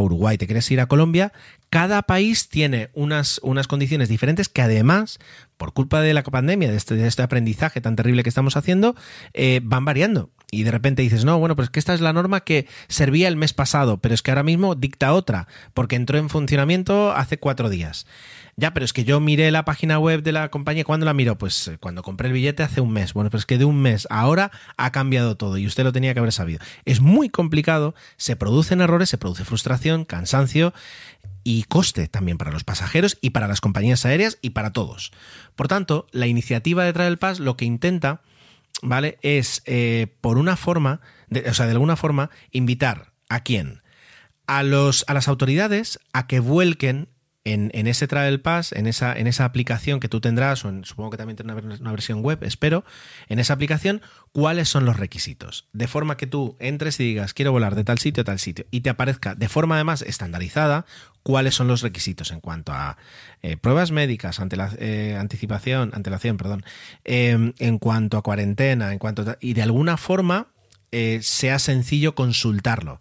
Uruguay, 0.00 0.38
te 0.38 0.46
quieres 0.46 0.70
ir 0.70 0.80
a 0.80 0.86
Colombia, 0.86 1.32
cada 1.70 2.02
país 2.02 2.48
tiene 2.48 2.90
unas, 2.94 3.40
unas 3.42 3.66
condiciones 3.66 4.08
diferentes 4.08 4.48
que 4.48 4.62
además, 4.62 5.18
por 5.56 5.72
culpa 5.72 6.00
de 6.00 6.14
la 6.14 6.22
pandemia, 6.22 6.70
de 6.70 6.76
este, 6.76 7.04
este 7.04 7.22
aprendizaje 7.22 7.80
tan 7.80 7.96
terrible 7.96 8.22
que 8.22 8.28
estamos 8.28 8.56
haciendo, 8.56 8.94
eh, 9.34 9.60
van 9.62 9.84
variando. 9.84 10.30
Y 10.50 10.62
de 10.62 10.70
repente 10.70 11.02
dices, 11.02 11.24
no, 11.24 11.38
bueno, 11.38 11.56
pues 11.56 11.68
que 11.68 11.78
esta 11.78 11.94
es 11.94 12.00
la 12.00 12.12
norma 12.12 12.40
que 12.40 12.66
servía 12.88 13.28
el 13.28 13.36
mes 13.36 13.52
pasado, 13.52 13.98
pero 13.98 14.14
es 14.14 14.22
que 14.22 14.30
ahora 14.30 14.44
mismo 14.44 14.76
dicta 14.76 15.12
otra, 15.12 15.48
porque 15.74 15.96
entró 15.96 16.16
en 16.18 16.30
funcionamiento 16.30 17.12
hace 17.12 17.38
cuatro 17.38 17.68
días. 17.68 18.06
Ya, 18.58 18.74
pero 18.74 18.84
es 18.84 18.92
que 18.92 19.04
yo 19.04 19.20
miré 19.20 19.52
la 19.52 19.64
página 19.64 20.00
web 20.00 20.24
de 20.24 20.32
la 20.32 20.48
compañía. 20.50 20.82
¿Cuándo 20.82 21.06
la 21.06 21.14
miró? 21.14 21.38
Pues 21.38 21.68
eh, 21.68 21.78
cuando 21.78 22.02
compré 22.02 22.26
el 22.26 22.32
billete 22.32 22.64
hace 22.64 22.80
un 22.80 22.92
mes. 22.92 23.12
Bueno, 23.14 23.30
pues 23.30 23.42
es 23.42 23.46
que 23.46 23.56
de 23.56 23.64
un 23.64 23.80
mes 23.80 24.08
a 24.10 24.18
ahora 24.18 24.50
ha 24.76 24.90
cambiado 24.90 25.36
todo 25.36 25.58
y 25.58 25.66
usted 25.68 25.84
lo 25.84 25.92
tenía 25.92 26.12
que 26.12 26.18
haber 26.18 26.32
sabido. 26.32 26.58
Es 26.84 27.00
muy 27.00 27.28
complicado, 27.28 27.94
se 28.16 28.34
producen 28.34 28.80
errores, 28.80 29.10
se 29.10 29.16
produce 29.16 29.44
frustración, 29.44 30.04
cansancio 30.04 30.74
y 31.44 31.62
coste 31.62 32.08
también 32.08 32.36
para 32.36 32.50
los 32.50 32.64
pasajeros 32.64 33.16
y 33.20 33.30
para 33.30 33.46
las 33.46 33.60
compañías 33.60 34.04
aéreas 34.04 34.38
y 34.42 34.50
para 34.50 34.72
todos. 34.72 35.12
Por 35.54 35.68
tanto, 35.68 36.08
la 36.10 36.26
iniciativa 36.26 36.82
de 36.82 36.92
Travel 36.92 37.18
Pass 37.18 37.38
lo 37.38 37.56
que 37.56 37.64
intenta, 37.64 38.22
¿vale? 38.82 39.18
Es, 39.22 39.62
eh, 39.66 40.16
por 40.20 40.36
una 40.36 40.56
forma, 40.56 41.00
o 41.48 41.54
sea, 41.54 41.66
de 41.66 41.72
alguna 41.72 41.94
forma, 41.94 42.30
invitar 42.50 43.12
a 43.28 43.44
quién? 43.44 43.82
a, 44.48 44.62
los, 44.64 45.04
a 45.06 45.14
las 45.14 45.28
autoridades 45.28 46.00
a 46.12 46.26
que 46.26 46.40
vuelquen 46.40 47.08
en, 47.52 47.70
en, 47.74 47.86
ese 47.86 48.06
Travel 48.06 48.40
Pass, 48.40 48.72
en 48.72 48.86
esa, 48.86 49.16
en 49.16 49.26
esa 49.26 49.44
aplicación 49.44 50.00
que 50.00 50.08
tú 50.08 50.20
tendrás, 50.20 50.64
o 50.64 50.84
supongo 50.84 51.10
que 51.10 51.16
también 51.16 51.36
tendrá 51.36 51.56
una, 51.56 51.90
versión 51.90 52.22
web, 52.22 52.42
espero, 52.42 52.84
en 53.28 53.38
esa 53.38 53.54
aplicación, 53.54 54.02
cuáles 54.32 54.68
son 54.68 54.84
los 54.84 54.96
requisitos. 54.96 55.68
De 55.72 55.88
forma 55.88 56.16
que 56.16 56.26
tú 56.26 56.56
entres 56.60 56.98
y 57.00 57.04
digas, 57.04 57.34
quiero 57.34 57.52
volar 57.52 57.74
de 57.74 57.84
tal 57.84 57.98
sitio 57.98 58.22
a 58.22 58.24
tal 58.24 58.38
sitio, 58.38 58.66
y 58.70 58.80
te 58.80 58.90
aparezca 58.90 59.34
de 59.34 59.48
forma 59.48 59.76
además 59.76 60.02
estandarizada 60.02 60.86
cuáles 61.22 61.54
son 61.54 61.68
los 61.68 61.82
requisitos 61.82 62.30
en 62.30 62.40
cuanto 62.40 62.72
a 62.72 62.96
eh, 63.42 63.56
pruebas 63.56 63.90
médicas, 63.90 64.40
ante 64.40 64.56
la, 64.56 64.70
eh, 64.78 65.16
anticipación, 65.18 65.90
antelación, 65.94 66.36
perdón, 66.36 66.64
eh, 67.04 67.52
en 67.58 67.78
cuanto 67.78 68.16
a 68.16 68.22
cuarentena, 68.22 68.92
en 68.92 68.98
cuanto 68.98 69.22
a, 69.22 69.36
y 69.40 69.54
de 69.54 69.62
alguna 69.62 69.96
forma 69.96 70.48
eh, 70.92 71.20
sea 71.22 71.58
sencillo 71.58 72.14
consultarlo. 72.14 73.00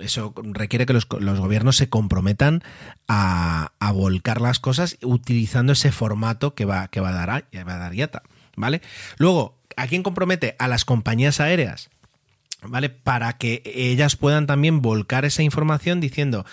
Eso 0.00 0.34
requiere 0.36 0.86
que 0.86 0.92
los, 0.92 1.08
los 1.18 1.40
gobiernos 1.40 1.76
se 1.76 1.88
comprometan 1.88 2.62
a, 3.08 3.72
a, 3.80 3.90
volcar 3.90 4.40
las 4.40 4.60
cosas 4.60 4.98
utilizando 5.02 5.72
ese 5.72 5.90
formato 5.90 6.54
que 6.54 6.64
va, 6.64 6.86
que 6.88 7.00
va, 7.00 7.08
a, 7.08 7.12
dar, 7.12 7.28
va 7.66 7.74
a 7.74 7.78
dar 7.78 7.94
IATA. 7.94 8.22
¿vale? 8.56 8.82
Luego, 9.18 9.58
¿a 9.76 9.86
quién 9.86 10.02
compromete? 10.02 10.56
A 10.58 10.68
las 10.68 10.84
compañías 10.84 11.40
aéreas. 11.40 11.90
¿Vale? 12.64 12.90
Para 12.90 13.38
que 13.38 13.60
ellas 13.64 14.14
puedan 14.14 14.46
también 14.46 14.82
volcar 14.82 15.24
esa 15.24 15.42
información 15.42 16.00
diciendo, 16.00 16.46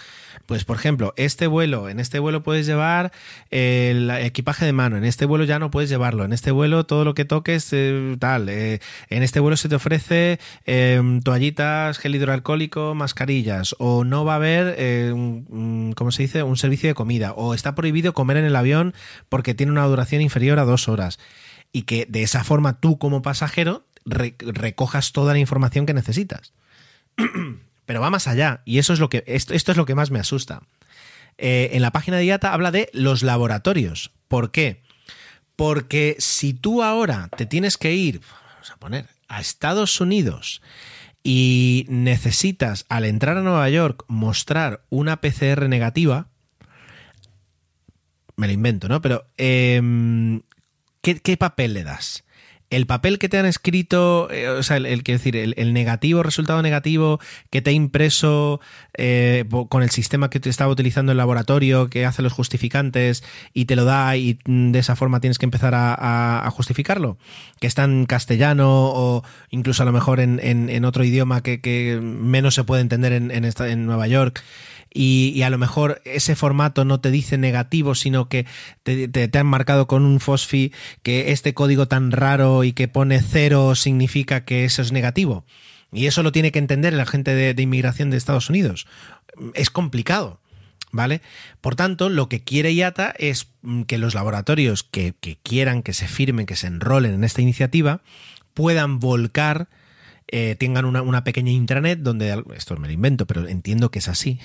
pues 0.50 0.66
por 0.66 0.78
ejemplo, 0.78 1.14
este 1.16 1.45
vuelo, 1.45 1.89
en 1.89 2.00
este 2.00 2.18
vuelo 2.18 2.41
puedes 2.41 2.66
llevar 2.66 3.12
el 3.52 4.10
equipaje 4.10 4.66
de 4.66 4.74
mano, 4.74 4.97
en 4.97 5.04
este 5.04 5.26
vuelo 5.26 5.43
ya 5.43 5.60
no 5.60 5.70
puedes 5.70 5.91
llevarlo, 5.91 6.26
en 6.26 6.34
este 6.34 6.50
vuelo 6.50 6.88
todo 6.88 7.06
lo 7.06 7.14
que 7.14 7.24
toques 7.24 7.70
eh, 7.72 8.16
tal, 8.18 8.50
eh, 8.50 8.80
en 9.12 9.22
este 9.22 9.39
vuelo 9.39 9.58
se 9.58 9.70
te 9.70 9.76
ofrece 9.76 10.39
eh, 10.66 11.20
toallitas, 11.24 12.00
gel 12.00 12.16
hidroalcohólico, 12.16 12.95
mascarillas, 12.95 13.76
o 13.78 14.04
no 14.04 14.26
va 14.26 14.34
a 14.34 14.36
haber, 14.38 14.74
eh, 14.80 15.12
un, 15.14 15.93
¿cómo 15.95 16.12
se 16.12 16.24
dice?, 16.24 16.41
un 16.41 16.58
servicio 16.58 16.89
de 16.89 16.95
comida, 16.95 17.34
o 17.34 17.54
está 17.54 17.76
prohibido 17.76 18.16
comer 18.16 18.38
en 18.38 18.45
el 18.45 18.56
avión 18.56 18.95
porque 19.30 19.54
tiene 19.54 19.72
una 19.72 19.86
duración 19.86 20.24
inferior 20.24 20.58
a 20.58 20.66
dos 20.66 20.89
horas. 20.89 21.20
Y 21.72 21.84
que 21.84 22.08
de 22.10 22.24
esa 22.24 22.43
forma 22.43 22.80
tú 22.80 22.97
como 22.97 23.22
pasajero 23.22 23.86
re 24.04 24.34
recojas 24.39 25.12
toda 25.12 25.34
la 25.34 25.39
información 25.39 25.86
que 25.86 25.93
necesitas. 25.93 26.54
Pero 27.90 28.02
va 28.02 28.12
más 28.12 28.28
allá, 28.28 28.62
y 28.66 28.78
eso 28.78 28.94
es 28.94 29.00
lo 29.00 29.10
que, 29.10 29.24
esto, 29.26 29.52
es 29.56 29.76
lo 29.76 29.88
que 29.88 29.96
más 29.96 30.12
me 30.12 30.20
asusta. 30.20 30.62
Eh, 31.40 31.72
en 31.74 31.82
la 31.82 31.90
página 31.90 32.18
de 32.18 32.26
IATA 32.26 32.54
habla 32.54 32.70
de 32.70 32.88
los 32.94 33.24
laboratorios. 33.24 34.12
¿Por 34.28 34.52
qué? 34.52 34.84
Porque 35.56 36.16
si 36.20 36.54
tú 36.54 36.84
ahora 36.84 37.30
te 37.36 37.48
tienes 37.48 37.80
que 37.80 37.96
ir, 37.96 38.22
a 39.28 39.42
Estados 39.42 40.00
Unidos 40.00 40.62
y 41.24 41.88
necesitas 41.90 42.86
al 42.90 43.06
entrar 43.06 43.38
a 43.38 43.42
Nueva 43.42 43.68
York 43.72 44.06
mostrar 44.08 44.84
una 44.90 45.20
PCR 45.20 45.68
negativa, 45.68 46.28
me 48.36 48.46
lo 48.46 48.54
invento, 48.54 48.88
¿no? 48.88 49.02
Pero, 49.02 49.26
¿qué, 49.36 50.42
¿qué 51.02 51.38
papel 51.38 51.74
le 51.74 51.84
das? 51.84 52.24
El 52.70 52.86
papel 52.86 53.18
que 53.18 53.30
te 53.30 53.38
han 53.38 53.46
escrito, 53.46 54.30
eh, 54.32 54.48
o 54.50 54.64
sea, 54.64 54.78
el, 54.78 54.86
el, 54.86 55.02
decir, 55.02 55.36
el, 55.36 55.74
negativo, 55.74 56.22
resultado 56.22 56.62
negativo 56.62 57.20
que 57.50 57.62
te 57.62 57.72
ha 57.72 57.74
impreso 57.74 58.62
eh, 58.96 59.46
con 59.70 59.82
el 59.82 59.90
sistema 59.90 60.30
que 60.30 60.40
te 60.40 60.50
estaba 60.50 60.72
utilizando 60.72 61.12
el 61.12 61.18
laboratorio, 61.18 61.90
que 61.90 62.06
hace 62.06 62.22
los 62.22 62.34
justificantes 62.34 63.24
y 63.54 63.66
te 63.66 63.76
lo 63.76 63.86
da 63.86 64.16
y 64.18 64.40
de 64.46 64.80
esa 64.80 64.96
forma 64.96 65.20
tienes 65.20 65.40
que 65.40 65.46
empezar 65.46 65.74
a, 65.76 66.48
justificarlo, 66.52 67.18
que 67.60 67.68
está 67.68 67.84
en 67.84 68.06
castellano 68.06 68.68
o 68.70 69.24
incluso 69.50 69.84
a 69.84 69.86
lo 69.86 69.92
mejor 69.92 70.20
en, 70.20 70.40
en, 70.42 70.70
en 70.70 70.86
otro 70.86 71.04
idioma 71.04 71.42
que, 71.42 71.62
que, 71.62 72.00
menos 72.02 72.56
se 72.56 72.64
puede 72.64 72.82
entender 72.82 73.14
en, 73.14 73.46
esta, 73.46 73.70
en 73.70 73.86
Nueva 73.86 74.08
York 74.08 74.44
y, 74.92 75.42
a 75.44 75.50
lo 75.50 75.58
mejor 75.58 76.02
ese 76.06 76.36
formato 76.36 76.86
no 76.86 77.00
te 77.00 77.12
dice 77.12 77.38
negativo, 77.38 77.96
sino 77.96 78.28
que 78.28 78.46
te, 78.84 79.30
han 79.38 79.48
marcado 79.48 79.88
con 79.88 80.04
un 80.04 80.20
FOSFI 80.20 80.74
que 81.04 81.32
este 81.32 81.54
código 81.54 81.88
tan 81.88 82.12
raro 82.12 82.64
y 82.64 82.74
que 82.74 82.88
pone 82.88 83.22
cero 83.22 83.76
significa 83.76 84.46
que 84.46 84.66
eso 84.66 84.82
es 84.82 84.92
negativo. 84.92 85.46
Y 85.92 86.08
eso 86.08 86.24
lo 86.24 86.32
tiene 86.32 86.52
que 86.52 86.60
entender 86.60 86.94
el 86.94 87.00
agente 87.00 87.34
de, 87.34 87.62
inmigración 87.62 88.10
de 88.10 88.18
Estados 88.18 88.50
Unidos. 88.50 88.88
Es 89.54 89.70
complicado. 89.70 90.40
¿Vale? 90.92 91.22
Por 91.62 91.76
tanto, 91.76 92.10
lo 92.10 92.30
que 92.30 92.44
quiere 92.44 92.74
IATA 92.74 93.14
es 93.20 93.50
que 93.86 94.00
los 94.00 94.16
laboratorios 94.16 94.82
que 94.82 95.14
quieran 95.44 95.84
que 95.84 95.94
se 95.94 96.08
firmen, 96.08 96.48
que 96.48 96.56
se 96.56 96.66
enrolen 96.66 97.14
en 97.14 97.24
esta 97.24 97.44
iniciativa, 97.44 98.02
puedan 98.56 99.00
volcar 99.00 99.68
eh, 100.32 100.56
tengan 100.58 100.86
una, 100.86 101.24
pequeña 101.24 101.52
intranet 101.52 102.00
donde, 102.00 102.44
esto 102.56 102.78
me 102.78 102.88
lo 102.88 102.94
invento, 102.94 103.26
pero 103.26 103.48
entiendo 103.48 103.92
que 103.92 104.00
es 104.00 104.08
así, 104.08 104.40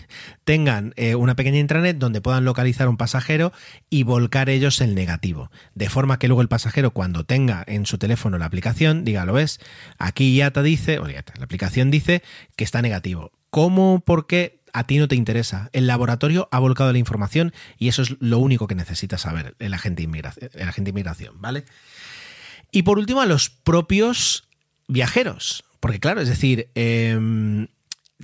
tengan 0.44 0.92
eh, 0.96 1.14
una 1.14 1.36
pequeña 1.36 1.58
intranet 1.58 1.98
donde 1.98 2.20
puedan 2.20 2.44
localizar 2.44 2.88
un 2.88 2.96
pasajero 2.96 3.52
y 3.90 4.02
volcar 4.02 4.48
ellos 4.48 4.80
el 4.80 4.94
negativo. 4.94 5.50
De 5.74 5.88
forma 5.88 6.18
que 6.18 6.28
luego 6.28 6.42
el 6.42 6.48
pasajero 6.48 6.92
cuando 6.92 7.24
tenga 7.24 7.64
en 7.66 7.86
su 7.86 7.98
teléfono 7.98 8.38
la 8.38 8.46
aplicación, 8.46 9.04
diga, 9.04 9.24
lo 9.24 9.34
ves, 9.34 9.60
aquí 9.98 10.34
ya 10.36 10.50
te 10.50 10.62
dice, 10.62 10.98
o 10.98 11.08
ya 11.08 11.24
la 11.36 11.44
aplicación 11.44 11.90
dice 11.90 12.22
que 12.56 12.64
está 12.64 12.82
negativo. 12.82 13.32
¿Cómo? 13.50 14.00
¿Por 14.00 14.26
qué? 14.26 14.64
a 14.74 14.88
ti 14.88 14.98
no 14.98 15.06
te 15.06 15.14
interesa. 15.14 15.70
El 15.72 15.86
laboratorio 15.86 16.48
ha 16.50 16.58
volcado 16.58 16.92
la 16.92 16.98
información 16.98 17.54
y 17.78 17.86
eso 17.86 18.02
es 18.02 18.16
lo 18.18 18.40
único 18.40 18.66
que 18.66 18.74
necesita 18.74 19.18
saber 19.18 19.54
el 19.60 19.72
agente 19.72 19.98
de 19.98 20.04
inmigración, 20.06 20.50
el 20.52 20.68
agente 20.68 20.88
de 20.88 20.90
inmigración 20.90 21.40
¿vale? 21.40 21.64
Y 22.72 22.82
por 22.82 22.98
último, 22.98 23.20
a 23.20 23.26
los 23.26 23.50
propios 23.50 24.48
viajeros. 24.88 25.64
Porque 25.84 26.00
claro, 26.00 26.22
es 26.22 26.30
decir, 26.30 26.70
eh, 26.76 27.66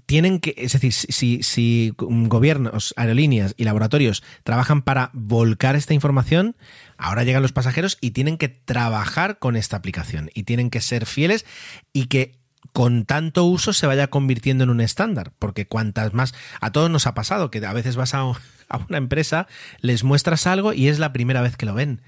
tienen 0.06 0.40
que, 0.40 0.54
es 0.56 0.72
decir, 0.72 0.94
si, 0.94 1.42
si, 1.42 1.92
gobiernos, 1.98 2.94
aerolíneas 2.96 3.52
y 3.58 3.64
laboratorios 3.64 4.22
trabajan 4.44 4.80
para 4.80 5.10
volcar 5.12 5.76
esta 5.76 5.92
información, 5.92 6.56
ahora 6.96 7.22
llegan 7.22 7.42
los 7.42 7.52
pasajeros 7.52 7.98
y 8.00 8.12
tienen 8.12 8.38
que 8.38 8.48
trabajar 8.48 9.38
con 9.38 9.56
esta 9.56 9.76
aplicación 9.76 10.30
y 10.32 10.44
tienen 10.44 10.70
que 10.70 10.80
ser 10.80 11.04
fieles 11.04 11.44
y 11.92 12.06
que 12.06 12.38
con 12.72 13.04
tanto 13.04 13.44
uso 13.44 13.74
se 13.74 13.86
vaya 13.86 14.06
convirtiendo 14.08 14.64
en 14.64 14.70
un 14.70 14.80
estándar, 14.80 15.34
porque 15.38 15.66
cuantas 15.66 16.14
más, 16.14 16.32
a 16.62 16.72
todos 16.72 16.88
nos 16.88 17.06
ha 17.06 17.12
pasado 17.12 17.50
que 17.50 17.62
a 17.66 17.74
veces 17.74 17.94
vas 17.94 18.14
a, 18.14 18.20
a 18.70 18.76
una 18.88 18.96
empresa, 18.96 19.48
les 19.82 20.02
muestras 20.02 20.46
algo 20.46 20.72
y 20.72 20.88
es 20.88 20.98
la 20.98 21.12
primera 21.12 21.42
vez 21.42 21.58
que 21.58 21.66
lo 21.66 21.74
ven. 21.74 22.00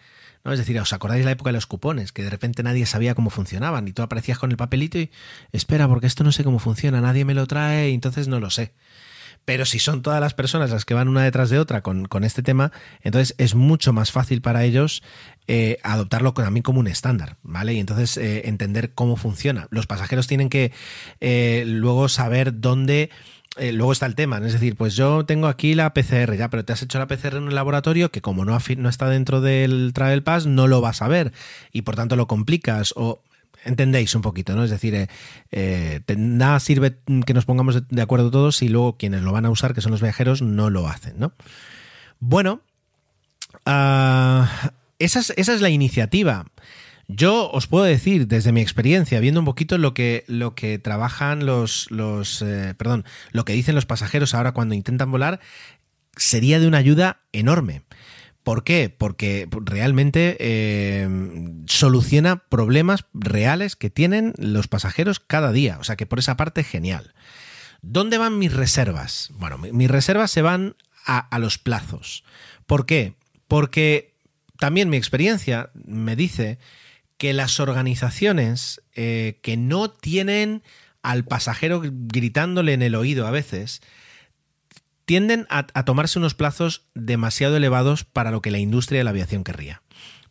¿No? 0.45 0.53
Es 0.53 0.59
decir, 0.59 0.79
¿os 0.81 0.93
acordáis 0.93 1.25
la 1.25 1.33
época 1.33 1.51
de 1.51 1.55
los 1.55 1.67
cupones? 1.67 2.13
Que 2.13 2.23
de 2.23 2.31
repente 2.31 2.63
nadie 2.63 2.87
sabía 2.87 3.15
cómo 3.15 3.31
funcionaban 3.31 3.87
y 3.89 3.93
tú 3.93 4.03
aparecías 4.03 4.39
con 4.39 4.51
el 4.51 4.57
papelito 4.57 4.99
y 4.99 5.11
espera, 5.53 5.89
porque 5.89 6.07
esto 6.07 6.25
no 6.25 6.33
sé 6.33 6.45
cómo 6.45 6.59
funciona, 6.59 7.01
nadie 7.01 7.25
me 7.25 7.35
lo 7.35 7.47
trae 7.47 7.91
y 7.91 7.95
entonces 7.95 8.29
no 8.29 8.41
lo 8.41 8.51
sé. 8.51 8.73
Pero 9.45 9.65
si 9.65 9.81
son 9.81 10.03
todas 10.03 10.21
las 10.21 10.35
personas 10.35 10.71
las 10.71 10.85
que 10.85 10.95
van 10.95 11.09
una 11.09 11.25
detrás 11.25 11.51
de 11.51 11.59
otra 11.59 11.83
con, 11.83 12.07
con 12.07 12.23
este 12.23 12.43
tema, 12.43 12.71
entonces 13.01 13.35
es 13.39 13.57
mucho 13.57 13.93
más 13.93 14.13
fácil 14.13 14.41
para 14.41 14.63
ellos 14.63 15.03
eh, 15.49 15.79
adoptarlo 15.83 16.33
también 16.33 16.63
como 16.63 16.79
un 16.79 16.87
estándar, 16.87 17.39
¿vale? 17.43 17.75
Y 17.75 17.81
entonces 17.81 18.17
eh, 18.17 18.43
entender 18.49 18.95
cómo 18.95 19.17
funciona. 19.17 19.67
Los 19.71 19.89
pasajeros 19.89 20.29
tienen 20.29 20.49
que 20.49 20.73
eh, 21.21 21.65
luego 21.67 22.09
saber 22.09 22.61
dónde 22.61 23.11
eh, 23.59 23.73
luego 23.73 23.93
está 23.93 24.07
el 24.07 24.15
tema, 24.15 24.39
es 24.39 24.55
decir, 24.55 24.77
pues 24.77 24.97
yo 24.97 25.27
tengo 25.27 25.47
aquí 25.47 25.75
la 25.75 25.93
PCR 25.93 26.35
ya, 26.37 26.49
pero 26.49 26.65
te 26.65 26.73
has 26.73 26.83
hecho 26.83 26.99
la 26.99 27.07
PCR 27.07 27.37
en 27.37 27.45
un 27.45 27.55
laboratorio 27.55 28.11
que 28.11 28.23
como 28.23 28.45
no, 28.47 28.59
no 28.79 28.89
está 28.89 29.09
dentro 29.09 29.43
del 29.43 29.93
Travel 29.93 30.23
Pass 30.23 30.47
no 30.47 30.69
lo 30.69 30.81
vas 30.81 31.03
a 31.03 31.09
ver 31.09 31.33
y 31.71 31.83
por 31.83 31.95
tanto 31.95 32.17
lo 32.17 32.27
complicas 32.27 32.95
o 32.97 33.23
entendéis 33.65 34.15
un 34.15 34.23
poquito, 34.23 34.57
¿no? 34.57 34.65
Es 34.65 34.71
decir, 34.71 34.95
eh, 34.95 35.09
eh, 35.51 36.01
nada 36.17 36.61
sirve 36.61 36.97
que 37.27 37.35
nos 37.35 37.45
pongamos 37.45 37.89
de 37.89 38.03
acuerdo 38.03 38.31
todos 38.31 38.57
si 38.57 38.69
luego 38.69 38.97
quienes 38.97 39.23
lo 39.23 39.33
van 39.33 39.45
a 39.45 39.51
usar, 39.51 39.75
que 39.75 39.83
son 39.83 39.93
los 39.93 40.01
viajeros, 40.01 40.41
no 40.41 40.71
lo 40.71 40.89
hacen, 40.89 41.19
¿no? 41.19 41.33
Bueno, 42.21 42.63
es, 44.99 45.17
esa 45.17 45.35
es 45.37 45.61
la 45.61 45.69
iniciativa. 45.69 46.47
Yo 47.15 47.51
os 47.51 47.67
puedo 47.67 47.85
decir, 47.85 48.27
desde 48.27 48.53
mi 48.53 48.63
experiencia, 48.63 49.21
viendo 49.21 49.41
un 49.41 49.47
poquito 49.47 49.77
lo 49.77 49.93
que, 49.93 50.25
lo 50.29 50.55
que 50.55 50.79
trabajan 50.79 51.45
los, 51.45 51.91
los 51.91 52.41
eh, 52.41 52.75
perdón, 52.77 53.05
lo 53.33 53.45
que 53.45 53.53
dicen 53.53 53.75
los 53.75 53.85
pasajeros 53.85 54.35
ahora 54.35 54.53
cuando 54.53 54.75
intentan 54.75 55.11
volar, 55.11 55.39
sería 56.17 56.59
de 56.59 56.67
una 56.67 56.79
ayuda 56.79 57.21
enorme. 57.33 57.83
¿Por 58.43 58.65
qué? 58.65 58.89
Porque 58.97 59.47
realmente 59.51 60.39
eh, 60.41 61.07
soluciona 61.67 62.37
problemas 62.37 63.05
reales 63.13 63.77
que 63.77 63.91
tienen 63.91 64.33
los 64.39 64.67
pasajeros 64.67 65.21
cada 65.21 65.53
día. 65.53 65.77
O 65.79 65.85
sea 65.85 65.97
que 65.97 66.07
por 66.07 66.19
esa 66.19 66.39
parte, 66.39 66.65
genial. 66.65 67.13
¿Dónde 67.83 68.17
van 68.17 68.39
mis 68.39 68.55
reservas? 68.55 69.31
Bueno, 69.35 69.59
mis 69.59 69.91
reservas 69.91 70.31
se 70.31 70.43
van 70.43 70.77
a, 71.05 71.19
a 71.19 71.39
los 71.39 71.59
plazos. 71.59 72.25
¿Por 72.67 72.87
qué? 72.87 73.15
Porque 73.49 74.15
también 74.59 74.89
mi 74.89 74.97
experiencia 74.97 75.71
me 75.75 76.17
dice 76.17 76.59
que 77.23 77.33
las 77.33 77.61
organizaciones 77.61 78.83
eh, 78.97 79.39
que 79.45 79.57
no 79.57 79.89
tienen 79.89 80.65
al 81.03 81.25
pasajero 81.25 81.81
gritándole 81.81 82.73
en 82.73 82.83
el 82.83 82.97
oído 82.97 83.29
a 83.29 83.31
veces, 83.31 83.81
tienden 85.05 85.47
a, 85.49 85.63
tomarse 85.85 86.19
unos 86.19 86.35
plazos 86.35 86.83
demasiado 86.97 87.57
elevados 87.57 88.03
para 88.03 88.33
lo 88.33 88.43
que 88.43 88.51
la 88.51 88.59
industria 88.59 88.99
de 88.99 89.05
la 89.05 89.11
aviación 89.11 89.45
querría. 89.45 89.83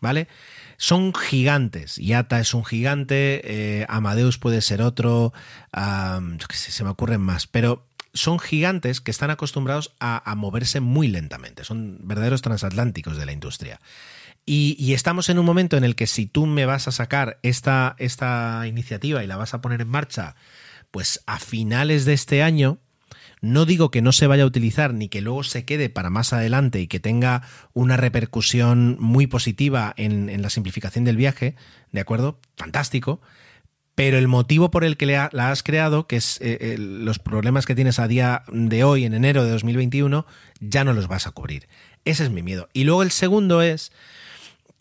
¿Vale? 0.01 0.27
Son 0.75 1.13
gigantes. 1.13 1.95
Yata 1.95 2.41
es 2.41 2.53
un 2.53 2.65
gigante, 2.65 3.41
eh, 3.45 3.85
Amadeus 3.87 4.37
puede 4.37 4.59
ser 4.59 4.81
otro, 4.81 5.31
se 6.49 6.83
me 6.83 6.89
ocurren 6.89 7.21
más, 7.21 7.47
pero 7.47 7.87
son 8.13 8.37
gigantes 8.37 8.99
que 8.99 9.11
están 9.11 9.29
acostumbrados 9.29 9.93
a, 10.01 10.35
moverse 10.35 10.81
muy 10.81 11.07
lentamente, 11.07 11.63
son 11.63 11.99
verdaderos 12.03 12.41
transatlánticos 12.41 13.15
de 13.15 13.25
la 13.25 13.31
industria. 13.31 13.79
Y, 14.45 14.93
estamos 14.93 15.29
en 15.29 15.39
un 15.39 15.45
momento 15.45 15.77
en 15.77 15.83
el 15.83 15.95
que 15.95 16.07
si 16.07 16.25
tú 16.25 16.45
me 16.45 16.65
vas 16.65 16.87
a 16.87 16.91
sacar 16.91 17.39
esta, 17.43 17.95
esta 17.99 18.65
iniciativa 18.67 19.23
y 19.23 19.27
la 19.27 19.37
vas 19.37 19.53
a 19.53 19.61
poner 19.61 19.81
en 19.81 19.87
marcha, 19.87 20.35
pues 20.89 21.21
a 21.27 21.39
finales 21.39 22.05
de 22.05 22.13
este 22.13 22.41
año, 22.41 22.79
no 23.41 23.65
digo 23.65 23.91
que 23.91 24.01
no 24.01 24.11
se 24.11 24.27
vaya 24.27 24.43
a 24.43 24.47
utilizar 24.47 24.93
ni 24.93 25.09
que 25.09 25.21
luego 25.21 25.43
se 25.43 25.65
quede 25.65 25.89
para 25.89 26.09
más 26.09 26.33
adelante 26.33 26.79
y 26.79 26.87
que 26.87 26.99
tenga 26.99 27.43
una 27.73 27.97
repercusión 27.97 28.97
muy 28.99 29.27
positiva 29.27 29.93
en, 29.97 30.41
la 30.41 30.49
simplificación 30.49 31.05
del 31.05 31.17
viaje, 31.17 31.55
¿de 31.91 32.01
acuerdo? 32.01 32.39
Fantástico. 32.57 33.21
Pero 33.93 34.17
el 34.17 34.27
motivo 34.27 34.71
por 34.71 34.83
el 34.83 34.97
que 34.97 35.05
la 35.05 35.51
has 35.51 35.63
creado, 35.63 36.07
que 36.07 36.15
es 36.15 36.39
eh, 36.41 36.57
eh, 36.61 36.75
los 36.77 37.19
problemas 37.19 37.65
que 37.65 37.75
tienes 37.75 37.99
a 37.99 38.07
día 38.07 38.43
de 38.51 38.83
hoy, 38.83 39.05
en 39.05 39.13
enero 39.13 39.43
de 39.43 39.51
2021, 39.51 40.25
ya 40.59 40.83
no 40.83 40.93
los 40.93 41.07
vas 41.07 41.27
a 41.27 41.31
cubrir. 41.31 41.67
Ese 42.05 42.23
es 42.23 42.29
mi 42.29 42.41
miedo. 42.41 42.69
Y 42.73 42.85
luego 42.85 43.03
el 43.03 43.11
segundo 43.11 43.61
es 43.61 43.91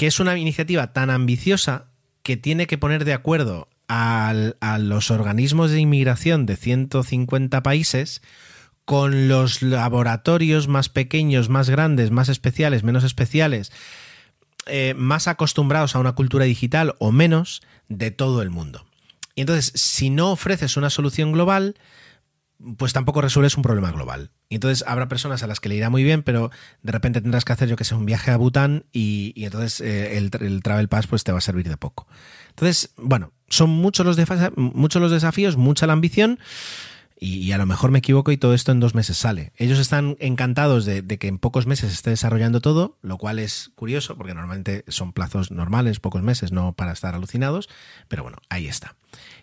que 0.00 0.06
es 0.06 0.18
una 0.18 0.38
iniciativa 0.38 0.94
tan 0.94 1.10
ambiciosa 1.10 1.88
que 2.22 2.38
tiene 2.38 2.66
que 2.66 2.78
poner 2.78 3.04
de 3.04 3.12
acuerdo 3.12 3.68
a 3.86 4.32
los 4.80 5.10
organismos 5.10 5.72
de 5.72 5.80
inmigración 5.80 6.46
de 6.46 6.56
150 6.56 7.62
países 7.62 8.22
con 8.86 9.28
los 9.28 9.60
laboratorios 9.60 10.68
más 10.68 10.88
pequeños, 10.88 11.50
más 11.50 11.68
grandes, 11.68 12.10
más 12.10 12.30
especiales, 12.30 12.82
menos 12.82 13.04
especiales, 13.04 13.72
eh, 14.64 14.94
más 14.96 15.28
acostumbrados 15.28 15.94
a 15.94 15.98
una 15.98 16.12
cultura 16.12 16.46
digital 16.46 16.94
o 16.98 17.12
menos 17.12 17.60
de 17.90 18.10
todo 18.10 18.40
el 18.40 18.48
mundo. 18.48 18.86
Y 19.34 19.42
entonces, 19.42 19.70
si 19.74 20.08
no 20.08 20.32
ofreces 20.32 20.78
una 20.78 20.88
solución 20.88 21.30
global, 21.30 21.76
pues 22.76 22.92
tampoco 22.92 23.20
resuelves 23.20 23.56
un 23.56 23.62
problema 23.62 23.90
global. 23.90 24.30
Y 24.48 24.56
entonces 24.56 24.84
habrá 24.86 25.08
personas 25.08 25.42
a 25.42 25.46
las 25.46 25.60
que 25.60 25.68
le 25.68 25.76
irá 25.76 25.90
muy 25.90 26.04
bien, 26.04 26.22
pero 26.22 26.50
de 26.82 26.92
repente 26.92 27.20
tendrás 27.20 27.44
que 27.44 27.52
hacer, 27.52 27.68
yo 27.68 27.76
que 27.76 27.84
sé, 27.84 27.94
un 27.94 28.06
viaje 28.06 28.30
a 28.30 28.36
Bután 28.36 28.84
y, 28.92 29.32
entonces 29.36 29.80
eh, 29.80 30.16
el, 30.16 30.62
Travel 30.62 30.88
Pass 30.88 31.06
pues 31.06 31.24
te 31.24 31.32
va 31.32 31.38
a 31.38 31.42
servir 31.42 31.68
de 31.68 31.76
poco. 31.76 32.06
Entonces, 32.50 32.92
bueno, 32.96 33.32
son 33.48 33.70
muchos 33.70 34.04
los, 34.04 34.18
muchos 34.56 35.00
los 35.00 35.10
desafíos, 35.10 35.56
mucha 35.56 35.86
la 35.86 35.94
ambición. 35.94 36.38
Y, 37.22 37.52
a 37.52 37.58
lo 37.58 37.66
mejor 37.66 37.90
me 37.90 37.98
equivoco 37.98 38.32
y 38.32 38.38
todo 38.38 38.54
esto 38.54 38.72
en 38.72 38.80
dos 38.80 38.94
meses 38.94 39.18
sale. 39.18 39.52
Ellos 39.58 39.78
están 39.78 40.16
encantados 40.20 40.86
de, 40.86 41.02
de, 41.02 41.18
que 41.18 41.28
en 41.28 41.38
pocos 41.38 41.66
meses 41.66 41.90
se 41.90 41.96
esté 41.96 42.08
desarrollando 42.08 42.62
todo, 42.62 42.96
lo 43.02 43.18
cual 43.18 43.38
es 43.38 43.72
curioso 43.74 44.16
porque 44.16 44.32
normalmente 44.32 44.86
son 44.88 45.12
plazos 45.12 45.50
normales, 45.50 46.00
pocos 46.00 46.22
meses, 46.22 46.50
no 46.50 46.72
para 46.72 46.92
estar 46.92 47.14
alucinados, 47.14 47.68
pero 48.08 48.22
bueno, 48.22 48.38
ahí 48.48 48.68
está. 48.68 48.96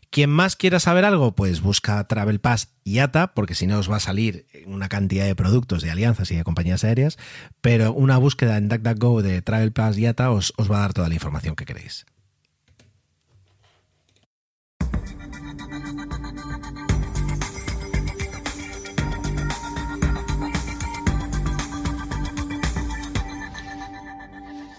Quien 0.10 0.30
más 0.30 0.56
quiera 0.56 0.80
saber 0.80 1.06
algo, 1.06 1.36
pues 1.36 1.62
busca 1.62 2.08
Travel 2.08 2.40
Pass 2.40 2.70
y 2.84 3.00
ATA, 3.00 3.34
porque 3.34 3.56
si 3.56 3.68
no 3.68 3.78
os 3.78 3.92
va 3.92 3.98
a 3.98 4.02
salir 4.02 4.48
una 4.66 4.90
cantidad 4.90 5.26
de 5.26 5.36
productos 5.36 5.84
de 5.84 5.92
alianzas 5.92 6.32
y 6.32 6.36
de 6.36 6.44
compañías 6.44 6.84
aéreas, 6.84 7.18
pero 7.62 7.94
una 7.94 8.18
búsqueda 8.18 8.58
en 8.58 8.70
DuckDuckGo 8.70 9.22
de 9.22 9.42
Travel 9.42 9.74
Pass 9.74 9.98
y 9.98 10.06
ATA 10.06 10.32
os, 10.32 10.54
os 10.58 10.72
va 10.72 10.78
a 10.78 10.82
dar 10.82 10.94
toda 10.94 11.10
la 11.10 11.16
información 11.16 11.56
que 11.56 11.66
queréis. 11.66 12.06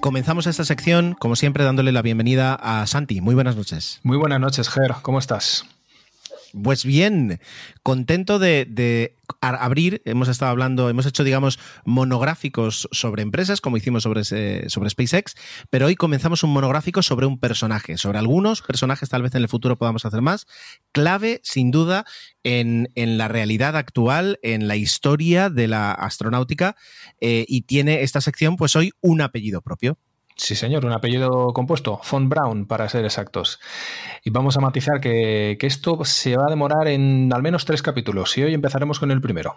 Comenzamos 0.00 0.46
esta 0.46 0.64
sección, 0.64 1.16
como 1.18 1.34
siempre, 1.34 1.64
dándole 1.64 1.90
la 1.90 2.02
bienvenida 2.02 2.54
a 2.54 2.86
Santi. 2.86 3.20
Muy 3.20 3.34
buenas 3.34 3.56
noches. 3.56 4.00
Muy 4.04 4.16
buenas 4.16 4.38
noches, 4.40 4.68
Ger. 4.68 4.94
¿Cómo 5.02 5.18
estás? 5.18 5.64
Pues 6.52 6.84
bien, 6.84 7.40
contento 7.82 8.38
de, 8.38 9.16
abrir, 9.40 10.00
hemos 10.06 10.28
estado 10.28 10.50
hablando, 10.50 10.88
hemos 10.88 11.04
hecho, 11.04 11.22
digamos, 11.22 11.58
monográficos 11.84 12.88
sobre 12.90 13.22
empresas, 13.22 13.60
como 13.60 13.76
hicimos 13.76 14.04
sobre, 14.04 14.24
sobre 14.24 14.90
SpaceX, 14.90 15.34
pero 15.68 15.86
hoy 15.86 15.96
comenzamos 15.96 16.42
un 16.42 16.52
monográfico 16.52 17.02
sobre 17.02 17.26
un 17.26 17.38
personaje, 17.38 17.98
sobre 17.98 18.18
algunos 18.18 18.62
personajes, 18.62 19.10
tal 19.10 19.22
vez 19.22 19.34
en 19.34 19.42
el 19.42 19.48
futuro 19.48 19.76
podamos 19.76 20.06
hacer 20.06 20.22
más, 20.22 20.46
clave, 20.92 21.40
sin 21.42 21.70
duda, 21.70 22.06
en, 22.44 22.88
la 22.94 23.28
realidad 23.28 23.76
actual, 23.76 24.38
en 24.42 24.68
la 24.68 24.76
historia 24.76 25.50
de 25.50 25.68
la 25.68 25.92
astronáutica, 25.92 26.76
eh, 27.20 27.44
y 27.46 27.62
tiene 27.62 28.02
esta 28.02 28.22
sección, 28.22 28.56
pues 28.56 28.74
hoy, 28.74 28.92
un 29.02 29.20
apellido 29.20 29.60
propio. 29.60 29.98
Sí, 30.38 30.54
señor, 30.54 30.86
un 30.86 30.92
apellido 30.92 31.52
compuesto, 31.52 32.00
Von 32.08 32.28
Braun, 32.28 32.66
para 32.66 32.88
ser 32.88 33.04
exactos. 33.04 33.58
Y 34.24 34.30
vamos 34.30 34.56
a 34.56 34.60
matizar 34.60 35.00
que, 35.00 35.58
esto 35.60 36.04
se 36.04 36.36
va 36.36 36.46
a 36.46 36.50
demorar 36.50 36.86
en 36.86 37.32
al 37.34 37.42
menos 37.42 37.64
tres 37.64 37.82
capítulos 37.82 38.38
y 38.38 38.44
hoy 38.44 38.54
empezaremos 38.54 39.00
con 39.00 39.10
el 39.10 39.20
primero. 39.20 39.56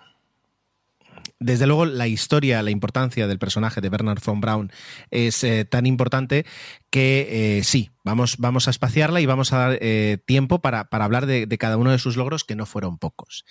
Desde 1.39 1.67
luego, 1.67 1.85
la 1.85 2.07
historia, 2.07 2.63
la 2.63 2.71
importancia 2.71 3.27
del 3.27 3.37
personaje 3.37 3.79
de 3.79 3.89
Bernard 3.89 4.21
von 4.25 4.41
Braun 4.41 4.71
es 5.11 5.43
eh, 5.43 5.65
tan 5.65 5.85
importante 5.85 6.47
que 6.89 7.59
eh, 7.59 7.63
sí, 7.63 7.91
vamos, 8.03 8.37
vamos 8.39 8.67
a 8.67 8.71
espaciarla 8.71 9.21
y 9.21 9.27
vamos 9.27 9.53
a 9.53 9.57
dar 9.57 9.77
eh, 9.81 10.17
tiempo 10.25 10.61
para, 10.61 10.87
hablar 10.89 11.27
de, 11.27 11.47
cada 11.59 11.77
uno 11.77 11.91
de 11.91 11.99
sus 11.99 12.17
logros, 12.17 12.43
que 12.43 12.55
no 12.55 12.65
fueron 12.65 12.97
pocos. 12.97 13.45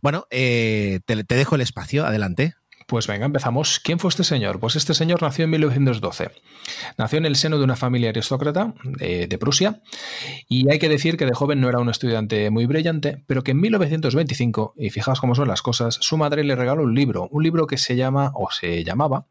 Bueno, 0.00 0.26
te, 0.30 1.02
te 1.04 1.34
dejo 1.34 1.54
el 1.54 1.60
espacio, 1.60 2.06
adelante. 2.06 2.54
Pues 2.86 3.06
venga, 3.06 3.26
empezamos. 3.26 3.80
¿Quién 3.80 3.98
fue 3.98 4.08
este 4.10 4.24
señor? 4.24 4.60
Pues 4.60 4.76
este 4.76 4.94
señor 4.94 5.22
nació 5.22 5.44
en 5.44 5.50
1912. 5.50 6.30
Nació 6.98 7.18
en 7.18 7.26
el 7.26 7.36
seno 7.36 7.58
de 7.58 7.64
una 7.64 7.76
familia 7.76 8.10
aristócrata 8.10 8.74
de, 8.84 9.26
de, 9.26 9.38
Prusia 9.38 9.80
y 10.48 10.70
hay 10.70 10.78
que 10.78 10.88
decir 10.88 11.16
que 11.16 11.26
de 11.26 11.34
joven 11.34 11.60
no 11.60 11.68
era 11.68 11.80
un 11.80 11.88
estudiante 11.88 12.50
muy 12.50 12.66
brillante, 12.66 13.22
pero 13.26 13.42
que 13.42 13.52
en 13.52 13.60
1925, 13.60 14.74
y 14.76 14.90
fijaos 14.90 15.20
cómo 15.20 15.34
son 15.34 15.48
las 15.48 15.62
cosas, 15.62 15.98
su 16.00 16.16
madre 16.16 16.44
le 16.44 16.54
regaló 16.54 16.82
un 16.82 16.94
libro, 16.94 17.28
un 17.30 17.42
libro 17.42 17.66
que 17.66 17.78
se 17.78 17.96
llama 17.96 18.32
o 18.34 18.50
se 18.50 18.84
llamaba 18.84 19.26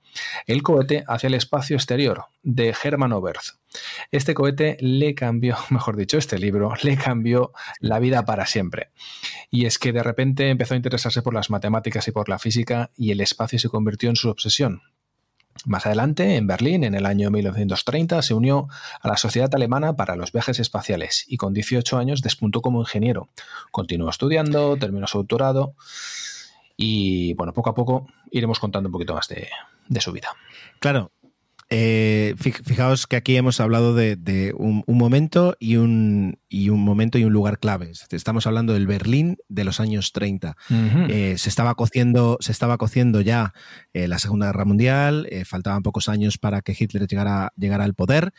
El 0.47 0.63
cohete 0.63 1.03
hacia 1.07 1.27
el 1.27 1.35
espacio 1.35 1.75
exterior 1.75 2.25
de 2.43 2.75
Hermann 2.83 3.13
Oberth. 3.13 3.60
Este 4.11 4.33
cohete 4.33 4.77
le 4.79 5.15
cambió, 5.15 5.57
mejor 5.69 5.95
dicho, 5.95 6.17
este 6.17 6.37
libro 6.37 6.73
le 6.83 6.97
cambió 6.97 7.51
la 7.79 7.99
vida 7.99 8.25
para 8.25 8.45
siempre. 8.45 8.91
Y 9.49 9.65
es 9.65 9.79
que 9.79 9.93
de 9.93 10.03
repente 10.03 10.49
empezó 10.49 10.73
a 10.73 10.77
interesarse 10.77 11.21
por 11.21 11.33
las 11.33 11.49
matemáticas 11.49 12.07
y 12.07 12.11
por 12.11 12.29
la 12.29 12.39
física 12.39 12.91
y 12.95 13.11
el 13.11 13.21
espacio 13.21 13.59
se 13.59 13.69
convirtió 13.69 14.09
en 14.09 14.15
su 14.15 14.29
obsesión. 14.29 14.81
Más 15.65 15.85
adelante, 15.85 16.37
en 16.37 16.47
Berlín, 16.47 16.83
en 16.83 16.95
el 16.95 17.05
año 17.05 17.29
1930, 17.29 18.21
se 18.21 18.33
unió 18.33 18.67
a 19.01 19.07
la 19.07 19.17
Sociedad 19.17 19.53
Alemana 19.53 19.95
para 19.95 20.15
los 20.15 20.31
Viajes 20.31 20.59
Espaciales 20.59 21.25
y 21.27 21.37
con 21.37 21.53
18 21.53 21.97
años 21.97 22.21
despuntó 22.21 22.61
como 22.61 22.79
ingeniero. 22.79 23.29
Continuó 23.69 24.09
estudiando, 24.09 24.77
terminó 24.77 25.07
su 25.07 25.19
doctorado 25.19 25.75
y, 26.77 27.33
bueno, 27.33 27.53
poco 27.53 27.69
a 27.69 27.75
poco 27.75 28.07
iremos 28.31 28.59
contando 28.59 28.87
un 28.87 28.93
poquito 28.93 29.13
más 29.13 29.27
de, 29.27 29.49
de 29.87 30.01
su 30.01 30.11
vida. 30.11 30.29
Claro, 30.79 31.11
eh, 31.73 32.35
fijaos 32.37 33.07
que 33.07 33.15
aquí 33.15 33.37
hemos 33.37 33.61
hablado 33.61 33.95
de, 33.95 34.53
un, 34.57 34.83
momento 34.87 35.55
y 35.57 35.77
un, 35.77 36.37
y 36.49 36.67
un 36.67 36.83
momento 36.83 37.17
y 37.17 37.23
un 37.23 37.31
lugar 37.31 37.59
clave. 37.59 37.93
Estamos 38.09 38.45
hablando 38.45 38.73
del 38.73 38.87
Berlín 38.87 39.37
de 39.47 39.63
los 39.63 39.79
años 39.79 40.11
30. 40.11 40.57
Eh, 41.07 41.35
se, 41.37 41.47
estaba 41.47 41.75
cociendo, 41.75 42.37
se 42.41 42.51
estaba 42.51 42.77
cociendo 42.77 43.21
ya 43.21 43.53
eh, 43.93 44.09
la 44.09 44.19
Segunda 44.19 44.47
Guerra 44.47 44.65
Mundial, 44.65 45.29
faltaban 45.45 45.81
pocos 45.81 46.09
años 46.09 46.37
para 46.37 46.61
que 46.61 46.75
Hitler 46.77 47.07
llegara, 47.07 47.53
llegara 47.55 47.85
al 47.85 47.93
poder, 47.93 48.33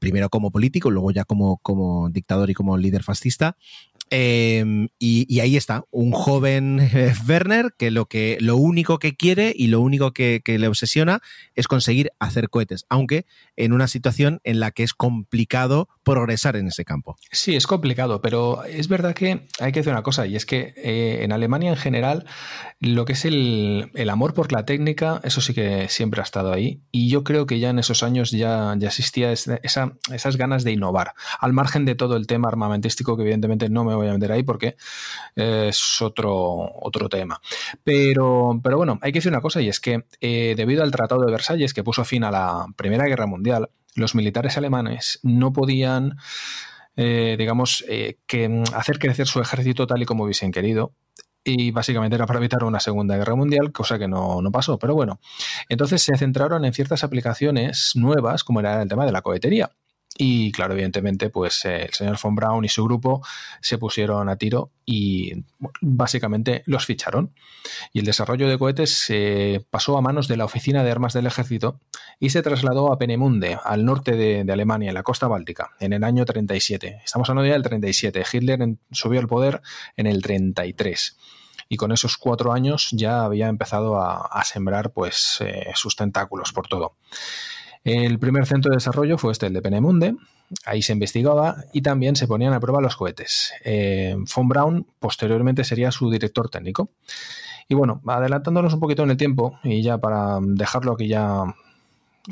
primero 0.00 0.30
como 0.30 0.50
político, 0.50 0.90
luego 0.90 1.10
ya 1.10 1.26
como, 1.26 1.58
como 1.58 2.08
dictador 2.08 2.48
y 2.48 2.54
como 2.54 2.78
líder 2.78 3.02
fascista. 3.02 3.56
Em, 4.10 4.88
y, 5.00 5.40
ahí 5.40 5.56
está, 5.56 5.84
un 5.90 6.12
joven 6.12 6.78
Werner 7.28 7.74
que 7.76 7.90
lo, 7.90 8.06
que 8.06 8.38
lo 8.40 8.56
único 8.56 9.00
que 9.00 9.16
quiere 9.16 9.52
y 9.54 9.66
lo 9.66 9.80
único 9.80 10.12
que, 10.12 10.40
le 10.46 10.68
obsesiona 10.68 11.20
es 11.54 11.66
conseguir 11.66 12.12
hacer 12.20 12.48
cohetes, 12.48 12.86
aunque 12.88 13.26
en 13.56 13.72
una 13.72 13.88
situación 13.88 14.40
en 14.44 14.60
la 14.60 14.70
que 14.70 14.84
es 14.84 14.94
complicado 14.94 15.88
progresar 16.04 16.56
en 16.56 16.68
ese 16.68 16.84
campo. 16.84 17.16
Sí, 17.32 17.56
es 17.56 17.66
complicado, 17.66 18.22
pero 18.22 18.64
es 18.64 18.88
verdad 18.88 19.14
que 19.14 19.48
hay 19.58 19.72
que 19.72 19.80
decir 19.80 19.92
una 19.92 20.04
cosa, 20.04 20.26
y 20.26 20.36
es 20.36 20.46
que 20.46 20.72
eh, 20.76 21.24
en 21.24 21.32
Alemania 21.32 21.70
en 21.70 21.76
general 21.76 22.26
lo 22.78 23.04
que 23.04 23.14
es 23.14 23.24
el, 23.24 23.90
amor 24.08 24.34
por 24.34 24.52
la 24.52 24.64
técnica, 24.64 25.20
eso 25.24 25.40
sí 25.40 25.52
que 25.52 25.88
siempre 25.88 26.20
ha 26.20 26.24
estado 26.24 26.52
ahí, 26.52 26.80
y 26.92 27.08
yo 27.08 27.24
creo 27.24 27.46
que 27.46 27.58
ya 27.58 27.70
en 27.70 27.80
esos 27.80 28.04
años 28.04 28.30
ya, 28.30 28.74
ya 28.78 28.88
existía 28.88 29.32
esa, 29.32 29.58
esas 30.12 30.36
ganas 30.36 30.62
de 30.62 30.72
innovar, 30.72 31.14
al 31.40 31.52
margen 31.52 31.84
de 31.84 31.96
todo 31.96 32.16
el 32.16 32.28
tema 32.28 32.48
armamentístico 32.48 33.16
que 33.16 33.24
evidentemente 33.24 33.68
no 33.68 33.84
me 33.84 33.95
voy 33.96 34.08
a 34.08 34.12
vender 34.12 34.32
ahí 34.32 34.42
porque 34.42 34.76
es 35.34 36.02
otro, 36.02 36.70
otro 36.80 37.08
tema. 37.08 37.40
Pero, 37.84 38.60
pero 38.62 38.76
bueno, 38.76 38.98
hay 39.02 39.12
que 39.12 39.18
decir 39.18 39.32
una 39.32 39.40
cosa 39.40 39.60
y 39.60 39.68
es 39.68 39.80
que 39.80 40.04
eh, 40.20 40.54
debido 40.56 40.82
al 40.82 40.90
Tratado 40.90 41.24
de 41.24 41.32
Versalles 41.32 41.74
que 41.74 41.84
puso 41.84 42.04
fin 42.04 42.24
a 42.24 42.30
la 42.30 42.66
Primera 42.76 43.06
Guerra 43.06 43.26
Mundial, 43.26 43.70
los 43.94 44.14
militares 44.14 44.56
alemanes 44.56 45.20
no 45.22 45.52
podían... 45.52 46.16
Eh, 46.98 47.36
digamos, 47.38 47.84
eh, 47.88 48.16
que 48.26 48.64
hacer 48.72 48.98
crecer 48.98 49.26
su 49.26 49.38
ejército 49.38 49.86
tal 49.86 50.00
y 50.00 50.06
como 50.06 50.24
hubiesen 50.24 50.50
querido, 50.50 50.94
y 51.44 51.70
básicamente 51.70 52.16
era 52.16 52.26
para 52.26 52.38
evitar 52.38 52.64
una 52.64 52.80
Segunda 52.80 53.16
Guerra 53.16 53.34
Mundial, 53.34 53.70
cosa 53.70 53.98
que 53.98 54.08
no, 54.08 54.40
no, 54.42 54.50
pasó. 54.50 54.78
Pero 54.78 54.94
bueno, 54.94 55.20
entonces 55.68 56.02
se 56.02 56.16
centraron 56.16 56.64
en 56.64 56.72
ciertas 56.72 57.04
aplicaciones 57.04 57.92
nuevas, 57.94 58.44
como 58.44 58.60
era 58.60 58.80
el 58.80 58.88
tema 58.88 59.04
de 59.04 59.12
la 59.12 59.20
cohetería 59.22 59.70
Y 60.18 60.50
claro, 60.52 60.72
evidentemente, 60.72 61.28
pues 61.28 61.64
eh, 61.64 61.84
el 61.84 61.92
señor 61.92 62.18
von 62.22 62.34
Braun 62.34 62.64
y 62.64 62.68
su 62.68 62.84
grupo 62.84 63.22
se 63.60 63.76
pusieron 63.76 64.28
a 64.28 64.36
tiro 64.36 64.70
y 64.86 65.44
básicamente 65.80 66.62
los 66.66 66.86
ficharon. 66.86 67.34
Y 67.92 67.98
el 67.98 68.06
desarrollo 68.06 68.48
de 68.48 68.58
cohetes 68.58 68.90
se 68.90 69.66
pasó 69.70 69.98
a 69.98 70.00
manos 70.00 70.26
de 70.28 70.38
la 70.38 70.46
Oficina 70.46 70.84
de 70.84 70.90
Armas 70.90 71.12
del 71.12 71.26
Ejército 71.26 71.80
y 72.18 72.30
se 72.30 72.42
trasladó 72.42 72.92
a 72.92 72.98
Penemunde, 72.98 73.58
al 73.62 73.84
norte 73.84 74.12
de, 74.12 74.50
Alemania, 74.50 74.88
en 74.88 74.94
la 74.94 75.02
costa 75.02 75.28
báltica, 75.28 75.72
en 75.80 75.92
el 75.92 76.02
año 76.02 76.24
37. 76.24 77.02
Estamos 77.04 77.28
hablando 77.28 77.48
ya 77.48 77.54
del 77.54 77.62
37. 77.62 78.24
Hitler 78.32 78.76
subió 78.92 79.20
al 79.20 79.28
poder 79.28 79.60
en 79.96 80.06
el 80.06 80.22
33 80.22 81.18
y 81.68 81.76
con 81.76 81.92
esos 81.92 82.16
cuatro 82.16 82.52
años 82.52 82.88
ya 82.92 83.24
había 83.24 83.48
empezado 83.48 84.00
a, 84.00 84.42
sembrar 84.44 84.92
pues 84.92 85.38
eh, 85.40 85.72
sus 85.74 85.96
tentáculos 85.96 86.52
por 86.52 86.68
todo. 86.68 86.96
El 87.86 88.18
primer 88.18 88.46
centro 88.46 88.72
de 88.72 88.78
desarrollo 88.78 89.16
fue 89.16 89.30
este, 89.30 89.46
el 89.46 89.52
de 89.52 89.62
Penemunde. 89.62 90.16
Ahí 90.64 90.82
se 90.82 90.92
investigaba 90.92 91.58
y 91.72 91.82
también 91.82 92.16
se 92.16 92.26
ponían 92.26 92.52
a 92.52 92.58
prueba 92.58 92.80
los 92.80 92.96
cohetes. 92.96 93.52
Eh, 93.64 94.16
von 94.34 94.48
Braun 94.48 94.86
posteriormente 94.98 95.62
sería 95.62 95.92
su 95.92 96.10
director 96.10 96.50
técnico. 96.50 96.90
Y 97.68 97.76
bueno, 97.76 98.02
adelantándonos 98.04 98.74
un 98.74 98.80
poquito 98.80 99.04
en 99.04 99.10
el 99.10 99.16
tiempo 99.16 99.60
y 99.62 99.82
ya 99.82 99.98
para 99.98 100.40
dejarlo 100.42 100.94
aquí 100.94 101.06
ya 101.06 101.44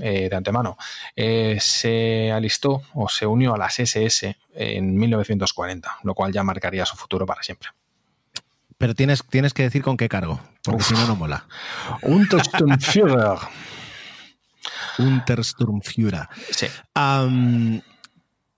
eh, 0.00 0.28
de 0.28 0.34
antemano, 0.34 0.76
eh, 1.14 1.59
se 1.61 2.32
alistó 2.32 2.82
o 2.92 3.09
se 3.09 3.24
unió 3.24 3.55
a 3.55 3.59
las 3.59 3.78
SS 3.78 4.36
en 4.57 4.96
1940, 4.96 5.98
lo 6.02 6.14
cual 6.14 6.32
ya 6.32 6.42
marcaría 6.42 6.84
su 6.84 6.96
futuro 6.96 7.26
para 7.26 7.44
siempre. 7.44 7.68
Pero 8.76 8.92
tienes, 8.94 9.22
tienes 9.22 9.55
que 9.55 9.62
decir 9.62 9.82
con 9.82 9.96
qué 9.96 10.09
cargo, 10.09 10.40
porque 10.64 10.82
si 10.82 10.94
no, 10.94 11.07
no 11.07 11.14
mola. 11.14 11.46
Un 12.02 12.26
Führer. 12.26 13.38
Untersturmführer. 14.99 16.29
Sí. 16.51 16.66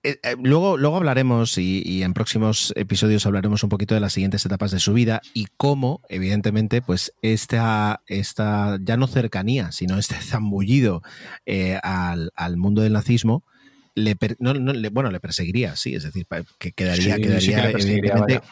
Eh, 0.07 0.37
luego, 0.41 0.77
luego 0.77 0.97
hablaremos 0.99 1.59
y, 1.59 2.03
en 2.05 2.15
próximos 2.15 2.73
episodios 2.77 3.27
hablaremos 3.27 3.65
un 3.65 3.71
poquito 3.71 3.95
de 3.95 4.01
las 4.01 4.13
siguientes 4.13 4.47
etapas 4.47 4.71
de 4.71 4.79
su 4.79 4.93
vida 4.93 5.21
y 5.35 5.49
cómo, 5.57 6.01
evidentemente, 6.09 6.81
pues 6.81 7.13
esta, 7.23 8.03
esta 8.07 8.79
ya 8.81 8.97
no 8.97 9.09
cercanía, 9.09 9.73
sino 9.73 9.99
este 9.99 10.15
zambullido 10.15 11.03
eh, 11.45 11.81
al, 11.83 12.57
mundo 12.57 12.83
del 12.83 12.93
nazismo, 12.93 13.43
le, 13.97 14.17
bueno, 14.93 15.11
le 15.11 15.19
perseguiría, 15.19 15.75
sí, 15.75 15.97
es 15.97 16.05
decir, 16.05 16.27
que 16.61 16.71
quedaría, 16.71 17.17
quedaría 17.17 17.71
evidentemente, 17.71 18.43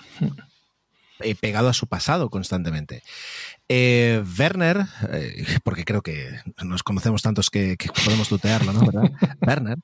pegado 1.41 1.69
a 1.69 1.75
su 1.75 1.87
pasado 1.87 2.31
constantemente. 2.31 3.03
Eh, 3.69 4.23
Werner, 4.39 4.85
eh, 5.11 5.47
porque 5.63 5.85
creo 5.85 6.03
que 6.03 6.41
nos 6.63 6.83
conocemos 6.83 7.23
tantos 7.23 7.51
que, 7.51 7.77
podemos 8.05 8.29
tutearlo, 8.29 8.73
¿no? 8.73 8.81
Werner, 9.47 9.79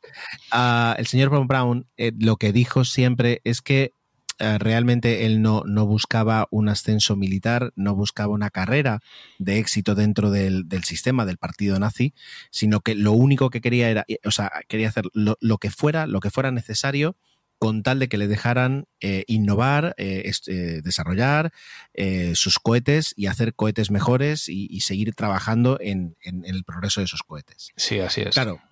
ah, 0.51 0.95
el 0.99 1.07
señor 1.07 1.31
Von 1.31 1.47
Braun 1.47 1.87
eh, 1.97 2.13
lo 2.19 2.37
que 2.37 2.53
dijo 2.53 2.85
siempre 2.85 3.41
es 3.45 3.63
que 3.63 3.95
realmente 4.59 5.27
él 5.27 5.43
no, 5.43 5.65
no, 5.67 5.85
buscaba 5.85 6.49
un 6.51 6.71
ascenso 6.71 7.15
militar, 7.15 7.75
no 7.77 7.95
buscaba 7.95 8.33
una 8.33 8.49
carrera 8.49 9.01
de 9.39 9.59
éxito 9.59 9.95
dentro 9.95 10.31
del, 10.31 10.65
sistema 10.83 11.27
del 11.27 11.37
partido 11.37 11.79
nazi, 11.79 12.15
sino 12.51 12.81
que 12.81 12.95
lo 12.95 13.13
único 13.13 13.51
que 13.51 13.61
quería 13.61 13.91
era, 13.91 14.07
o 14.25 14.31
sea, 14.31 14.51
quería 14.67 14.89
hacer 14.89 15.05
lo 15.13 15.59
que 15.59 15.71
fuera, 15.71 16.07
lo 16.07 16.21
que 16.21 16.31
fuera 16.31 16.53
necesario 16.53 17.19
con 17.61 17.83
tal 17.83 17.99
de 17.99 18.09
que 18.09 18.17
le 18.17 18.27
dejaran 18.27 18.87
eh, 19.01 19.25
innovar, 19.27 19.95
eh, 19.99 20.33
eh, 20.47 20.81
desarrollar 20.83 21.53
sus 22.33 22.59
cohetes 22.59 23.13
y 23.17 23.27
hacer 23.27 23.55
cohetes 23.55 23.91
mejores 23.91 24.49
y, 24.49 24.81
seguir 24.81 25.15
trabajando 25.15 25.77
en, 25.79 26.17
el 26.23 26.65
progreso 26.65 27.03
de 27.03 27.05
esos 27.05 27.21
cohetes. 27.21 27.71
Sí, 27.77 28.01
así 28.01 28.23
es. 28.23 28.35
Claro. 28.35 28.63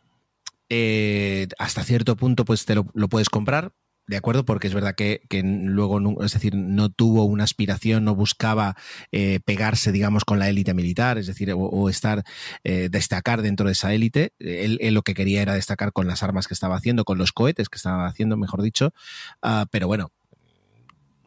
hasta 1.59 1.85
cierto 1.85 2.17
punto, 2.17 2.47
pues 2.47 2.65
te 2.65 2.75
lo 2.75 3.09
puedes 3.11 3.29
comprar, 3.29 3.73
de 4.09 4.17
acuerdo, 4.17 4.45
porque 4.45 4.67
es 4.67 4.75
verdad 4.75 4.95
que, 4.95 5.21
luego, 5.45 6.25
es 6.25 6.33
decir, 6.33 6.55
no 6.55 6.89
tuvo 6.89 7.25
una 7.25 7.45
aspiración, 7.45 8.05
no 8.05 8.15
buscaba 8.15 8.75
eh, 9.13 9.41
pegarse, 9.45 9.93
digamos, 9.93 10.25
con 10.25 10.39
la 10.39 10.49
élite 10.49 10.73
militar, 10.73 11.19
es 11.19 11.27
decir, 11.27 11.53
o, 11.55 11.89
estar, 11.91 12.25
eh, 12.65 12.89
destacar 12.91 13.43
dentro 13.43 13.67
de 13.67 13.73
esa 13.73 13.93
élite. 13.93 14.33
Él, 14.39 14.79
lo 14.95 15.03
que 15.03 15.15
quería 15.15 15.43
era 15.43 15.55
destacar 15.55 15.93
con 15.93 16.07
las 16.07 16.23
armas 16.23 16.49
que 16.49 16.55
estaba 16.55 16.77
haciendo, 16.77 17.05
con 17.05 17.19
los 17.19 17.33
cohetes 17.33 17.69
que 17.69 17.77
estaba 17.77 18.07
haciendo, 18.07 18.39
mejor 18.39 18.63
dicho. 18.63 18.95
Ah, 19.43 19.67
pero 19.71 19.87
bueno, 19.87 20.11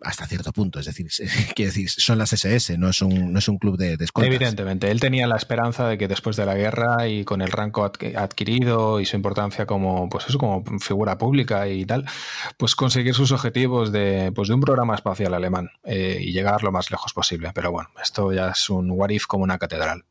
hasta 0.02 0.26
cierto 0.28 0.52
punto. 0.52 0.80
Es 0.80 0.86
decir, 0.86 1.08
decir, 1.58 1.90
son 1.90 2.18
las 2.18 2.34
SS, 2.34 2.78
no 2.78 2.90
es 2.90 3.02
un, 3.02 3.34
no 3.34 3.40
es 3.40 3.48
un 3.48 3.58
club 3.58 3.78
de, 3.78 3.98
de 3.98 4.08
Evidentemente, 4.16 4.92
él 4.92 5.00
tenía 5.00 5.28
la 5.28 5.36
esperanza 5.36 5.88
de 5.88 5.98
que 5.98 6.08
después 6.08 6.36
de 6.36 6.46
la 6.46 6.56
guerra 6.56 7.08
y 7.08 7.24
con 7.24 7.42
el 7.42 7.52
rango 7.52 7.84
adquirido 7.84 9.00
y 9.00 9.06
su 9.06 9.16
importancia 9.16 9.66
como, 9.66 10.10
pues 10.10 10.28
eso, 10.28 10.38
como 10.38 10.64
figura 10.80 11.18
pública 11.18 11.68
y 11.68 11.86
tal, 11.86 12.06
pues 12.58 12.76
conseguir 12.76 13.14
sus 13.14 13.32
objetivos 13.32 13.92
de, 13.92 14.32
pues 14.34 14.48
de 14.48 14.56
un 14.56 14.62
programa 14.62 14.96
espacial 14.96 15.34
alemán 15.34 15.70
eh, 15.84 16.18
y 16.22 16.32
llegar 16.32 16.64
lo 16.64 16.72
más 16.72 16.92
lejos 16.92 17.14
posible. 17.14 17.52
Pero 17.54 17.72
bueno, 17.72 17.90
esto 18.02 18.32
ya 18.32 18.50
es 18.50 18.70
un 18.70 18.92
what 18.92 19.10
if 19.10 19.26
como 19.26 19.44
una 19.44 19.58
catedral. 19.58 20.06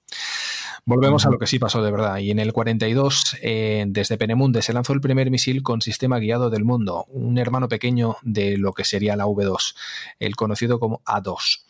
Volvemos 0.84 1.26
a 1.26 1.30
lo 1.30 1.38
que 1.38 1.46
sí 1.46 1.58
pasó 1.58 1.82
de 1.82 1.90
verdad. 1.90 2.18
Y 2.18 2.30
en 2.30 2.38
el 2.38 2.52
42, 2.52 3.36
eh, 3.42 3.84
desde 3.88 4.18
Penemunde, 4.18 4.62
se 4.62 4.72
lanzó 4.72 4.92
el 4.92 5.00
primer 5.00 5.30
misil 5.30 5.62
con 5.62 5.80
sistema 5.80 6.18
guiado 6.18 6.50
del 6.50 6.64
mundo, 6.64 7.06
un 7.08 7.38
hermano 7.38 7.68
pequeño 7.68 8.16
de 8.22 8.56
lo 8.56 8.72
que 8.72 8.84
sería 8.84 9.16
la 9.16 9.26
V2, 9.26 9.74
el 10.18 10.36
conocido 10.36 10.80
como 10.80 11.02
A2. 11.04 11.64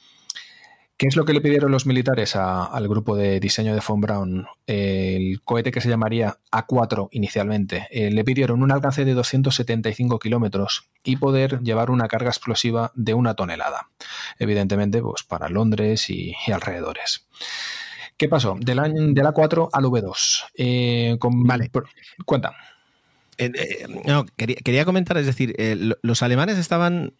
¿Qué 1.00 1.06
es 1.06 1.16
lo 1.16 1.24
que 1.24 1.32
le 1.32 1.40
pidieron 1.40 1.72
los 1.72 1.86
militares 1.86 2.36
al 2.36 2.86
grupo 2.86 3.16
de 3.16 3.40
diseño 3.40 3.74
de 3.74 3.80
Von 3.80 4.02
Braun? 4.02 4.46
El 4.66 5.40
cohete 5.42 5.72
que 5.72 5.80
se 5.80 5.88
llamaría 5.88 6.36
A4 6.52 7.08
inicialmente. 7.12 7.88
Eh, 7.90 8.11
le 8.11 8.22
pidieron 8.22 8.62
un 8.62 8.70
alcance 8.70 9.06
de 9.06 9.14
275 9.14 10.18
kilómetros 10.18 10.90
y 11.02 11.16
poder 11.16 11.61
llevar 11.62 11.90
una 11.90 12.06
carga 12.06 12.28
explosiva 12.28 12.92
de 12.94 13.14
una 13.14 13.32
tonelada. 13.32 13.88
Evidentemente, 14.38 15.00
pues 15.00 15.22
para 15.22 15.48
Londres 15.48 16.11
y 16.11 16.34
alrededores. 16.52 17.26
¿Qué 18.20 18.28
pasó? 18.28 18.54
Del 18.60 18.78
año, 18.78 19.14
de 19.14 19.22
la 19.22 19.32
4 19.32 19.70
al 19.72 19.84
V2. 19.84 20.44
Eh, 20.54 21.16
vale. 21.22 21.70
Cuenta. 22.26 22.52
Eh, 23.38 23.50
eh, 23.54 23.86
no, 24.04 24.26
quería, 24.36 24.84
comentar, 24.84 25.16
es 25.16 25.24
decir, 25.24 25.56
los 26.02 26.22
alemanes 26.22 26.58
estaban, 26.58 27.14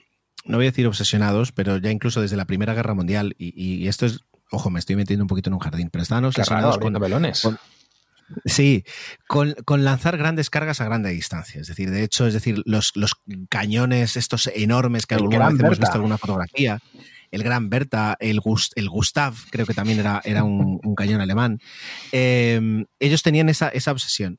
no 0.45 0.59
voy 0.59 0.67
a 0.67 0.71
decir 0.71 0.87
obsesionados, 0.87 1.53
pero 1.53 1.79
ya 1.79 1.91
incluso 1.91 2.21
desde 2.21 2.37
la 2.37 2.45
Primera 2.45 2.75
Guerra 2.75 2.93
Mundial, 2.93 3.35
y, 3.39 3.89
esto 3.89 4.05
es, 4.05 4.27
ojo, 4.51 4.69
me 4.69 4.79
estoy 4.79 4.95
metiendo 4.95 5.25
un 5.25 5.29
poquito 5.29 5.49
en 5.49 5.55
un 5.55 5.61
jardín, 5.61 5.89
pero 5.91 6.03
estaban 6.03 6.27
obsesionados 6.27 6.77
con, 6.77 6.93
velones. 6.93 7.49
Sí, 8.45 8.85
con, 9.27 9.55
lanzar 9.83 10.19
grandes 10.19 10.51
cargas 10.51 10.83
a 10.83 10.85
grande 10.85 11.09
distancia. 11.09 11.63
Es 11.63 11.69
decir, 11.69 11.91
de 11.91 12.03
hecho, 12.03 12.27
es 12.27 12.35
decir, 12.35 12.61
los, 12.67 12.93
los 12.95 13.15
cañones 13.49 14.19
estos 14.19 14.51
enormes 14.55 15.07
que 15.07 15.15
alguna 15.15 15.49
vez 15.49 15.61
hemos 15.61 15.79
visto 15.79 15.95
alguna 15.95 16.19
fotografía, 16.19 16.79
el 17.31 17.43
Gran 17.43 17.71
Berta, 17.71 18.17
el, 18.21 18.41
el 18.75 18.89
Gustav, 18.89 19.35
creo 19.51 19.67
que 19.67 19.75
también 19.75 20.01
era, 20.01 20.45
un, 20.45 20.81
cañón 20.97 21.21
alemán. 21.21 21.61
Em, 22.13 22.87
ellos 22.99 23.23
tenían 23.23 23.49
esa 23.49 23.93
obsesión. 23.93 24.39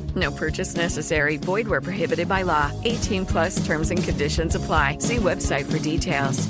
No 0.15 0.31
purchase 0.31 0.75
necessary. 0.75 1.37
Void 1.37 1.67
where 1.67 1.81
prohibited 1.81 2.27
by 2.27 2.43
law. 2.43 2.71
18 2.83 3.25
plus 3.25 3.63
terms 3.65 3.91
and 3.91 4.03
conditions 4.03 4.55
apply. 4.55 4.97
See 4.99 5.17
website 5.17 5.65
for 5.65 5.79
details. 5.79 6.47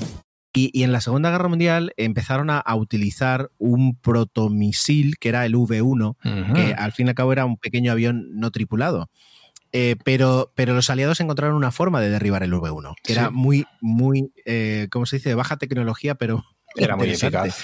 Y, 0.53 0.84
en 0.84 0.91
la 0.91 0.99
Segunda 0.99 1.32
Guerra 1.32 1.47
Mundial 1.47 1.93
empezaron 1.95 2.49
a, 2.49 2.64
utilizar 2.76 3.51
un 3.57 3.95
protomisil 3.95 5.18
que 5.18 5.30
era 5.30 5.45
el 5.45 5.55
V-1, 5.55 6.18
que 6.53 6.74
al 6.74 6.91
fin 6.91 7.07
y 7.07 7.09
al 7.09 7.16
cabo 7.16 7.32
era 7.32 7.45
un 7.45 7.57
pequeño 7.57 7.91
avión 7.91 8.28
no 8.34 8.51
tripulado. 8.51 9.09
Eh, 9.74 9.95
pero, 10.03 10.51
pero 10.53 10.74
los 10.74 10.89
aliados 10.89 11.22
encontraron 11.22 11.55
una 11.55 11.72
forma 11.72 12.01
de 12.01 12.09
derribar 12.09 12.43
el 12.43 12.51
V1, 12.51 12.95
que 13.01 13.14
era 13.14 13.30
muy, 13.30 13.66
muy, 13.80 14.34
eh, 14.45 14.88
¿cómo 14.91 15.05
se 15.05 15.18
dice? 15.18 15.30
De 15.30 15.36
baja 15.36 15.55
tecnología, 15.55 16.16
pero 16.16 16.43
era 16.76 16.97
muy 16.97 17.09
eficaz. 17.09 17.64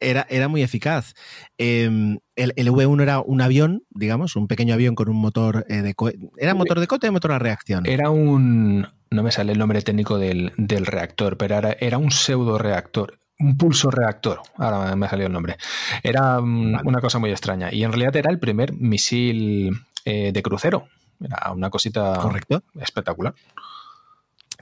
Era, 0.00 0.26
era, 0.30 0.48
muy 0.48 0.62
eficaz. 0.62 1.14
Em, 1.58 2.18
el, 2.36 2.54
V1 2.54 3.02
era 3.02 3.20
un 3.20 3.40
avión, 3.40 3.84
digamos, 3.90 4.36
un 4.36 4.48
pequeño 4.48 4.74
avión 4.74 4.94
con 4.94 5.08
un 5.08 5.16
motor 5.16 5.66
de 5.66 5.94
cohete. 5.94 6.18
¿Era 6.38 6.54
motor 6.54 6.80
de 6.80 6.86
cohete 6.86 7.08
o 7.08 7.12
motor 7.12 7.32
a 7.32 7.38
reacción? 7.38 7.86
Era 7.86 8.10
un. 8.10 8.86
No 9.10 9.22
me 9.22 9.32
sale 9.32 9.52
el 9.52 9.58
nombre 9.58 9.82
técnico 9.82 10.18
del, 10.18 10.52
reactor, 10.56 11.36
pero 11.36 11.56
era, 11.56 11.76
era 11.80 11.98
un 11.98 12.10
pseudo 12.10 12.58
reactor 12.58 13.20
un 13.40 13.56
pulso 13.56 13.90
reactor, 13.90 14.40
ahora 14.58 14.94
me 14.94 15.06
ha 15.06 15.08
salido 15.08 15.28
el 15.28 15.32
nombre. 15.32 15.56
Era 16.02 16.40
mm, 16.40 16.86
una 16.86 17.00
cosa 17.00 17.18
muy 17.18 17.30
extraña. 17.30 17.72
Y 17.72 17.84
en 17.84 17.90
realidad 17.90 18.14
era 18.16 18.30
el 18.30 18.38
primer 18.38 18.74
misil 18.74 19.70
eh, 20.04 20.30
de 20.32 20.42
crucero. 20.42 20.88
Era 21.20 21.50
una 21.52 21.70
cosita 21.70 22.18
Correcto. 22.20 22.62
espectacular. 22.80 23.34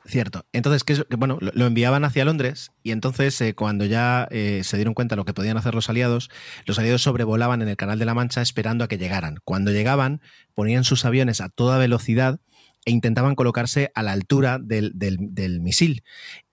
Cierto. 0.09 0.47
Entonces, 0.55 0.85
que, 0.85 1.05
bueno, 1.19 1.37
lo 1.41 1.67
enviaban 1.67 2.03
hacia 2.03 2.25
Londres 2.25 2.73
y 2.83 2.93
entonces 2.93 3.39
eh, 3.43 3.55
cuando 3.55 3.85
ya 3.85 4.27
eh, 4.31 4.63
se 4.65 4.79
dieron 4.79 4.95
cuenta 4.95 5.15
de 5.15 5.19
lo 5.19 5.27
que 5.27 5.35
podían 5.35 5.59
hacer 5.59 5.75
los 5.75 5.91
aliados, 5.91 6.31
los 6.65 6.79
aliados 6.79 7.03
sobrevolaban 7.03 7.61
en 7.61 7.69
el 7.69 7.77
Canal 7.77 7.99
de 7.99 8.07
la 8.07 8.15
Mancha 8.15 8.41
esperando 8.41 8.85
a 8.85 8.89
que 8.89 8.97
llegaran. 8.97 9.37
Cuando 9.45 9.71
llegaban, 9.71 10.23
ponían 10.55 10.85
sus 10.85 11.05
aviones 11.05 11.43
a 11.43 11.51
toda 11.51 11.77
velocidad 11.77 12.41
e 12.87 12.91
intentaban 12.91 13.35
colocarse 13.35 13.93
a 13.95 14.03
la 14.03 14.13
altura 14.13 14.59
del, 14.59 14.93
del 14.95 15.61
misil. 15.61 16.05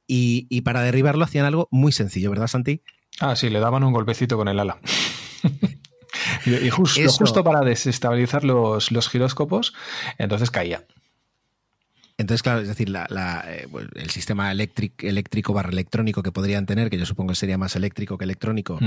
Y, 0.05 0.61
para 0.61 0.81
derribarlo 0.81 1.23
hacían 1.23 1.45
algo 1.45 1.69
muy 1.71 1.93
sencillo, 1.93 2.29
¿verdad, 2.29 2.47
Santi? 2.47 2.81
Ah, 3.21 3.37
sí, 3.37 3.49
le 3.49 3.59
daban 3.59 3.83
un 3.85 3.93
golpecito 3.93 4.35
con 4.35 4.49
el 4.49 4.59
ala. 4.59 4.79
y, 6.45 6.69
justo, 6.69 7.43
para 7.43 7.61
desestabilizar 7.61 8.43
los, 8.43 8.91
los 8.91 9.07
giróscopos, 9.07 9.73
entonces 10.17 10.51
caía. 10.51 10.85
Entonces, 12.17 12.43
claro, 12.43 12.61
es 12.61 12.69
decir, 12.69 12.93
eh, 12.95 13.67
el 13.95 14.09
sistema 14.09 14.51
eléctrico 14.51 15.53
barra 15.53 15.69
electrónico 15.69 16.23
que 16.23 16.31
podrían 16.31 16.65
tener, 16.65 16.89
que 16.89 16.97
yo 16.97 17.05
supongo 17.05 17.31
que 17.31 17.35
sería 17.35 17.57
más 17.57 17.75
eléctrico 17.75 18.17
que 18.17 18.23
electrónico, 18.23 18.79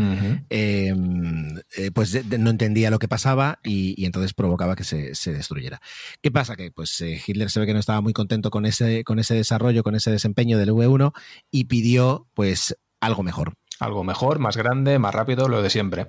em, 0.49 1.59
eh, 1.77 1.91
pues 1.93 2.25
no 2.39 2.49
entendía 2.49 2.91
lo 2.91 2.99
que 2.99 3.07
pasaba 3.07 3.59
y, 3.63 4.07
entonces 4.07 4.33
provocaba 4.33 4.77
que 4.77 4.85
se, 4.85 5.33
destruyera. 5.33 5.81
¿Qué 6.23 6.31
pasa? 6.31 6.57
Que 6.57 6.71
pues 6.71 6.99
eh, 7.03 7.21
Hitler 7.25 7.51
se 7.51 7.61
ve 7.61 7.67
que 7.67 7.75
no 7.75 7.81
estaba 7.81 8.01
muy 8.01 8.15
contento 8.15 8.51
con 8.51 8.65
ese, 8.65 9.05
con 9.05 9.19
ese 9.19 9.35
desarrollo, 9.35 9.83
con 9.83 9.95
ese 9.95 10.11
desempeño 10.11 10.57
del 10.57 10.71
V1 10.71 11.13
y 11.51 11.65
pidió 11.65 12.29
pues 12.33 12.79
algo 12.99 13.23
mejor. 13.23 13.53
Algo 13.79 14.05
mejor, 14.05 14.39
más 14.39 14.57
grande, 14.57 14.99
más 14.99 15.15
rápido, 15.15 15.49
lo 15.49 15.61
de 15.61 15.69
siempre. 15.69 16.07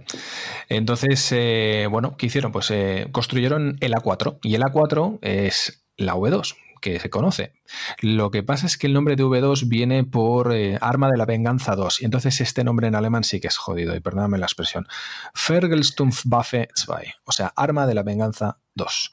Entonces, 0.69 1.35
bueno, 1.91 2.15
¿qué 2.15 2.27
hicieron? 2.27 2.53
Pues 2.53 2.71
construyeron 3.11 3.77
el 3.81 3.93
A4 3.93 4.39
y 4.41 4.55
el 4.55 4.63
A4 4.63 5.19
es 5.21 5.83
la 5.97 6.15
V2 6.15 6.55
que 6.79 6.99
se 6.99 7.09
conoce. 7.09 7.53
Lo 8.01 8.31
que 8.31 8.43
pasa 8.43 8.65
es 8.65 8.77
que 8.77 8.87
el 8.87 8.93
nombre 8.93 9.15
de 9.15 9.23
V2 9.23 9.67
viene 9.67 10.03
por 10.03 10.53
eh, 10.53 10.77
Arma 10.81 11.09
de 11.09 11.17
la 11.17 11.25
Venganza 11.25 11.75
2, 11.75 12.01
y 12.01 12.05
entonces 12.05 12.41
este 12.41 12.63
nombre 12.63 12.87
en 12.87 12.95
alemán 12.95 13.23
sí 13.23 13.39
que 13.39 13.47
es 13.47 13.57
jodido, 13.57 13.95
y 13.95 13.99
perdóname 13.99 14.37
la 14.37 14.45
expresión. 14.45 14.87
Fergelstumpfwaffe 15.33 16.69
2, 16.75 16.97
o 17.25 17.31
sea, 17.31 17.53
Arma 17.55 17.87
de 17.87 17.95
la 17.95 18.03
Venganza 18.03 18.57
2. 18.75 19.11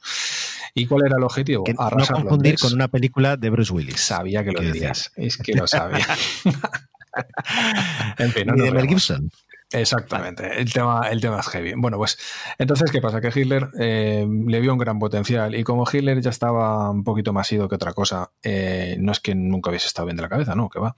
¿Y 0.73 0.85
cuál 0.85 1.03
era 1.05 1.17
el 1.17 1.23
objetivo? 1.23 1.63
Que 1.63 1.73
no 1.73 1.87
confundir 1.87 2.59
con 2.59 2.73
una 2.73 2.87
película 2.87 3.35
de 3.37 3.49
Bruce 3.49 3.73
Willis. 3.73 3.99
Sabía 3.99 4.43
que 4.43 4.51
lo 4.51 4.61
dirías, 4.61 5.11
es 5.15 5.37
que 5.37 5.53
lo 5.53 5.67
sabía. 5.67 6.05
en 8.17 8.31
fin, 8.31 8.47
no, 8.47 8.63
de 8.63 8.71
Mel 8.71 8.87
Gibson. 8.87 9.31
Exactamente, 9.71 10.61
el, 10.61 10.71
tema, 10.71 11.09
el 11.11 11.19
tema 11.19 11.41
es 11.41 11.47
heavy. 11.47 11.73
Bueno, 11.75 11.97
pues 11.97 12.17
entonces, 12.57 12.89
¿qué 12.89 13.01
pasa? 13.01 13.19
Que 13.19 13.37
Hitler 13.37 13.69
eh, 13.77 14.25
le 14.45 14.61
vio 14.61 14.71
un 14.71 14.79
gran 14.79 14.97
potencial 14.97 15.55
y 15.55 15.63
como 15.65 15.85
Hitler 15.91 16.21
ya 16.21 16.29
estaba 16.29 16.89
un 16.89 17.03
poquito 17.03 17.33
más 17.33 17.51
ido 17.51 17.67
que 17.67 17.75
otra 17.75 17.91
cosa, 17.91 18.31
eh, 18.43 18.95
no 18.99 19.11
es 19.11 19.19
que 19.19 19.35
nunca 19.35 19.69
hubiese 19.69 19.87
estado 19.87 20.05
bien 20.05 20.15
de 20.15 20.23
la 20.23 20.29
cabeza, 20.29 20.55
no, 20.55 20.69
que 20.69 20.79
va. 20.79 20.95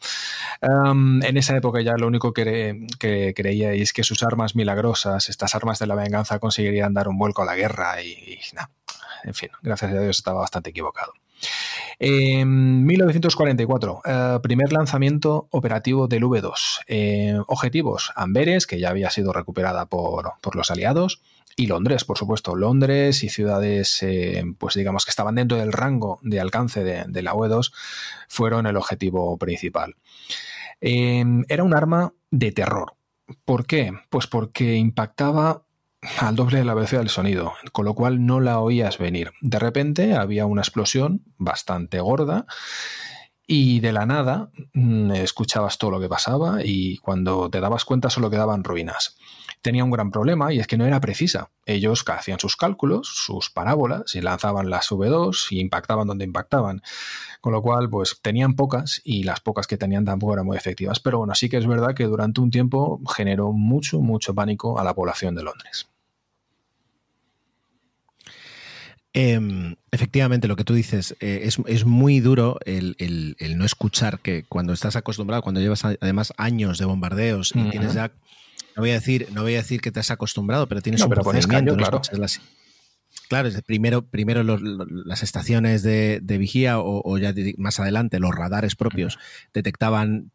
en 0.62 1.38
esa 1.38 1.58
época 1.58 1.82
ya 1.82 1.98
lo 1.98 2.06
único 2.06 2.32
que, 2.32 2.86
que, 3.00 3.34
creía 3.36 3.74
es 3.74 3.92
que 3.92 4.04
sus 4.04 4.22
armas 4.22 4.56
milagrosas, 4.56 5.30
estas 5.30 5.56
armas 5.56 5.80
de 5.80 5.88
la 5.88 5.96
venganza, 5.96 6.38
conseguirían 6.38 6.94
dar 6.94 7.08
un 7.08 7.18
vuelco 7.18 7.42
a 7.42 7.46
la 7.46 7.56
guerra 7.56 8.04
y, 8.04 8.10
y 8.12 8.40
nada. 8.54 8.70
En 9.24 9.34
fin, 9.34 9.50
gracias 9.64 9.92
a 9.92 10.00
Dios 10.00 10.18
estaba 10.18 10.42
bastante 10.42 10.70
equivocado. 10.70 11.14
En 12.02 12.86
1944, 12.86 14.02
eh, 14.06 14.40
primer 14.42 14.72
lanzamiento 14.72 15.50
operativo 15.52 16.08
del 16.08 16.24
V2. 16.24 16.80
Eh, 16.88 17.38
objetivos, 17.48 18.14
Amberes, 18.16 18.66
que 18.66 18.80
ya 18.80 18.90
había 18.90 19.10
sido 19.10 19.34
recuperada 19.34 19.86
por, 19.88 20.34
los 20.56 20.72
aliados, 20.72 21.22
y 21.58 21.68
Londres, 21.68 22.06
por 22.06 22.18
supuesto. 22.18 22.56
Londres 22.56 23.22
y 23.26 23.30
ciudades, 23.30 24.02
eh, 24.02 24.46
pues 24.58 24.76
digamos 24.76 25.04
que 25.04 25.10
estaban 25.10 25.36
dentro 25.36 25.58
del 25.58 25.74
rango 25.74 26.20
de 26.22 26.40
alcance 26.40 26.86
de, 26.86 27.04
de 27.06 27.22
la 27.22 27.34
V2, 27.34 27.74
fueron 28.30 28.66
el 28.66 28.78
objetivo 28.78 29.38
principal. 29.38 29.96
era 30.80 31.64
un 31.64 31.74
arma 31.76 32.14
de 32.32 32.54
terror. 32.54 32.94
¿Por 33.44 33.66
qué? 33.66 33.92
Pues 34.10 34.26
porque 34.28 34.76
impactaba 34.76 35.64
al 36.20 36.36
doble 36.36 36.60
de 36.60 36.66
la 36.66 36.74
velocidad 36.74 37.02
del 37.02 37.10
sonido, 37.10 37.54
con 37.72 37.86
lo 37.86 37.94
cual 37.94 38.26
no 38.26 38.40
la 38.40 38.60
oías 38.60 38.98
venir. 38.98 39.32
De 39.42 39.60
repente 39.60 40.16
había 40.16 40.46
una 40.46 40.62
explosión 40.62 41.24
bastante 41.38 42.00
gorda 42.00 42.46
y 43.46 43.80
de 43.80 43.92
la 43.92 44.06
nada 44.06 44.52
mm, 44.74 45.12
escuchabas 45.12 45.78
todo 45.78 45.92
lo 45.92 46.00
que 46.00 46.08
pasaba 46.08 46.60
y 46.64 46.98
cuando 46.98 47.50
te 47.50 47.60
dabas 47.60 47.84
cuenta 47.84 48.10
solo 48.10 48.30
quedaban 48.30 48.64
ruinas. 48.64 49.18
Tenía 49.62 49.84
un 49.84 49.92
gran 49.92 50.10
problema 50.10 50.54
y 50.54 50.60
es 50.60 50.68
que 50.68 50.78
no 50.78 50.86
era 50.86 51.02
precisa. 51.02 51.50
Ellos 51.66 52.06
hacían 52.08 52.40
sus 52.40 52.56
cálculos, 52.56 53.08
sus 53.08 53.50
parábolas 53.50 54.16
y 54.16 54.22
lanzaban 54.22 54.70
las 54.70 54.90
V2 54.90 55.48
y 55.52 55.60
impactaban 55.60 56.08
donde 56.08 56.24
impactaban. 56.24 56.82
Con 57.42 57.54
lo 57.54 57.62
cual, 57.62 57.90
pues 57.90 58.20
tenían 58.22 58.56
pocas 58.56 59.02
y 59.04 59.24
las 59.24 59.42
pocas 59.42 59.68
que 59.68 59.78
tenían 59.78 60.06
tampoco 60.06 60.34
eran 60.34 60.46
muy 60.46 60.56
efectivas. 60.58 61.00
Pero 61.00 61.20
bueno, 61.20 61.36
sí 61.36 61.50
que 61.50 61.58
es 61.58 61.68
verdad 61.68 61.94
que 61.94 62.06
durante 62.06 62.40
un 62.40 62.52
tiempo 62.52 63.02
generó 63.16 63.52
mucho, 63.52 64.00
mucho 64.00 64.34
pánico 64.34 64.80
a 64.80 64.84
la 64.84 64.94
población 64.94 65.36
de 65.36 65.44
Londres. 65.44 65.90
Em, 69.14 69.76
efectivamente, 69.92 70.48
lo 70.48 70.56
que 70.56 70.64
tú 70.64 70.76
dices 70.76 71.16
eh, 71.20 71.42
es, 71.44 71.86
muy 71.86 72.20
duro 72.20 72.60
el, 72.66 72.96
no 73.58 73.66
escuchar 73.66 74.20
que 74.20 74.44
cuando 74.48 74.72
estás 74.72 74.96
acostumbrado, 74.96 75.42
cuando 75.42 75.62
llevas 75.62 75.84
además 75.84 76.32
años 76.38 76.78
de 76.78 76.86
bombardeos 76.86 77.54
y 77.56 77.70
tienes 77.72 77.96
ya, 77.96 78.12
no 78.80 78.84
voy 78.84 78.92
a 78.92 78.94
decir, 78.94 79.28
no 79.34 79.42
voy 79.42 79.56
a 79.56 79.58
decir 79.58 79.82
que 79.82 79.92
te 79.92 80.00
has 80.00 80.10
acostumbrado, 80.10 80.68
pero 80.68 80.82
tienes 80.82 81.02
un 81.02 81.10
procedimiento, 81.10 81.76
claro. 81.76 82.02
Claro, 83.28 83.48
es 83.48 83.62
primero, 83.64 84.08
primero 84.08 84.44
las 84.44 85.22
estaciones 85.22 85.84
de, 85.84 86.22
vigía 86.24 86.80
o, 86.80 87.18
ya 87.18 87.34
más 87.58 87.80
adelante 87.80 88.20
los 88.20 88.34
radares 88.34 88.76
propios 88.76 89.20
detectaban 89.54 90.32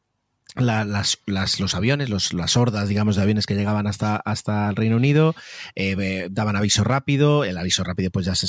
las, 0.57 1.19
los 1.59 1.75
aviones, 1.75 2.33
las 2.33 2.57
hordas, 2.57 2.89
digamos, 2.89 3.17
de 3.17 3.23
aviones 3.23 3.47
que 3.47 3.55
llegaban 3.55 3.87
hasta, 3.87 4.17
hasta 4.17 4.69
el 4.69 4.77
Reino 4.77 4.97
Unido, 4.97 5.35
eh, 5.75 6.29
daban 6.31 6.55
aviso 6.55 6.85
rápido, 6.85 7.45
el 7.45 7.59
aviso 7.59 7.83
rápido 7.83 8.11
pues 8.11 8.27
ya 8.27 8.35
se, 8.37 8.47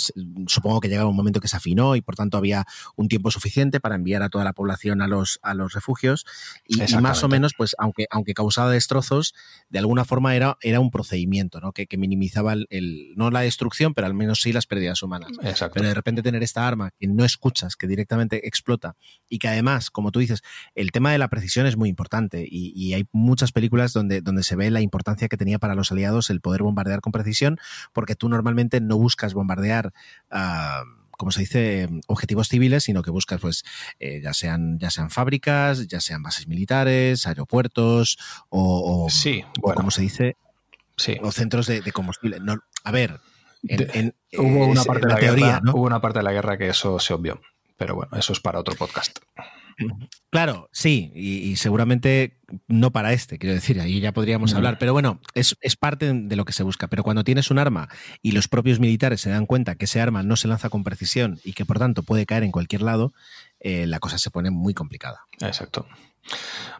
supongo 0.47 0.81
que 0.81 0.87
llegaba 0.87 1.09
un 1.09 1.15
momento 1.15 1.39
que 1.39 1.47
se 1.47 1.57
afinó 1.57 1.95
y 1.95 2.01
por 2.01 2.15
tanto 2.15 2.37
había 2.37 2.65
un 2.95 3.07
tiempo 3.07 3.31
suficiente 3.31 3.79
para 3.79 3.95
enviar 3.95 4.21
a 4.21 4.29
toda 4.29 4.43
la 4.43 4.53
población 4.53 5.01
a 5.01 5.07
los, 5.07 5.39
a 5.41 5.55
los 5.55 5.73
refugios 5.73 6.25
y, 6.67 6.77
más 6.97 7.23
o 7.23 7.27
menos 7.27 7.53
pues 7.57 7.75
aunque, 7.79 8.05
aunque 8.11 8.33
causaba 8.35 8.69
destrozos, 8.69 9.33
de 9.69 9.79
alguna 9.79 10.05
forma 10.05 10.35
era, 10.35 10.57
era 10.61 10.79
un 10.79 10.91
procedimiento 10.91 11.59
¿no? 11.59 11.71
que, 11.71 11.87
que 11.87 11.97
minimizaba 11.97 12.53
el, 12.53 13.13
no 13.15 13.31
la 13.31 13.41
destrucción, 13.41 13.95
pero 13.95 14.05
al 14.05 14.13
menos 14.13 14.41
sí 14.41 14.53
las 14.53 14.67
pérdidas 14.67 15.01
humanas. 15.01 15.31
Pero 15.73 15.87
de 15.87 15.93
repente 15.93 16.21
tener 16.21 16.43
esta 16.43 16.67
arma 16.67 16.91
que 16.99 17.07
no 17.07 17.25
escuchas, 17.25 17.75
que 17.75 17.87
directamente 17.87 18.47
explota 18.47 18.95
y 19.27 19.39
que 19.39 19.47
además, 19.47 19.89
como 19.89 20.11
tú 20.11 20.19
dices, 20.19 20.43
el 20.75 20.91
tema 20.91 21.11
de 21.11 21.17
la 21.17 21.29
precisión 21.29 21.65
es 21.65 21.75
muy 21.75 21.89
importante 21.95 22.45
y, 22.49 22.93
hay 22.93 23.07
muchas 23.11 23.51
películas 23.51 23.93
donde, 23.93 24.21
donde 24.21 24.43
se 24.43 24.55
ve 24.55 24.69
la 24.69 24.81
importancia 24.81 25.27
que 25.27 25.37
tenía 25.37 25.59
para 25.59 25.75
los 25.75 25.91
aliados 25.91 26.29
el 26.29 26.41
poder 26.41 26.63
bombardear 26.63 27.01
con 27.01 27.11
precisión, 27.11 27.57
porque 27.93 28.15
tú 28.15 28.29
normalmente 28.29 28.81
no 28.81 28.97
buscas 28.97 29.33
bombardear. 29.33 29.93
Uh, 30.31 31.05
como 31.17 31.31
se 31.31 31.39
dice, 31.41 31.87
objetivos 32.07 32.49
civiles, 32.49 32.83
sino 32.83 33.01
que 33.01 33.09
buscas, 33.09 33.39
pues, 33.39 33.63
eh, 33.99 34.19
ya 34.21 34.33
sean, 34.33 34.77
ya 34.79 34.91
sean 34.91 35.09
fábricas, 35.09 35.87
ya 35.87 36.01
sean 36.01 36.21
bases 36.21 36.47
militares, 36.47 37.25
aeropuertos, 37.25 38.17
o, 38.49 39.07
sí, 39.09 39.45
como 39.61 39.91
se 39.91 40.01
dice, 40.01 40.35
sí. 40.97 41.17
o 41.21 41.31
centros 41.31 41.67
de, 41.67 41.89
combustible. 41.93 42.39
No, 42.41 42.57
a 42.83 42.91
ver, 42.91 43.21
hubo 44.37 44.65
una 44.67 44.83
parte 44.83 45.07
de 45.07 45.13
la, 45.13 45.19
teoría, 45.19 45.45
guerra, 45.45 45.61
hubo 45.73 45.85
una 45.85 46.01
parte 46.01 46.19
de 46.19 46.23
la 46.23 46.33
guerra 46.33 46.57
que 46.57 46.67
eso 46.67 46.99
se 46.99 47.13
obvió. 47.13 47.39
Pero 47.77 47.95
bueno, 47.95 48.17
eso 48.17 48.33
es 48.33 48.39
para 48.39 48.59
otro 48.59 48.75
podcast. 48.75 49.19
Claro, 50.29 50.69
sí, 50.71 51.11
y, 51.15 51.55
seguramente 51.55 52.37
no 52.67 52.91
para 52.91 53.13
este, 53.13 53.37
quiero 53.37 53.55
decir, 53.55 53.79
ahí 53.79 53.99
ya 53.99 54.11
podríamos 54.11 54.53
hablar, 54.53 54.77
pero 54.79 54.93
bueno, 54.93 55.19
es, 55.33 55.55
parte 55.79 56.11
de 56.13 56.35
lo 56.35 56.45
que 56.45 56.53
se 56.53 56.63
busca. 56.63 56.87
Pero 56.87 57.03
cuando 57.03 57.23
tienes 57.23 57.51
un 57.51 57.59
arma 57.59 57.89
y 58.21 58.31
los 58.31 58.47
propios 58.47 58.79
militares 58.79 59.21
se 59.21 59.29
dan 59.29 59.45
cuenta 59.45 59.75
que 59.75 59.85
ese 59.85 60.01
arma 60.01 60.23
no 60.23 60.35
se 60.35 60.47
lanza 60.47 60.69
con 60.69 60.83
precisión 60.83 61.39
y 61.43 61.53
que 61.53 61.65
por 61.65 61.79
tanto 61.79 62.03
puede 62.03 62.25
caer 62.25 62.43
en 62.43 62.51
cualquier 62.51 62.81
lado, 62.81 63.13
eh, 63.59 63.87
la 63.87 63.99
cosa 63.99 64.17
se 64.17 64.29
pone 64.29 64.51
muy 64.51 64.73
complicada. 64.73 65.21
Exacto. 65.39 65.87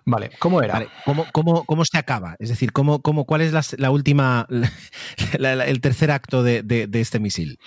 Vale, 0.06 0.32
¿cómo 0.40 0.62
era? 0.62 0.88
¿cómo, 1.06 1.64
cómo, 1.66 1.86
se 1.86 1.98
acaba? 1.98 2.36
Es 2.40 2.50
decir, 2.50 2.72
¿cómo, 2.72 3.02
cómo, 3.02 3.26
¿cuál 3.26 3.42
es 3.42 3.78
la, 3.78 3.92
última, 3.92 4.48
el 5.40 5.82
tercer 5.82 6.12
acto 6.12 6.44
de, 6.44 6.64
de 6.64 7.02
este 7.02 7.20
misil? 7.20 7.60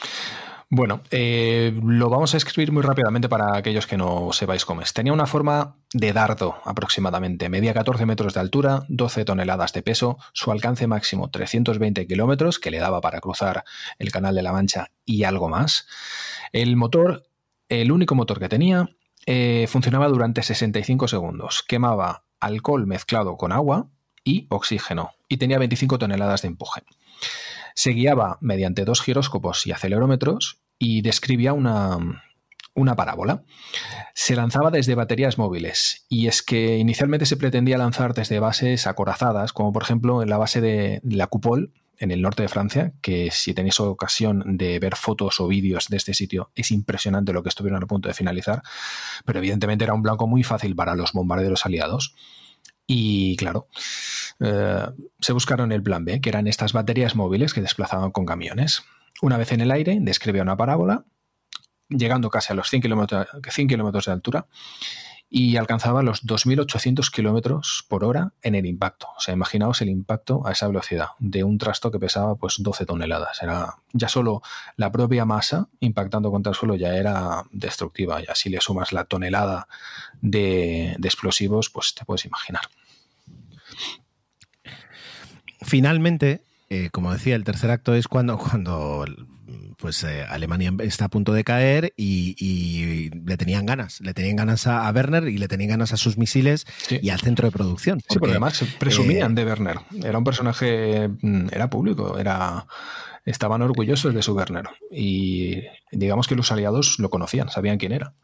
Bueno, 0.70 1.00
eh, 1.10 1.72
lo 1.82 2.10
vamos 2.10 2.34
a 2.34 2.36
escribir 2.36 2.72
muy 2.72 2.82
rápidamente 2.82 3.30
para 3.30 3.56
aquellos 3.56 3.86
que 3.86 3.96
no 3.96 4.34
sepáis 4.34 4.66
cómo 4.66 4.82
es. 4.82 4.92
Tenía 4.92 5.14
una 5.14 5.26
forma 5.26 5.76
de 5.94 6.12
dardo 6.12 6.56
aproximadamente, 6.66 7.48
medía 7.48 7.72
14 7.72 8.04
metros 8.04 8.34
de 8.34 8.40
altura, 8.40 8.84
12 8.88 9.24
toneladas 9.24 9.72
de 9.72 9.82
peso, 9.82 10.18
su 10.34 10.52
alcance 10.52 10.86
máximo 10.86 11.30
320 11.30 12.06
kilómetros, 12.06 12.58
que 12.58 12.70
le 12.70 12.80
daba 12.80 13.00
para 13.00 13.20
cruzar 13.20 13.64
el 13.98 14.12
Canal 14.12 14.34
de 14.34 14.42
la 14.42 14.52
Mancha 14.52 14.90
y 15.06 15.24
algo 15.24 15.48
más. 15.48 15.86
El 16.52 16.76
motor, 16.76 17.26
el 17.70 17.90
único 17.90 18.14
motor 18.14 18.38
que 18.38 18.50
tenía, 18.50 18.90
eh, 19.24 19.66
funcionaba 19.70 20.06
durante 20.08 20.42
65 20.42 21.08
segundos. 21.08 21.64
Quemaba 21.66 22.24
alcohol 22.40 22.86
mezclado 22.86 23.38
con 23.38 23.52
agua 23.52 23.88
y 24.22 24.46
oxígeno 24.50 25.12
y 25.28 25.38
tenía 25.38 25.58
25 25.58 25.98
toneladas 25.98 26.42
de 26.42 26.48
empuje. 26.48 26.82
Se 27.78 27.90
guiaba 27.92 28.38
mediante 28.40 28.84
dos 28.84 29.00
giróscopos 29.00 29.64
y 29.68 29.70
acelerómetros 29.70 30.58
y 30.80 31.00
describía 31.02 31.52
una, 31.52 32.24
una 32.74 32.96
parábola. 32.96 33.44
Se 34.14 34.34
lanzaba 34.34 34.72
desde 34.72 34.96
baterías 34.96 35.38
móviles 35.38 36.04
y 36.08 36.26
es 36.26 36.42
que 36.42 36.78
inicialmente 36.78 37.24
se 37.24 37.36
pretendía 37.36 37.78
lanzar 37.78 38.14
desde 38.14 38.40
bases 38.40 38.88
acorazadas, 38.88 39.52
como 39.52 39.72
por 39.72 39.84
ejemplo 39.84 40.24
en 40.24 40.28
la 40.28 40.38
base 40.38 40.60
de 40.60 41.00
la 41.04 41.28
Cupol, 41.28 41.72
en 41.98 42.10
el 42.10 42.20
norte 42.20 42.42
de 42.42 42.48
Francia, 42.48 42.94
que 43.00 43.30
si 43.30 43.54
tenéis 43.54 43.78
ocasión 43.78 44.56
de 44.56 44.80
ver 44.80 44.96
fotos 44.96 45.38
o 45.38 45.46
vídeos 45.46 45.86
de 45.86 45.98
este 45.98 46.14
sitio, 46.14 46.50
es 46.56 46.72
impresionante 46.72 47.32
lo 47.32 47.44
que 47.44 47.48
estuvieron 47.48 47.80
a 47.80 47.86
punto 47.86 48.08
de 48.08 48.14
finalizar, 48.14 48.60
pero 49.24 49.38
evidentemente 49.38 49.84
era 49.84 49.94
un 49.94 50.02
blanco 50.02 50.26
muy 50.26 50.42
fácil 50.42 50.74
para 50.74 50.96
los 50.96 51.12
bombarderos 51.12 51.64
aliados. 51.64 52.16
Y 52.90 53.36
claro, 53.36 53.68
eh, 54.40 54.86
se 55.20 55.32
buscaron 55.34 55.72
el 55.72 55.82
plan 55.82 56.06
B, 56.06 56.22
que 56.22 56.30
eran 56.30 56.46
estas 56.48 56.72
baterías 56.72 57.14
móviles 57.14 57.52
que 57.52 57.60
desplazaban 57.60 58.10
con 58.12 58.24
camiones. 58.24 58.82
Una 59.20 59.36
vez 59.36 59.52
en 59.52 59.60
el 59.60 59.70
aire, 59.70 59.98
describía 60.00 60.40
una 60.40 60.56
parábola, 60.56 61.04
llegando 61.90 62.30
casi 62.30 62.54
a 62.54 62.56
los 62.56 62.70
100 62.70 62.80
kilómetros 62.80 64.06
de 64.06 64.12
altura, 64.12 64.46
y 65.30 65.56
alcanzaba 65.56 66.02
los 66.02 66.24
2.800 66.24 67.10
kilómetros 67.10 67.84
por 67.88 68.02
hora 68.02 68.32
en 68.42 68.54
el 68.54 68.64
impacto. 68.64 69.08
O 69.16 69.20
sea, 69.20 69.34
imaginaos 69.34 69.82
el 69.82 69.90
impacto 69.90 70.46
a 70.46 70.52
esa 70.52 70.66
velocidad 70.68 71.08
de 71.18 71.44
un 71.44 71.58
trasto 71.58 71.90
que 71.90 71.98
pesaba 71.98 72.36
pues 72.36 72.56
12 72.58 72.86
toneladas. 72.86 73.42
Era 73.42 73.76
ya 73.92 74.08
solo 74.08 74.42
la 74.76 74.90
propia 74.90 75.26
masa 75.26 75.68
impactando 75.80 76.30
contra 76.30 76.50
el 76.50 76.56
suelo 76.56 76.76
ya 76.76 76.96
era 76.96 77.44
destructiva. 77.50 78.22
Y 78.22 78.26
así 78.28 78.48
le 78.48 78.60
sumas 78.60 78.92
la 78.92 79.04
tonelada 79.04 79.68
de, 80.22 80.92
explosivos, 81.02 81.68
pues 81.68 81.94
te 81.94 82.06
puedes 82.06 82.24
imaginar. 82.24 82.62
Finalmente, 85.60 86.42
eh, 86.70 86.88
como 86.90 87.12
decía, 87.12 87.34
el 87.34 87.44
tercer 87.44 87.70
acto 87.70 87.94
es 87.94 88.08
cuando, 88.08 88.38
cuando 88.38 89.04
pues 89.78 90.02
eh, 90.04 90.24
Alemania 90.28 90.72
está 90.80 91.06
a 91.06 91.08
punto 91.08 91.32
de 91.32 91.44
caer 91.44 91.92
y, 91.96 93.10
le 93.24 93.36
tenían 93.36 93.66
ganas, 93.66 94.00
le 94.00 94.14
tenían 94.14 94.36
ganas 94.36 94.66
a, 94.66 94.90
Werner 94.90 95.28
y 95.28 95.38
le 95.38 95.48
tenían 95.48 95.70
ganas 95.70 95.92
a 95.92 95.96
sus 95.96 96.18
misiles 96.18 96.66
y 96.90 97.10
al 97.10 97.20
centro 97.20 97.46
de 97.46 97.52
producción. 97.52 98.00
sí, 98.00 98.18
porque 98.18 98.32
además 98.32 98.64
presumían 98.78 99.32
eh, 99.32 99.34
de 99.34 99.44
Werner. 99.44 99.78
Era 100.02 100.18
un 100.18 100.24
personaje, 100.24 101.08
mm, 101.08 101.48
era 101.52 101.70
público, 101.70 102.18
era 102.18 102.66
estaban 103.24 103.60
orgullosos 103.60 104.14
de 104.14 104.22
su 104.22 104.34
Werner 104.34 104.64
y 104.90 105.62
digamos 105.92 106.26
que 106.26 106.34
los 106.34 106.50
aliados 106.50 106.98
lo 106.98 107.10
conocían, 107.10 107.48
sabían 107.50 107.78
quién 107.78 107.92
era. 107.92 108.14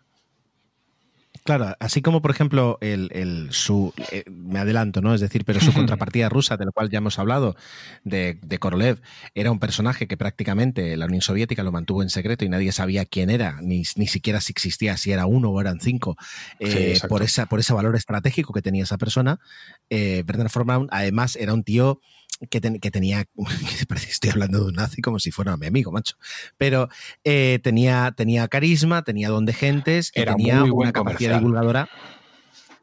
Claro, 1.44 1.76
así 1.78 2.00
como 2.00 2.22
por 2.22 2.30
ejemplo 2.30 2.78
el, 2.80 3.48
su 3.50 3.92
eh, 4.10 4.24
me 4.30 4.60
adelanto, 4.60 5.02
¿no? 5.02 5.12
Es 5.12 5.20
decir, 5.20 5.44
pero 5.44 5.60
su 5.60 5.74
contrapartida 5.74 6.30
rusa, 6.30 6.56
de 6.56 6.64
la 6.64 6.72
cual 6.72 6.88
ya 6.88 6.98
hemos 6.98 7.18
hablado, 7.18 7.54
de, 8.02 8.38
de, 8.42 8.58
Korolev, 8.58 9.02
era 9.34 9.50
un 9.50 9.58
personaje 9.58 10.06
que 10.06 10.16
prácticamente 10.16 10.96
la 10.96 11.04
Unión 11.04 11.20
Soviética 11.20 11.62
lo 11.62 11.70
mantuvo 11.70 12.02
en 12.02 12.08
secreto 12.08 12.46
y 12.46 12.48
nadie 12.48 12.72
sabía 12.72 13.04
quién 13.04 13.28
era, 13.28 13.58
ni, 13.60 13.82
ni 13.96 14.06
siquiera 14.06 14.40
si 14.40 14.52
existía, 14.52 14.96
si 14.96 15.12
era 15.12 15.26
uno 15.26 15.50
o 15.50 15.60
eran 15.60 15.80
cinco, 15.80 16.16
eh, 16.60 16.98
por 17.10 17.22
esa, 17.22 17.44
por 17.44 17.60
ese 17.60 17.74
valor 17.74 17.94
estratégico 17.94 18.54
que 18.54 18.62
tenía 18.62 18.84
esa 18.84 18.96
persona. 18.96 19.38
Eh, 19.90 20.24
Werner 20.26 20.48
además, 20.90 21.36
era 21.36 21.52
un 21.52 21.62
tío 21.62 22.00
que, 22.50 22.60
tenía, 22.60 23.26
estoy 24.08 24.30
hablando 24.30 24.60
de 24.60 24.66
un 24.66 24.74
nazi 24.74 25.02
como 25.02 25.18
si 25.18 25.30
fuera 25.30 25.56
mi 25.56 25.66
amigo, 25.66 25.92
macho, 25.92 26.16
pero 26.56 26.88
eh, 27.24 27.60
tenía, 27.62 28.12
tenía 28.16 28.48
carisma, 28.48 29.02
tenía 29.02 29.28
don 29.28 29.44
de 29.46 29.52
gentes, 29.52 30.10
Era 30.14 30.34
tenía 30.34 30.64
una 30.64 30.92
capacidad 30.92 31.38
divulgadora 31.38 31.88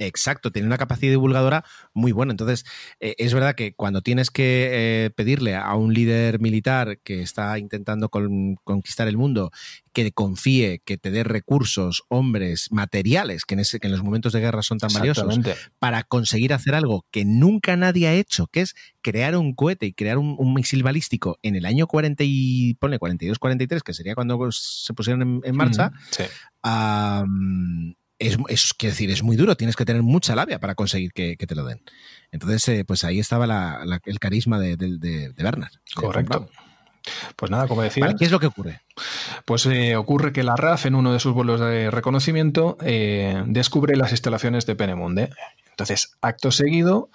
Exacto, 0.02 0.52
tiene 0.52 0.68
una 0.68 0.80
capacidad 0.80 1.12
divulgadora 1.12 1.64
muy 1.94 2.12
buena. 2.12 2.32
Entonces, 2.32 2.66
eh, 3.00 3.14
es 3.20 3.36
verdad 3.36 3.54
que 3.54 3.74
cuando 3.74 4.02
tienes 4.02 4.32
que 4.32 4.70
eh, 5.06 5.10
pedirle 5.12 5.56
a 5.56 5.76
un 5.76 5.94
líder 5.94 6.40
militar 6.40 6.98
que 7.04 7.22
está 7.22 7.60
intentando 7.60 8.10
conquistar 8.10 9.08
el 9.08 9.18
mundo 9.18 9.52
que 9.94 10.12
confíe, 10.12 10.82
que 10.84 10.98
te 10.98 11.12
dé 11.12 11.24
recursos, 11.24 12.04
hombres, 12.08 12.70
materiales, 12.72 13.46
que 13.46 13.54
en, 13.54 13.60
ese, 13.60 13.80
que 13.80 13.88
en 13.88 13.92
los 13.92 14.02
momentos 14.02 14.34
de 14.34 14.40
guerra 14.40 14.64
son 14.64 14.80
tan 14.80 14.92
valiosos, 14.92 15.40
para 15.78 16.04
conseguir 16.04 16.54
hacer 16.54 16.74
algo 16.74 17.06
que 17.12 17.24
nunca 17.24 17.78
nadie 17.78 18.08
ha 18.08 18.14
hecho, 18.14 18.48
que 18.48 18.62
es 18.62 18.74
crear 19.02 19.36
un 19.36 19.54
cohete 19.54 19.86
y 19.86 19.94
crear 19.94 20.18
un, 20.18 20.54
misil 20.56 20.82
balístico 20.82 21.38
en 21.44 21.56
el 21.56 21.66
año 21.66 21.86
40 21.86 22.24
y, 22.26 22.74
pone 22.76 22.98
42, 22.98 23.38
43, 23.38 23.84
que 23.84 23.94
sería 23.94 24.16
cuando 24.16 24.52
se 24.52 24.94
pusieron 24.94 25.42
en, 25.44 25.56
marcha, 25.56 25.92
sí 26.10 26.24
es, 28.22 28.38
es, 28.50 28.76
decir, 28.80 29.10
es 29.10 29.24
muy 29.24 29.36
duro, 29.36 29.58
tienes 29.58 29.76
que 29.76 29.86
tener 29.86 30.04
mucha 30.04 30.36
labia 30.36 30.60
para 30.60 30.76
conseguir 30.76 31.12
que, 31.12 31.36
te 31.36 31.56
lo 31.56 31.66
den. 31.66 31.82
Entonces, 32.32 32.68
eh, 32.70 32.86
pues 32.86 33.04
ahí 33.04 33.20
estaba 33.20 33.82
el 34.06 34.20
carisma 34.20 34.60
de, 34.60 34.78
de, 34.78 35.34
Bernard. 35.38 35.72
Correcto. 35.96 36.50
Pues 37.36 37.50
nada, 37.50 37.68
como 37.68 37.82
decía. 37.82 38.14
¿Qué 38.18 38.26
es 38.26 38.32
lo 38.32 38.40
que 38.40 38.46
ocurre? 38.46 38.82
Pues 39.46 39.66
eh, 39.66 39.96
ocurre 39.96 40.32
que 40.32 40.44
la 40.44 40.56
RAF, 40.56 40.86
en 40.86 40.94
uno 40.94 41.12
de 41.12 41.20
sus 41.20 41.34
vuelos 41.34 41.60
de 41.60 41.90
reconocimiento, 41.90 42.78
eh, 42.82 43.44
descubre 43.48 43.96
las 43.96 44.12
instalaciones 44.12 44.68
de 44.68 44.76
Penemunde. 44.76 45.32
Entonces, 45.72 46.16
acto 46.22 46.52
seguido, 46.52 47.10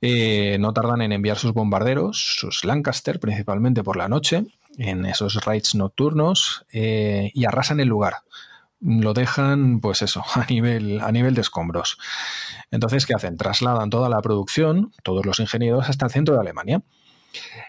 no 0.00 0.72
tardan 0.72 1.02
en 1.02 1.12
enviar 1.12 1.36
sus 1.36 1.52
bombarderos, 1.52 2.36
sus 2.38 2.64
Lancaster, 2.64 3.20
principalmente 3.20 3.82
por 3.82 3.96
la 3.96 4.08
noche, 4.08 4.44
en 4.78 5.04
esos 5.04 5.44
raids 5.44 5.74
nocturnos, 5.74 6.64
y 6.72 7.44
arrasan 7.44 7.80
el 7.80 7.88
lugar 7.88 8.22
lo 8.84 9.14
dejan, 9.14 9.80
pues 9.80 10.02
eso, 10.02 10.22
a 10.34 10.44
nivel, 10.46 11.00
a 11.00 11.10
nivel 11.10 11.34
de 11.34 11.40
escombros. 11.40 11.98
Entonces, 12.70 13.06
¿qué 13.06 13.14
hacen? 13.14 13.36
Trasladan 13.36 13.90
toda 13.90 14.08
la 14.08 14.20
producción, 14.20 14.92
todos 15.02 15.24
los 15.26 15.40
ingenieros, 15.40 15.88
hasta 15.88 16.06
el 16.06 16.12
centro 16.12 16.34
de 16.34 16.40
Alemania. 16.40 16.82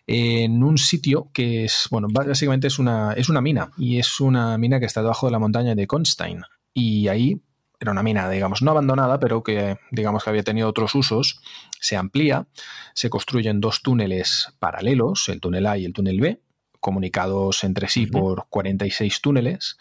En 0.05 0.63
un 0.63 0.77
sitio 0.77 1.29
que 1.33 1.65
es, 1.65 1.87
bueno, 1.89 2.07
básicamente 2.11 2.67
es 2.67 2.77
una, 2.77 3.13
es 3.13 3.29
una 3.29 3.41
mina, 3.41 3.71
y 3.77 3.97
es 3.97 4.19
una 4.19 4.57
mina 4.57 4.79
que 4.79 4.85
está 4.85 5.01
debajo 5.01 5.25
de 5.25 5.31
la 5.31 5.39
montaña 5.39 5.73
de 5.73 5.87
Konstein. 5.87 6.41
Y 6.73 7.07
ahí 7.07 7.41
era 7.79 7.91
una 7.91 8.03
mina, 8.03 8.29
digamos, 8.29 8.61
no 8.61 8.71
abandonada, 8.71 9.19
pero 9.19 9.43
que, 9.43 9.77
digamos, 9.91 10.23
que 10.23 10.29
había 10.29 10.43
tenido 10.43 10.69
otros 10.69 10.93
usos. 10.95 11.41
Se 11.79 11.97
amplía, 11.97 12.47
se 12.93 13.09
construyen 13.09 13.59
dos 13.59 13.81
túneles 13.81 14.53
paralelos, 14.59 15.29
el 15.29 15.41
túnel 15.41 15.65
A 15.65 15.77
y 15.77 15.85
el 15.85 15.93
túnel 15.93 16.19
B, 16.19 16.41
comunicados 16.85 17.63
entre 17.63 17.87
sí 17.89 18.05
por 18.05 18.45
46 18.51 19.19
túneles, 19.19 19.79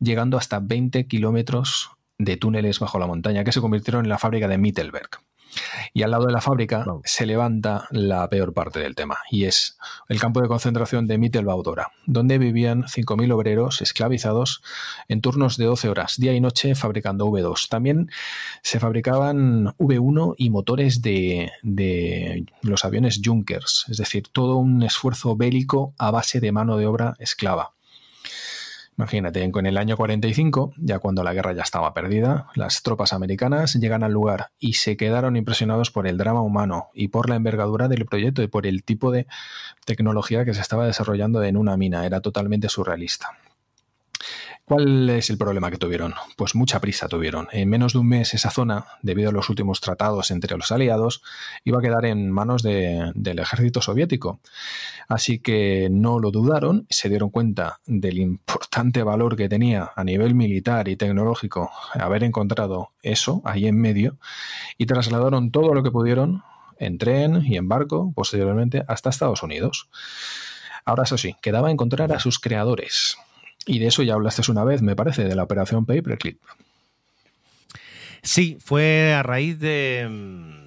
llegando 0.00 0.36
hasta 0.36 0.58
20 0.58 1.06
kilómetros 1.06 1.92
de 2.18 2.36
túneles 2.36 2.80
bajo 2.80 2.98
la 2.98 3.06
montaña 3.06 3.44
que 3.44 3.52
se 3.52 3.60
convirtieron 3.60 4.04
en 4.04 4.08
la 4.08 4.18
fábrica 4.18 4.48
de 4.48 4.58
Mittelberg. 4.58 5.10
Y 5.92 6.02
al 6.02 6.10
lado 6.10 6.26
de 6.26 6.32
la 6.32 6.40
fábrica 6.40 6.84
se 7.04 7.26
levanta 7.26 7.86
la 7.90 8.28
peor 8.28 8.52
parte 8.52 8.80
del 8.80 8.94
tema, 8.94 9.18
y 9.30 9.44
es 9.44 9.78
el 10.08 10.20
campo 10.20 10.40
de 10.40 10.48
concentración 10.48 11.06
de 11.06 11.18
Mittelbaudora, 11.18 11.92
donde 12.06 12.38
vivían 12.38 12.84
5.000 12.84 13.32
obreros 13.32 13.82
esclavizados 13.82 14.62
en 15.08 15.20
turnos 15.20 15.56
de 15.56 15.64
12 15.64 15.88
horas, 15.88 16.16
día 16.18 16.32
y 16.32 16.40
noche, 16.40 16.74
fabricando 16.74 17.26
V2. 17.26 17.68
También 17.68 18.10
se 18.62 18.80
fabricaban 18.80 19.74
V1 19.78 20.34
y 20.38 20.50
motores 20.50 21.02
de, 21.02 21.50
de 21.62 22.46
los 22.62 22.84
aviones 22.84 23.20
Junkers, 23.24 23.86
es 23.88 23.96
decir, 23.96 24.28
todo 24.32 24.56
un 24.56 24.82
esfuerzo 24.82 25.36
bélico 25.36 25.94
a 25.98 26.10
base 26.10 26.40
de 26.40 26.52
mano 26.52 26.76
de 26.76 26.86
obra 26.86 27.16
esclava. 27.18 27.72
Imagínate, 28.96 29.42
en 29.42 29.66
el 29.66 29.78
año 29.78 29.96
45, 29.96 30.74
ya 30.76 30.98
cuando 30.98 31.22
la 31.22 31.32
guerra 31.32 31.52
ya 31.52 31.62
estaba 31.62 31.94
perdida, 31.94 32.48
las 32.54 32.82
tropas 32.82 33.14
americanas 33.14 33.74
llegan 33.74 34.02
al 34.02 34.12
lugar 34.12 34.50
y 34.58 34.74
se 34.74 34.96
quedaron 34.96 35.36
impresionados 35.36 35.90
por 35.90 36.06
el 36.06 36.18
drama 36.18 36.42
humano 36.42 36.90
y 36.92 37.08
por 37.08 37.30
la 37.30 37.36
envergadura 37.36 37.88
del 37.88 38.04
proyecto 38.04 38.42
y 38.42 38.48
por 38.48 38.66
el 38.66 38.84
tipo 38.84 39.10
de 39.10 39.26
tecnología 39.86 40.44
que 40.44 40.52
se 40.52 40.60
estaba 40.60 40.86
desarrollando 40.86 41.42
en 41.42 41.56
una 41.56 41.78
mina. 41.78 42.04
Era 42.04 42.20
totalmente 42.20 42.68
surrealista. 42.68 43.38
¿Cuál 44.70 45.10
es 45.10 45.30
el 45.30 45.36
problema 45.36 45.68
que 45.68 45.78
tuvieron? 45.78 46.14
Pues 46.36 46.54
mucha 46.54 46.78
prisa 46.78 47.08
tuvieron. 47.08 47.48
En 47.50 47.68
menos 47.68 47.92
de 47.92 47.98
un 47.98 48.06
mes 48.06 48.34
esa 48.34 48.52
zona, 48.52 48.86
debido 49.02 49.30
a 49.30 49.32
los 49.32 49.50
últimos 49.50 49.80
tratados 49.80 50.30
entre 50.30 50.56
los 50.56 50.70
aliados, 50.70 51.24
iba 51.64 51.80
a 51.80 51.82
quedar 51.82 52.04
en 52.04 52.30
manos 52.30 52.62
del 52.62 53.38
ejército 53.40 53.82
soviético. 53.82 54.38
Así 55.08 55.40
que 55.40 55.88
no 55.90 56.20
lo 56.20 56.30
dudaron, 56.30 56.86
se 56.88 57.08
dieron 57.08 57.30
cuenta 57.30 57.80
del 57.84 58.18
importante 58.18 59.02
valor 59.02 59.34
que 59.36 59.48
tenía 59.48 59.90
a 59.96 60.04
nivel 60.04 60.36
militar 60.36 60.86
y 60.86 60.94
tecnológico 60.94 61.72
haber 61.94 62.22
encontrado 62.22 62.92
eso 63.02 63.42
ahí 63.44 63.66
en 63.66 63.76
medio 63.76 64.18
y 64.78 64.86
trasladaron 64.86 65.50
todo 65.50 65.74
lo 65.74 65.82
que 65.82 65.90
pudieron 65.90 66.44
en 66.78 66.96
tren 66.96 67.44
y 67.44 67.56
en 67.56 67.68
barco 67.68 68.12
posteriormente 68.14 68.84
hasta 68.86 69.10
Estados 69.10 69.42
Unidos. 69.42 69.88
Ahora 70.84 71.02
eso 71.02 71.18
sí, 71.18 71.34
quedaba 71.42 71.72
encontrar 71.72 72.12
a 72.12 72.20
sus 72.20 72.38
creadores 72.38 73.18
Y 73.70 73.78
de 73.78 73.86
eso 73.86 74.02
ya 74.02 74.14
hablaste 74.14 74.50
una 74.50 74.64
vez, 74.64 74.82
me 74.82 74.96
parece, 74.96 75.24
de 75.24 75.34
la 75.34 75.42
operación 75.44 75.86
Paperclip. 75.86 76.38
Sí, 78.22 78.58
fue 78.60 79.14
a 79.14 79.22
raíz 79.22 79.58
de. 79.58 80.06
mm, 80.10 80.60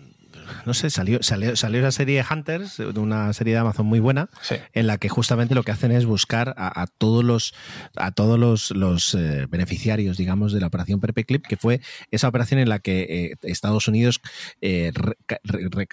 No 0.66 0.74
sé, 0.74 0.90
salió, 0.90 1.22
salió, 1.24 1.56
salió 1.56 1.82
la 1.82 1.92
serie 1.92 2.24
Hunters, 2.30 2.80
una 2.80 3.32
serie 3.34 3.54
de 3.54 3.60
Amazon 3.60 3.86
muy 3.86 4.00
buena, 4.00 4.30
Sí. 4.42 4.56
en 4.74 4.88
la 4.88 4.98
que 4.98 5.08
justamente 5.10 5.56
lo 5.56 5.64
que 5.64 5.72
hacen 5.72 5.92
es 5.92 6.06
buscar 6.06 6.54
a, 6.58 6.82
a 6.82 6.88
todos 6.88 7.24
los 7.24 7.54
a 7.96 8.12
todos 8.12 8.40
los, 8.40 8.72
los, 8.72 9.14
eh, 9.16 9.46
beneficiarios, 9.50 10.18
digamos, 10.18 10.52
de 10.54 10.60
la 10.62 10.68
operación 10.68 11.00
Paperclip, 11.00 11.46
que 11.46 11.58
fue 11.58 11.80
esa 12.12 12.28
operación 12.28 12.60
en 12.60 12.70
la 12.70 12.80
que 12.80 13.02
eh, 13.10 13.36
Estados 13.44 13.88
Unidos 13.88 14.22
eh, 14.62 14.92
re- 14.94 15.18
re- 15.44 15.68
re- 15.70 15.88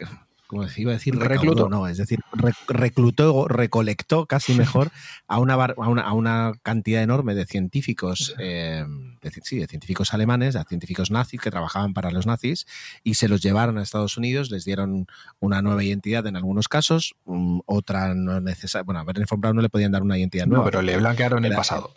¿cómo 0.50 0.64
decía? 0.64 0.82
iba 0.82 0.90
a 0.90 0.94
decir 0.94 1.16
Reclutó. 1.16 1.68
no, 1.68 1.86
es 1.86 1.96
decir, 1.96 2.18
re- 2.32 2.52
reclutó, 2.66 3.46
recolectó 3.46 4.26
casi 4.26 4.52
mejor 4.54 4.90
a 5.28 5.38
una, 5.38 5.54
bar- 5.54 5.76
a 5.78 5.88
una, 5.88 6.02
a 6.02 6.12
una 6.12 6.52
cantidad 6.64 7.02
enorme 7.02 7.36
de 7.36 7.46
científicos, 7.46 8.34
eh, 8.40 8.84
de, 9.22 9.30
sí, 9.44 9.58
de 9.60 9.68
científicos 9.68 10.12
alemanes, 10.12 10.54
de 10.54 10.64
científicos 10.64 11.12
nazis 11.12 11.40
que 11.40 11.52
trabajaban 11.52 11.94
para 11.94 12.10
los 12.10 12.26
nazis 12.26 12.66
y 13.04 13.14
se 13.14 13.28
los 13.28 13.40
llevaron 13.42 13.78
a 13.78 13.82
Estados 13.82 14.16
Unidos, 14.16 14.50
les 14.50 14.64
dieron 14.64 15.06
una 15.38 15.62
nueva 15.62 15.84
identidad 15.84 16.26
en 16.26 16.34
algunos 16.36 16.66
casos, 16.66 17.14
mm, 17.26 17.60
otra 17.66 18.12
no 18.14 18.40
necesaria. 18.40 18.82
Bueno, 18.82 19.00
a 19.00 19.04
Werner 19.04 19.26
von 19.30 19.40
Braun 19.40 19.54
no 19.56 19.62
le 19.62 19.68
podían 19.68 19.92
dar 19.92 20.02
una 20.02 20.18
identidad 20.18 20.46
No, 20.46 20.56
nueva. 20.56 20.64
pero 20.64 20.82
le 20.82 20.96
blanquearon 20.96 21.44
el 21.44 21.54
pasado. 21.54 21.92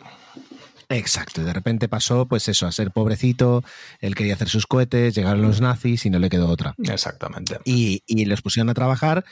Exacto, 0.88 1.40
y 1.40 1.44
de 1.44 1.52
repente 1.52 1.88
pasó, 1.88 2.26
pues 2.26 2.48
eso, 2.48 2.66
a 2.66 2.72
ser 2.72 2.90
pobrecito, 2.90 3.64
él 4.00 4.14
quería 4.14 4.34
hacer 4.34 4.48
sus 4.48 4.66
cohetes, 4.66 5.14
llegaron 5.14 5.42
los 5.42 5.60
nazis 5.60 6.06
y 6.06 6.10
no 6.10 6.18
le 6.18 6.30
quedó 6.30 6.48
otra. 6.48 6.74
Exactamente. 6.82 7.58
Y, 7.64 8.02
y 8.06 8.24
los 8.26 8.42
pusieron 8.42 8.70
a 8.70 8.74
trabajar, 8.74 9.24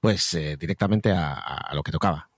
pues 0.00 0.32
eh, 0.34 0.56
directamente 0.58 1.10
a, 1.10 1.34
a 1.34 1.74
lo 1.74 1.82
que 1.82 1.92
tocaba. 1.92 2.29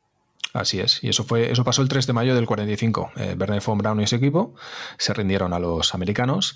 Así 0.53 0.81
es. 0.81 1.03
Y 1.03 1.09
eso 1.09 1.25
fue, 1.25 1.51
eso 1.51 1.65
pasó 1.65 1.81
el 1.81 1.89
3 1.89 2.07
de 2.07 2.13
mayo 2.13 2.35
del 2.35 2.45
45. 2.47 3.13
Eh, 3.17 3.37
Werner 3.39 3.63
von 3.65 3.79
Braun 3.79 4.01
y 4.03 4.07
su 4.07 4.17
equipo 4.17 4.55
se 4.99 5.15
rindieron 5.15 5.55
a 5.55 5.59
los 5.59 5.95
americanos 5.95 6.55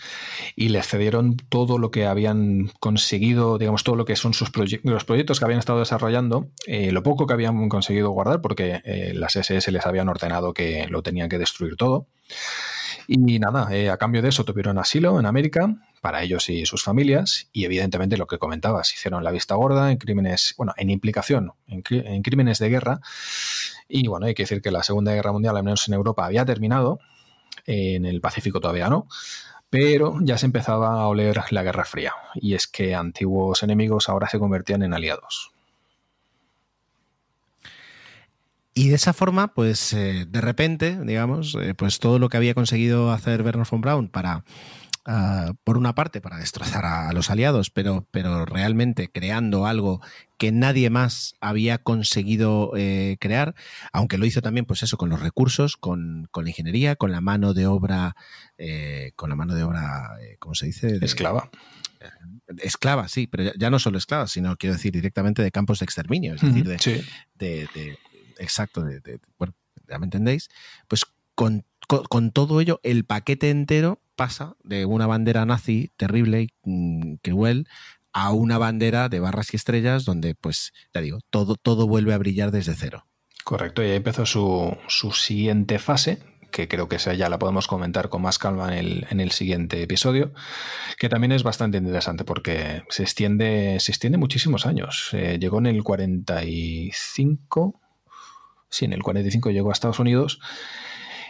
y 0.54 0.68
les 0.68 0.86
cedieron 0.86 1.36
todo 1.36 1.78
lo 1.78 1.90
que 1.90 2.06
habían 2.06 2.70
conseguido, 2.78 3.56
digamos, 3.56 3.84
todo 3.84 3.96
lo 3.96 4.04
que 4.04 4.16
son 4.16 4.34
sus 4.34 4.52
proye- 4.52 4.80
los 4.84 5.04
proyectos 5.04 5.38
que 5.38 5.46
habían 5.46 5.60
estado 5.60 5.78
desarrollando, 5.78 6.48
eh, 6.66 6.92
lo 6.92 7.02
poco 7.02 7.26
que 7.26 7.32
habían 7.32 7.68
conseguido 7.70 8.10
guardar, 8.10 8.42
porque 8.42 8.82
eh, 8.84 9.12
las 9.14 9.34
SS 9.36 9.72
les 9.72 9.86
habían 9.86 10.08
ordenado 10.10 10.52
que 10.52 10.86
lo 10.88 11.02
tenían 11.02 11.30
que 11.30 11.38
destruir 11.38 11.76
todo. 11.76 12.06
Y 13.08 13.38
nada, 13.38 13.68
eh, 13.74 13.88
a 13.88 13.96
cambio 13.98 14.20
de 14.20 14.28
eso 14.30 14.44
tuvieron 14.44 14.78
asilo 14.78 15.18
en 15.20 15.26
América 15.26 15.74
para 16.00 16.22
ellos 16.22 16.48
y 16.50 16.66
sus 16.66 16.82
familias 16.82 17.48
y 17.52 17.64
evidentemente 17.64 18.16
lo 18.16 18.26
que 18.26 18.38
comentabas, 18.38 18.92
hicieron 18.92 19.24
la 19.24 19.30
vista 19.30 19.54
gorda 19.54 19.90
en 19.90 19.98
crímenes, 19.98 20.54
bueno, 20.56 20.72
en 20.76 20.90
implicación, 20.90 21.52
en, 21.68 21.82
crímenes 22.22 22.58
de 22.58 22.68
guerra 22.68 23.00
y 23.88 24.06
bueno, 24.06 24.26
hay 24.26 24.34
que 24.34 24.44
decir 24.44 24.62
que 24.62 24.70
la 24.70 24.82
Segunda 24.82 25.12
Guerra 25.14 25.32
Mundial, 25.32 25.56
al 25.56 25.64
menos 25.64 25.86
en 25.88 25.94
Europa, 25.94 26.26
había 26.26 26.44
terminado, 26.44 26.98
en 27.66 28.06
el 28.06 28.20
Pacífico 28.20 28.60
todavía 28.60 28.88
no, 28.88 29.06
pero 29.70 30.18
ya 30.20 30.38
se 30.38 30.46
empezaba 30.46 31.00
a 31.00 31.08
oler 31.08 31.40
la 31.50 31.62
Guerra 31.62 31.84
Fría 31.84 32.12
y 32.34 32.54
es 32.54 32.66
que 32.66 32.94
antiguos 32.94 33.62
enemigos 33.62 34.08
ahora 34.08 34.28
se 34.28 34.38
convertían 34.38 34.82
en 34.82 34.94
aliados. 34.94 35.52
Y 38.78 38.90
de 38.90 38.96
esa 38.96 39.14
forma, 39.14 39.54
pues 39.54 39.94
eh, 39.94 40.26
de 40.28 40.40
repente, 40.42 40.98
digamos, 41.02 41.56
eh, 41.60 41.72
pues 41.74 41.98
todo 41.98 42.18
lo 42.18 42.28
que 42.28 42.36
había 42.36 42.52
conseguido 42.52 43.10
hacer 43.10 43.40
Werner 43.40 43.66
von 43.70 43.80
Braun 43.80 44.08
para, 44.08 44.44
ah, 45.06 45.52
por 45.64 45.78
una 45.78 45.94
parte, 45.94 46.20
para 46.20 46.36
destrozar 46.36 46.84
a, 46.84 47.08
a 47.08 47.12
los 47.14 47.30
aliados, 47.30 47.70
pero, 47.70 48.06
pero 48.10 48.44
realmente 48.44 49.08
creando 49.08 49.64
algo 49.64 50.02
que 50.38 50.52
nadie 50.52 50.90
más 50.90 51.34
había 51.40 51.78
conseguido 51.78 52.72
eh, 52.76 53.16
crear, 53.20 53.54
aunque 53.92 54.18
lo 54.18 54.26
hizo 54.26 54.42
también, 54.42 54.66
pues 54.66 54.82
eso, 54.82 54.96
con 54.98 55.08
los 55.08 55.20
recursos, 55.20 55.76
con, 55.76 56.28
con 56.30 56.44
la 56.44 56.50
ingeniería, 56.50 56.96
con 56.96 57.10
la 57.12 57.20
mano 57.20 57.54
de 57.54 57.66
obra, 57.66 58.16
eh, 58.58 59.12
con 59.16 59.30
la 59.30 59.36
mano 59.36 59.54
de 59.54 59.62
obra, 59.62 60.10
eh, 60.20 60.36
¿cómo 60.38 60.54
se 60.54 60.66
dice? 60.66 60.98
De- 60.98 61.06
Esclava. 61.06 61.50
Esclava, 62.58 63.08
sí, 63.08 63.26
pero 63.26 63.44
ya, 63.44 63.52
ya 63.58 63.70
no 63.70 63.78
solo 63.78 63.98
esclava, 63.98 64.26
sino 64.28 64.56
quiero 64.56 64.74
decir 64.74 64.92
directamente 64.92 65.42
de 65.42 65.50
campos 65.50 65.80
de 65.80 65.84
exterminio, 65.84 66.34
es 66.34 66.40
decir, 66.42 66.64
de, 66.66 66.78
Sí. 66.78 67.00
de, 67.34 67.68
de- 67.74 67.98
exacto, 68.38 68.82
de, 68.82 69.00
de- 69.00 69.20
bueno, 69.38 69.54
ya 69.88 69.98
me 69.98 70.04
entendéis, 70.06 70.48
pues 70.88 71.04
con, 71.34 71.64
con, 71.88 72.04
con 72.04 72.30
todo 72.30 72.60
ello, 72.60 72.80
el 72.82 73.04
paquete 73.04 73.50
entero 73.50 74.00
pasa 74.14 74.56
de 74.62 74.86
una 74.86 75.06
bandera 75.06 75.44
nazi 75.44 75.90
terrible 75.96 76.42
y 76.42 76.48
mm, 76.62 77.14
cruel 77.22 77.68
a 78.18 78.32
una 78.32 78.56
bandera 78.56 79.10
de 79.10 79.20
barras 79.20 79.52
y 79.52 79.56
estrellas 79.56 80.06
donde, 80.06 80.34
pues, 80.34 80.72
ya 80.94 81.02
digo, 81.02 81.18
todo, 81.28 81.54
todo 81.54 81.86
vuelve 81.86 82.14
a 82.14 82.18
brillar 82.18 82.50
desde 82.50 82.74
cero. 82.74 83.06
Correcto, 83.44 83.82
y 83.82 83.90
ahí 83.90 83.96
empezó 83.96 84.24
su, 84.24 84.74
su 84.88 85.12
siguiente 85.12 85.78
fase, 85.78 86.20
que 86.50 86.66
creo 86.66 86.88
que 86.88 86.96
ya 86.96 87.28
la 87.28 87.38
podemos 87.38 87.66
comentar 87.66 88.08
con 88.08 88.22
más 88.22 88.38
calma 88.38 88.72
en 88.72 88.78
el, 88.78 89.06
en 89.10 89.20
el 89.20 89.32
siguiente 89.32 89.82
episodio, 89.82 90.32
que 90.98 91.10
también 91.10 91.30
es 91.32 91.42
bastante 91.42 91.76
interesante 91.76 92.24
porque 92.24 92.84
se 92.88 93.02
extiende, 93.02 93.76
se 93.80 93.92
extiende 93.92 94.16
muchísimos 94.16 94.64
años. 94.64 95.10
Eh, 95.12 95.36
llegó 95.38 95.58
en 95.58 95.66
el 95.66 95.84
45, 95.84 97.82
sí, 98.70 98.86
en 98.86 98.94
el 98.94 99.02
45 99.02 99.50
llegó 99.50 99.68
a 99.68 99.74
Estados 99.74 99.98
Unidos 99.98 100.40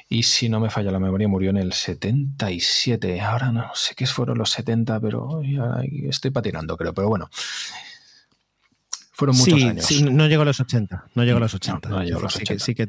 y 0.09 0.22
si 0.22 0.48
no 0.48 0.61
me 0.61 0.70
falla 0.70 0.90
la 0.90 1.00
memoria 1.00 1.28
murió 1.28 1.50
en 1.50 1.57
el 1.57 1.72
77. 1.72 3.20
Ahora 3.20 3.50
no 3.50 3.70
sé 3.74 3.94
qué 3.94 4.07
fueron 4.07 4.38
los 4.38 4.50
70, 4.50 5.00
pero 5.00 5.40
estoy 6.09 6.30
patinando 6.30 6.76
creo, 6.76 6.94
pero 6.94 7.09
bueno. 7.09 7.28
Fueron 9.12 9.36
muchos 9.36 9.59
sí, 9.59 9.66
años. 9.66 9.84
sí, 9.84 10.02
no 10.02 10.26
llegó 10.26 10.42
a 10.42 10.44
los 10.44 10.61
80, 10.61 11.07
no 11.14 11.24
llegó 11.24 11.38
a 11.38 11.40
los 11.40 11.54
80. 11.54 11.88
No, 11.88 11.96
no 11.96 12.04
llegó 12.04 12.18
a 12.18 12.22
los 12.22 12.34
sí, 12.34 12.40
que, 12.40 12.54
80. 12.54 12.64
sí 12.64 12.74
que 12.74 12.86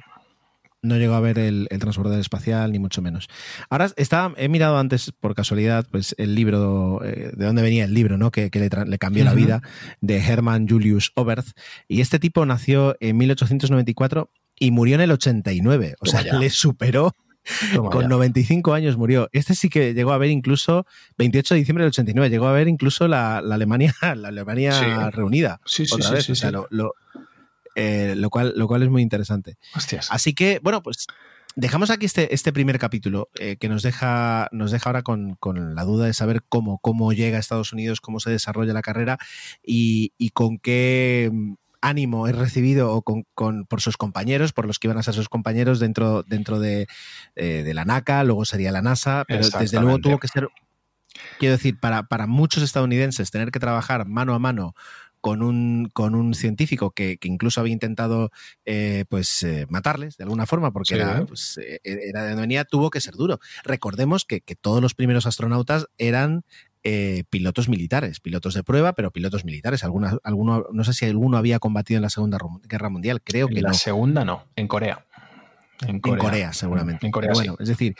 no 0.81 0.97
llegó 0.97 1.15
a 1.15 1.19
ver 1.19 1.39
el, 1.39 1.67
el 1.71 1.79
transbordador 1.79 2.19
espacial, 2.19 2.71
ni 2.71 2.79
mucho 2.79 3.01
menos. 3.01 3.27
Ahora 3.69 3.89
está, 3.95 4.33
he 4.37 4.49
mirado 4.49 4.77
antes, 4.77 5.11
por 5.11 5.35
casualidad, 5.35 5.87
pues 5.89 6.15
el 6.17 6.35
libro, 6.35 7.01
eh, 7.03 7.31
de 7.33 7.45
dónde 7.45 7.61
venía 7.61 7.85
el 7.85 7.93
libro, 7.93 8.17
¿no? 8.17 8.31
Que, 8.31 8.51
que 8.51 8.59
le, 8.59 8.97
cambió 8.97 9.23
la 9.23 9.33
vida, 9.33 9.61
de 10.01 10.17
Hermann 10.17 10.67
Julius 10.67 11.11
Oberth. 11.15 11.57
Y 11.87 12.01
este 12.01 12.19
tipo 12.19 12.45
nació 12.45 12.95
en 12.99 13.17
1894 13.17 14.29
y 14.59 14.71
murió 14.71 14.95
en 14.95 15.01
el 15.01 15.11
89. 15.11 15.95
O 15.99 16.05
Toma 16.05 16.21
sea, 16.21 16.31
ya. 16.33 16.39
le 16.39 16.49
superó. 16.49 17.13
Toma 17.73 17.89
Con 17.91 18.01
ya. 18.03 18.07
95 18.09 18.73
años 18.73 18.97
murió. 18.97 19.29
Este 19.31 19.55
sí 19.55 19.69
que 19.69 19.93
llegó 19.93 20.11
a 20.11 20.17
ver 20.17 20.29
incluso, 20.29 20.85
28 21.17 21.53
de 21.53 21.59
diciembre 21.59 21.83
del 21.85 21.89
89, 21.91 22.29
llegó 22.29 22.47
a 22.47 22.51
ver 22.51 22.67
incluso 22.67 23.07
la, 23.07 23.41
la 23.41 23.55
Alemania, 23.55 23.93
la 24.15 24.27
Alemania 24.27 24.71
Sí. 24.73 24.85
reunida. 25.15 25.61
Sí, 25.65 25.85
sí, 25.85 25.93
otra 25.95 26.07
sí, 26.09 26.13
vez. 26.15 26.25
sí, 26.25 26.31
o 26.33 26.35
sea, 26.35 26.49
sí. 26.49 26.53
lo, 26.53 26.67
lo- 26.71 26.93
eh, 27.75 28.15
lo 28.17 28.29
cual, 28.29 28.53
lo 28.55 28.67
cual 28.67 28.83
es 28.83 28.89
muy 28.89 29.01
interesante. 29.03 29.57
Hostias. 29.75 30.07
Así 30.11 30.33
que, 30.33 30.59
bueno, 30.63 30.81
pues 30.81 31.05
dejamos 31.55 31.89
aquí 31.91 32.05
este, 32.07 32.33
este 32.33 32.51
primer 32.51 32.79
capítulo 32.79 33.29
eh, 33.39 33.55
que 33.59 33.69
nos 33.69 33.83
deja, 33.83 34.49
nos 34.51 34.71
deja 34.71 34.89
ahora 34.89 35.03
con, 35.03 35.35
con 35.35 35.75
la 35.75 35.83
duda 35.83 36.07
de 36.07 36.13
saber 36.13 36.41
cómo, 36.49 36.79
cómo 36.79 37.13
llega 37.13 37.37
a 37.37 37.39
Estados 37.39 37.73
Unidos, 37.73 38.01
cómo 38.01 38.19
se 38.19 38.31
desarrolla 38.31 38.73
la 38.73 38.81
carrera 38.81 39.19
y, 39.63 40.11
y 40.17 40.29
con 40.31 40.57
qué 40.57 41.31
ánimo 41.81 42.27
es 42.27 42.35
recibido 42.35 43.01
con, 43.01 43.23
con- 43.33 43.65
por 43.65 43.81
sus 43.81 43.97
compañeros, 43.97 44.53
por 44.53 44.65
los 44.65 44.79
que 44.79 44.87
iban 44.87 44.97
a 44.97 45.03
ser 45.03 45.13
sus 45.13 45.29
compañeros 45.29 45.79
dentro, 45.79 46.23
dentro 46.23 46.59
de, 46.59 46.87
eh, 47.35 47.63
de 47.63 47.73
la 47.73 47.85
NACA, 47.85 48.23
luego 48.23 48.45
sería 48.45 48.71
la 48.71 48.81
NASA, 48.81 49.25
pero 49.27 49.47
desde 49.59 49.79
luego 49.79 49.99
tuvo 49.99 50.19
que 50.19 50.27
ser, 50.27 50.47
quiero 51.39 51.53
decir, 51.55 51.79
para, 51.79 52.03
para 52.03 52.27
muchos 52.27 52.63
estadounidenses 52.63 53.31
tener 53.31 53.51
que 53.51 53.59
trabajar 53.59 54.07
mano 54.07 54.33
a 54.33 54.39
mano 54.39 54.73
con 55.19 55.41
un, 55.41 55.89
con 55.93 56.13
un 56.15 56.33
científico 56.35 56.91
que, 56.91 57.17
que 57.17 57.27
incluso 57.27 57.59
había 57.59 57.73
intentado 57.73 58.29
eh, 58.65 59.03
pues 59.09 59.41
eh, 59.43 59.65
matarles 59.69 60.15
de 60.17 60.23
alguna 60.23 60.45
forma 60.45 60.71
porque 60.71 60.93
Sí. 60.95 61.01
era, 61.01 61.25
pues, 61.25 61.59
era 61.83 62.23
de 62.23 62.35
venía, 62.35 62.65
tuvo 62.65 62.89
que 62.91 63.01
ser 63.01 63.15
duro. 63.15 63.39
Recordemos 63.63 64.25
que, 64.25 64.41
que 64.41 64.55
todos 64.55 64.81
los 64.81 64.93
primeros 64.93 65.25
astronautas 65.25 65.87
eran 65.97 66.43
eh, 66.89 67.23
pilotos 67.29 67.67
militares, 67.67 68.21
pilotos 68.21 68.53
de 68.53 68.63
prueba, 68.63 68.93
pero 68.93 69.11
pilotos 69.11 69.43
militares. 69.43 69.83
Alguna, 69.83 70.17
alguno, 70.23 70.65
no 70.71 70.83
sé 70.85 70.93
si 70.93 71.03
alguno 71.05 71.37
había 71.37 71.59
combatido 71.59 71.97
en 71.97 72.03
la 72.03 72.09
Segunda 72.09 72.37
Guerra 72.63 72.89
Mundial, 72.89 73.21
creo 73.21 73.49
que 73.49 73.61
la 73.61 73.69
no. 73.69 73.73
segunda 73.73 74.23
no, 74.23 74.45
en 74.55 74.67
Corea. 74.67 75.05
En 75.85 75.99
Corea, 75.99 76.53
seguramente. 76.53 77.05
En 77.05 77.11
Corea 77.11 77.29
Pero 77.31 77.35
sí. 77.41 77.47
bueno, 77.47 77.57
es 77.61 77.67
decir, 77.67 77.95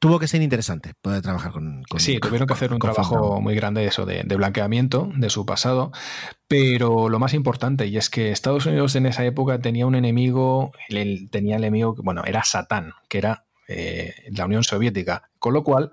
tuvo 0.00 0.18
que 0.18 0.28
ser 0.28 0.42
interesante 0.42 0.92
poder 1.00 1.22
trabajar 1.22 1.50
con. 1.50 1.82
con- 1.88 1.98
Sí, 1.98 2.18
tuvieron 2.20 2.46
que 2.46 2.52
hacer 2.54 2.72
un 2.72 2.78
trabajo 2.78 3.40
muy 3.40 3.54
grande 3.54 3.86
eso 3.86 4.04
de, 4.04 4.22
de 4.24 4.36
blanqueamiento 4.36 5.10
de 5.16 5.30
su 5.30 5.46
pasado, 5.46 5.90
pero 6.46 7.08
lo 7.08 7.18
más 7.18 7.32
importante 7.34 7.86
y 7.86 7.96
es 7.96 8.10
que 8.10 8.30
Estados 8.30 8.66
Unidos 8.66 8.94
en 8.96 9.06
esa 9.06 9.24
época 9.24 9.58
tenía 9.60 9.86
un 9.86 9.94
enemigo, 9.94 10.72
el- 10.88 11.30
tenía 11.30 11.56
el 11.56 11.64
enemigo, 11.64 11.96
bueno, 12.02 12.22
era 12.26 12.44
Satán, 12.44 12.92
que 13.08 13.18
era 13.18 13.46
eh, 13.68 14.14
la 14.30 14.46
Unión 14.46 14.64
Soviética, 14.64 15.30
con 15.38 15.52
lo 15.52 15.62
cual, 15.62 15.92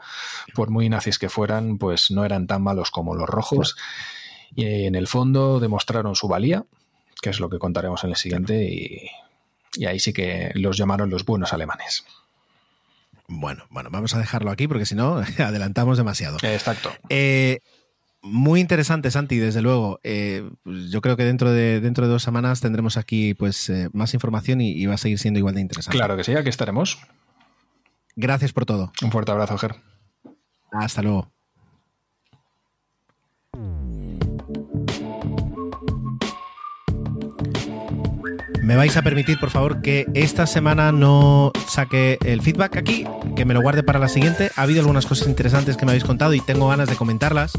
por 0.53 0.69
muy 0.69 0.89
nazis 0.89 1.19
que 1.19 1.29
fueran, 1.29 1.77
pues 1.77 2.09
no 2.09 2.25
eran 2.25 2.47
tan 2.47 2.63
malos 2.63 2.89
como 2.89 3.15
los 3.15 3.29
rojos 3.29 3.75
y 4.55 4.85
en 4.85 4.95
el 4.95 5.07
fondo 5.07 5.59
demostraron 5.59 6.15
su 6.15 6.27
valía, 6.27 6.65
que 7.21 7.29
es 7.29 7.39
lo 7.39 7.49
que 7.49 7.59
contaremos 7.59 8.03
en 8.03 8.11
el 8.11 8.15
siguiente 8.15 8.63
y, 8.63 9.09
y 9.73 9.85
ahí 9.85 9.99
sí 9.99 10.13
que 10.13 10.51
los 10.55 10.77
llamaron 10.77 11.09
los 11.09 11.25
buenos 11.25 11.53
alemanes. 11.53 12.05
Bueno, 13.27 13.65
bueno, 13.69 13.89
vamos 13.91 14.15
a 14.15 14.19
dejarlo 14.19 14.51
aquí 14.51 14.67
porque 14.67 14.85
si 14.85 14.95
no, 14.95 15.17
adelantamos 15.39 15.97
demasiado. 15.97 16.37
Exacto. 16.43 16.91
Eh, 17.09 17.59
muy 18.21 18.59
interesante, 18.59 19.11
Santi, 19.11 19.37
desde 19.37 19.61
luego. 19.61 19.99
Eh, 20.03 20.49
yo 20.63 21.01
creo 21.01 21.17
que 21.17 21.23
dentro 21.23 21.51
de, 21.51 21.81
dentro 21.81 22.05
de 22.05 22.11
dos 22.11 22.23
semanas 22.23 22.61
tendremos 22.61 22.97
aquí 22.97 23.33
pues 23.33 23.69
eh, 23.69 23.89
más 23.93 24.13
información 24.13 24.61
y, 24.61 24.71
y 24.71 24.85
va 24.85 24.95
a 24.95 24.97
seguir 24.97 25.19
siendo 25.19 25.39
igual 25.39 25.55
de 25.55 25.61
interesante. 25.61 25.97
Claro 25.97 26.15
que 26.17 26.23
sí, 26.23 26.33
aquí 26.33 26.49
estaremos. 26.49 26.99
Gracias 28.15 28.53
por 28.53 28.65
todo. 28.65 28.91
Un 29.01 29.11
fuerte 29.11 29.31
abrazo, 29.31 29.57
Ger. 29.57 29.75
Hasta 30.71 31.01
luego. 31.01 31.34
Me 38.65 38.75
vais 38.75 38.97
a 38.97 39.03
permitir, 39.03 39.39
por 39.39 39.51
favor, 39.51 39.83
que 39.83 40.07
esta 40.15 40.47
semana 40.47 40.91
no 40.91 41.51
saque 41.67 42.17
el 42.25 42.41
feedback 42.41 42.77
aquí, 42.77 43.05
que 43.35 43.45
me 43.45 43.53
lo 43.53 43.61
guarde 43.61 43.83
para 43.83 43.99
la 43.99 44.07
siguiente. 44.07 44.49
Ha 44.55 44.63
habido 44.63 44.79
algunas 44.79 45.05
cosas 45.05 45.27
interesantes 45.27 45.77
que 45.77 45.85
me 45.85 45.91
habéis 45.91 46.03
contado 46.03 46.33
y 46.33 46.41
tengo 46.41 46.67
ganas 46.67 46.89
de 46.89 46.95
comentarlas. 46.95 47.53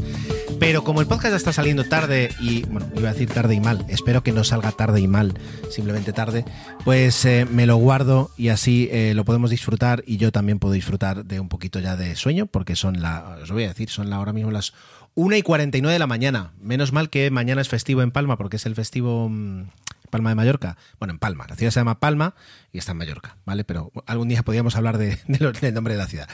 Pero 0.59 0.83
como 0.83 0.99
el 0.99 1.07
podcast 1.07 1.31
ya 1.31 1.37
está 1.37 1.53
saliendo 1.53 1.85
tarde 1.85 2.29
y, 2.41 2.63
bueno, 2.63 2.87
iba 2.93 3.09
a 3.09 3.13
decir 3.13 3.29
tarde 3.29 3.55
y 3.55 3.61
mal, 3.61 3.85
espero 3.87 4.21
que 4.21 4.33
no 4.33 4.43
salga 4.43 4.73
tarde 4.73 4.99
y 4.99 5.07
mal, 5.07 5.39
simplemente 5.69 6.11
tarde, 6.11 6.43
pues 6.83 7.23
eh, 7.23 7.47
me 7.49 7.65
lo 7.67 7.77
guardo 7.77 8.29
y 8.35 8.49
así 8.49 8.89
eh, 8.91 9.13
lo 9.15 9.23
podemos 9.23 9.49
disfrutar 9.49 10.03
y 10.05 10.17
yo 10.17 10.33
también 10.33 10.59
puedo 10.59 10.73
disfrutar 10.73 11.23
de 11.23 11.39
un 11.39 11.47
poquito 11.47 11.79
ya 11.79 11.95
de 11.95 12.17
sueño, 12.17 12.47
porque 12.47 12.75
son 12.75 13.01
la, 13.01 13.37
os 13.41 13.51
voy 13.51 13.63
a 13.63 13.69
decir, 13.69 13.89
son 13.89 14.09
la, 14.09 14.17
ahora 14.17 14.33
mismo 14.33 14.51
las 14.51 14.73
1 15.15 15.37
y 15.37 15.41
49 15.41 15.93
de 15.93 15.99
la 15.99 16.07
mañana. 16.07 16.51
Menos 16.61 16.91
mal 16.91 17.09
que 17.09 17.31
mañana 17.31 17.61
es 17.61 17.69
festivo 17.69 18.01
en 18.01 18.11
Palma, 18.11 18.37
porque 18.37 18.57
es 18.57 18.65
el 18.65 18.75
festivo 18.75 19.29
mm, 19.29 19.67
Palma 20.09 20.29
de 20.29 20.35
Mallorca. 20.35 20.77
Bueno, 20.99 21.13
en 21.13 21.19
Palma. 21.19 21.45
La 21.47 21.55
ciudad 21.55 21.71
se 21.71 21.79
llama 21.79 21.99
Palma 21.99 22.35
está 22.79 22.91
en 22.93 22.99
Mallorca, 22.99 23.37
¿vale? 23.45 23.63
Pero 23.63 23.91
algún 24.05 24.27
día 24.27 24.43
podríamos 24.43 24.75
hablar 24.75 24.97
de, 24.97 25.17
del 25.27 25.73
nombre 25.73 25.93
de 25.93 25.99
la 25.99 26.07
ciudad. 26.07 26.27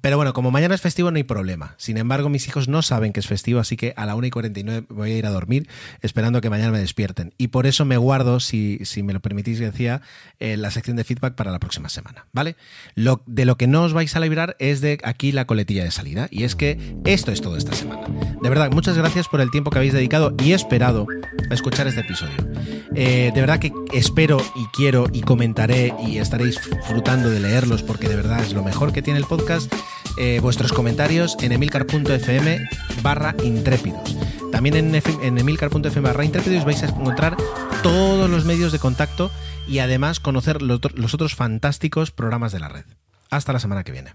pero 0.00 0.16
bueno, 0.16 0.32
como 0.32 0.50
mañana 0.50 0.74
es 0.74 0.80
festivo 0.80 1.10
no 1.10 1.16
hay 1.16 1.24
problema. 1.24 1.74
Sin 1.78 1.96
embargo, 1.96 2.28
mis 2.28 2.46
hijos 2.48 2.68
no 2.68 2.82
saben 2.82 3.12
que 3.12 3.20
es 3.20 3.26
festivo, 3.26 3.60
así 3.60 3.76
que 3.76 3.94
a 3.96 4.06
la 4.06 4.14
1 4.14 4.26
y 4.26 4.30
49 4.30 4.86
voy 4.90 5.12
a 5.12 5.16
ir 5.16 5.26
a 5.26 5.30
dormir 5.30 5.68
esperando 6.00 6.40
que 6.40 6.50
mañana 6.50 6.72
me 6.72 6.80
despierten. 6.80 7.34
Y 7.38 7.48
por 7.48 7.66
eso 7.66 7.84
me 7.84 7.96
guardo, 7.96 8.40
si, 8.40 8.80
me 9.02 9.12
lo 9.12 9.20
permitís, 9.20 9.58
decía, 9.58 10.02
eh, 10.38 10.56
la 10.56 10.70
sección 10.70 10.96
de 10.96 11.04
feedback 11.04 11.34
para 11.34 11.50
la 11.50 11.58
próxima 11.58 11.88
semana, 11.88 12.26
¿vale? 12.32 12.56
De 13.26 13.44
lo 13.44 13.56
que 13.56 13.66
no 13.66 13.82
os 13.82 13.92
vais 13.92 14.14
a 14.16 14.20
librar 14.20 14.56
es 14.58 14.80
de 14.80 14.98
aquí 15.04 15.32
la 15.32 15.46
coletilla 15.46 15.84
de 15.84 15.90
salida. 15.90 16.28
Y 16.30 16.44
es 16.44 16.54
que 16.54 16.96
esto 17.04 17.32
es 17.32 17.40
todo 17.40 17.56
esta 17.56 17.74
semana. 17.74 18.06
De 18.42 18.48
verdad, 18.48 18.70
muchas 18.72 18.96
gracias 18.96 19.28
por 19.28 19.40
el 19.40 19.50
tiempo 19.50 19.70
que 19.70 19.78
habéis 19.78 19.92
dedicado 19.92 20.34
y 20.42 20.52
esperado 20.52 21.06
a 21.50 21.54
escuchar 21.54 21.86
este 21.86 22.00
episodio. 22.00 22.36
Eh, 22.94 23.30
de 23.34 23.40
verdad 23.40 23.58
que 23.58 23.72
espero 23.92 24.38
y 24.56 24.64
quiero 24.76 25.07
y 25.12 25.22
comentaré 25.22 25.94
y 26.06 26.18
estaréis 26.18 26.58
disfrutando 26.70 27.30
de 27.30 27.40
leerlos 27.40 27.82
porque 27.82 28.08
de 28.08 28.16
verdad 28.16 28.40
es 28.42 28.52
lo 28.52 28.62
mejor 28.62 28.92
que 28.92 29.02
tiene 29.02 29.18
el 29.18 29.26
podcast. 29.26 29.72
Eh, 30.16 30.40
vuestros 30.40 30.72
comentarios 30.72 31.36
en 31.40 31.52
emilcar.fm 31.52 32.58
barra 33.02 33.34
intrépidos. 33.44 34.16
También 34.50 34.76
en, 34.76 35.38
emilcar.fm 35.38 36.00
barra 36.00 36.24
intrépidos 36.24 36.64
vais 36.64 36.82
a 36.82 36.86
encontrar 36.86 37.36
todos 37.82 38.28
los 38.28 38.44
medios 38.44 38.72
de 38.72 38.78
contacto 38.78 39.30
y 39.66 39.78
además 39.80 40.20
conocer 40.20 40.62
los 40.62 41.14
otros 41.14 41.34
fantásticos 41.34 42.10
programas 42.10 42.52
de 42.52 42.60
la 42.60 42.68
red. 42.68 42.84
Hasta 43.30 43.52
la 43.52 43.60
semana 43.60 43.84
que 43.84 43.92
viene. 43.92 44.14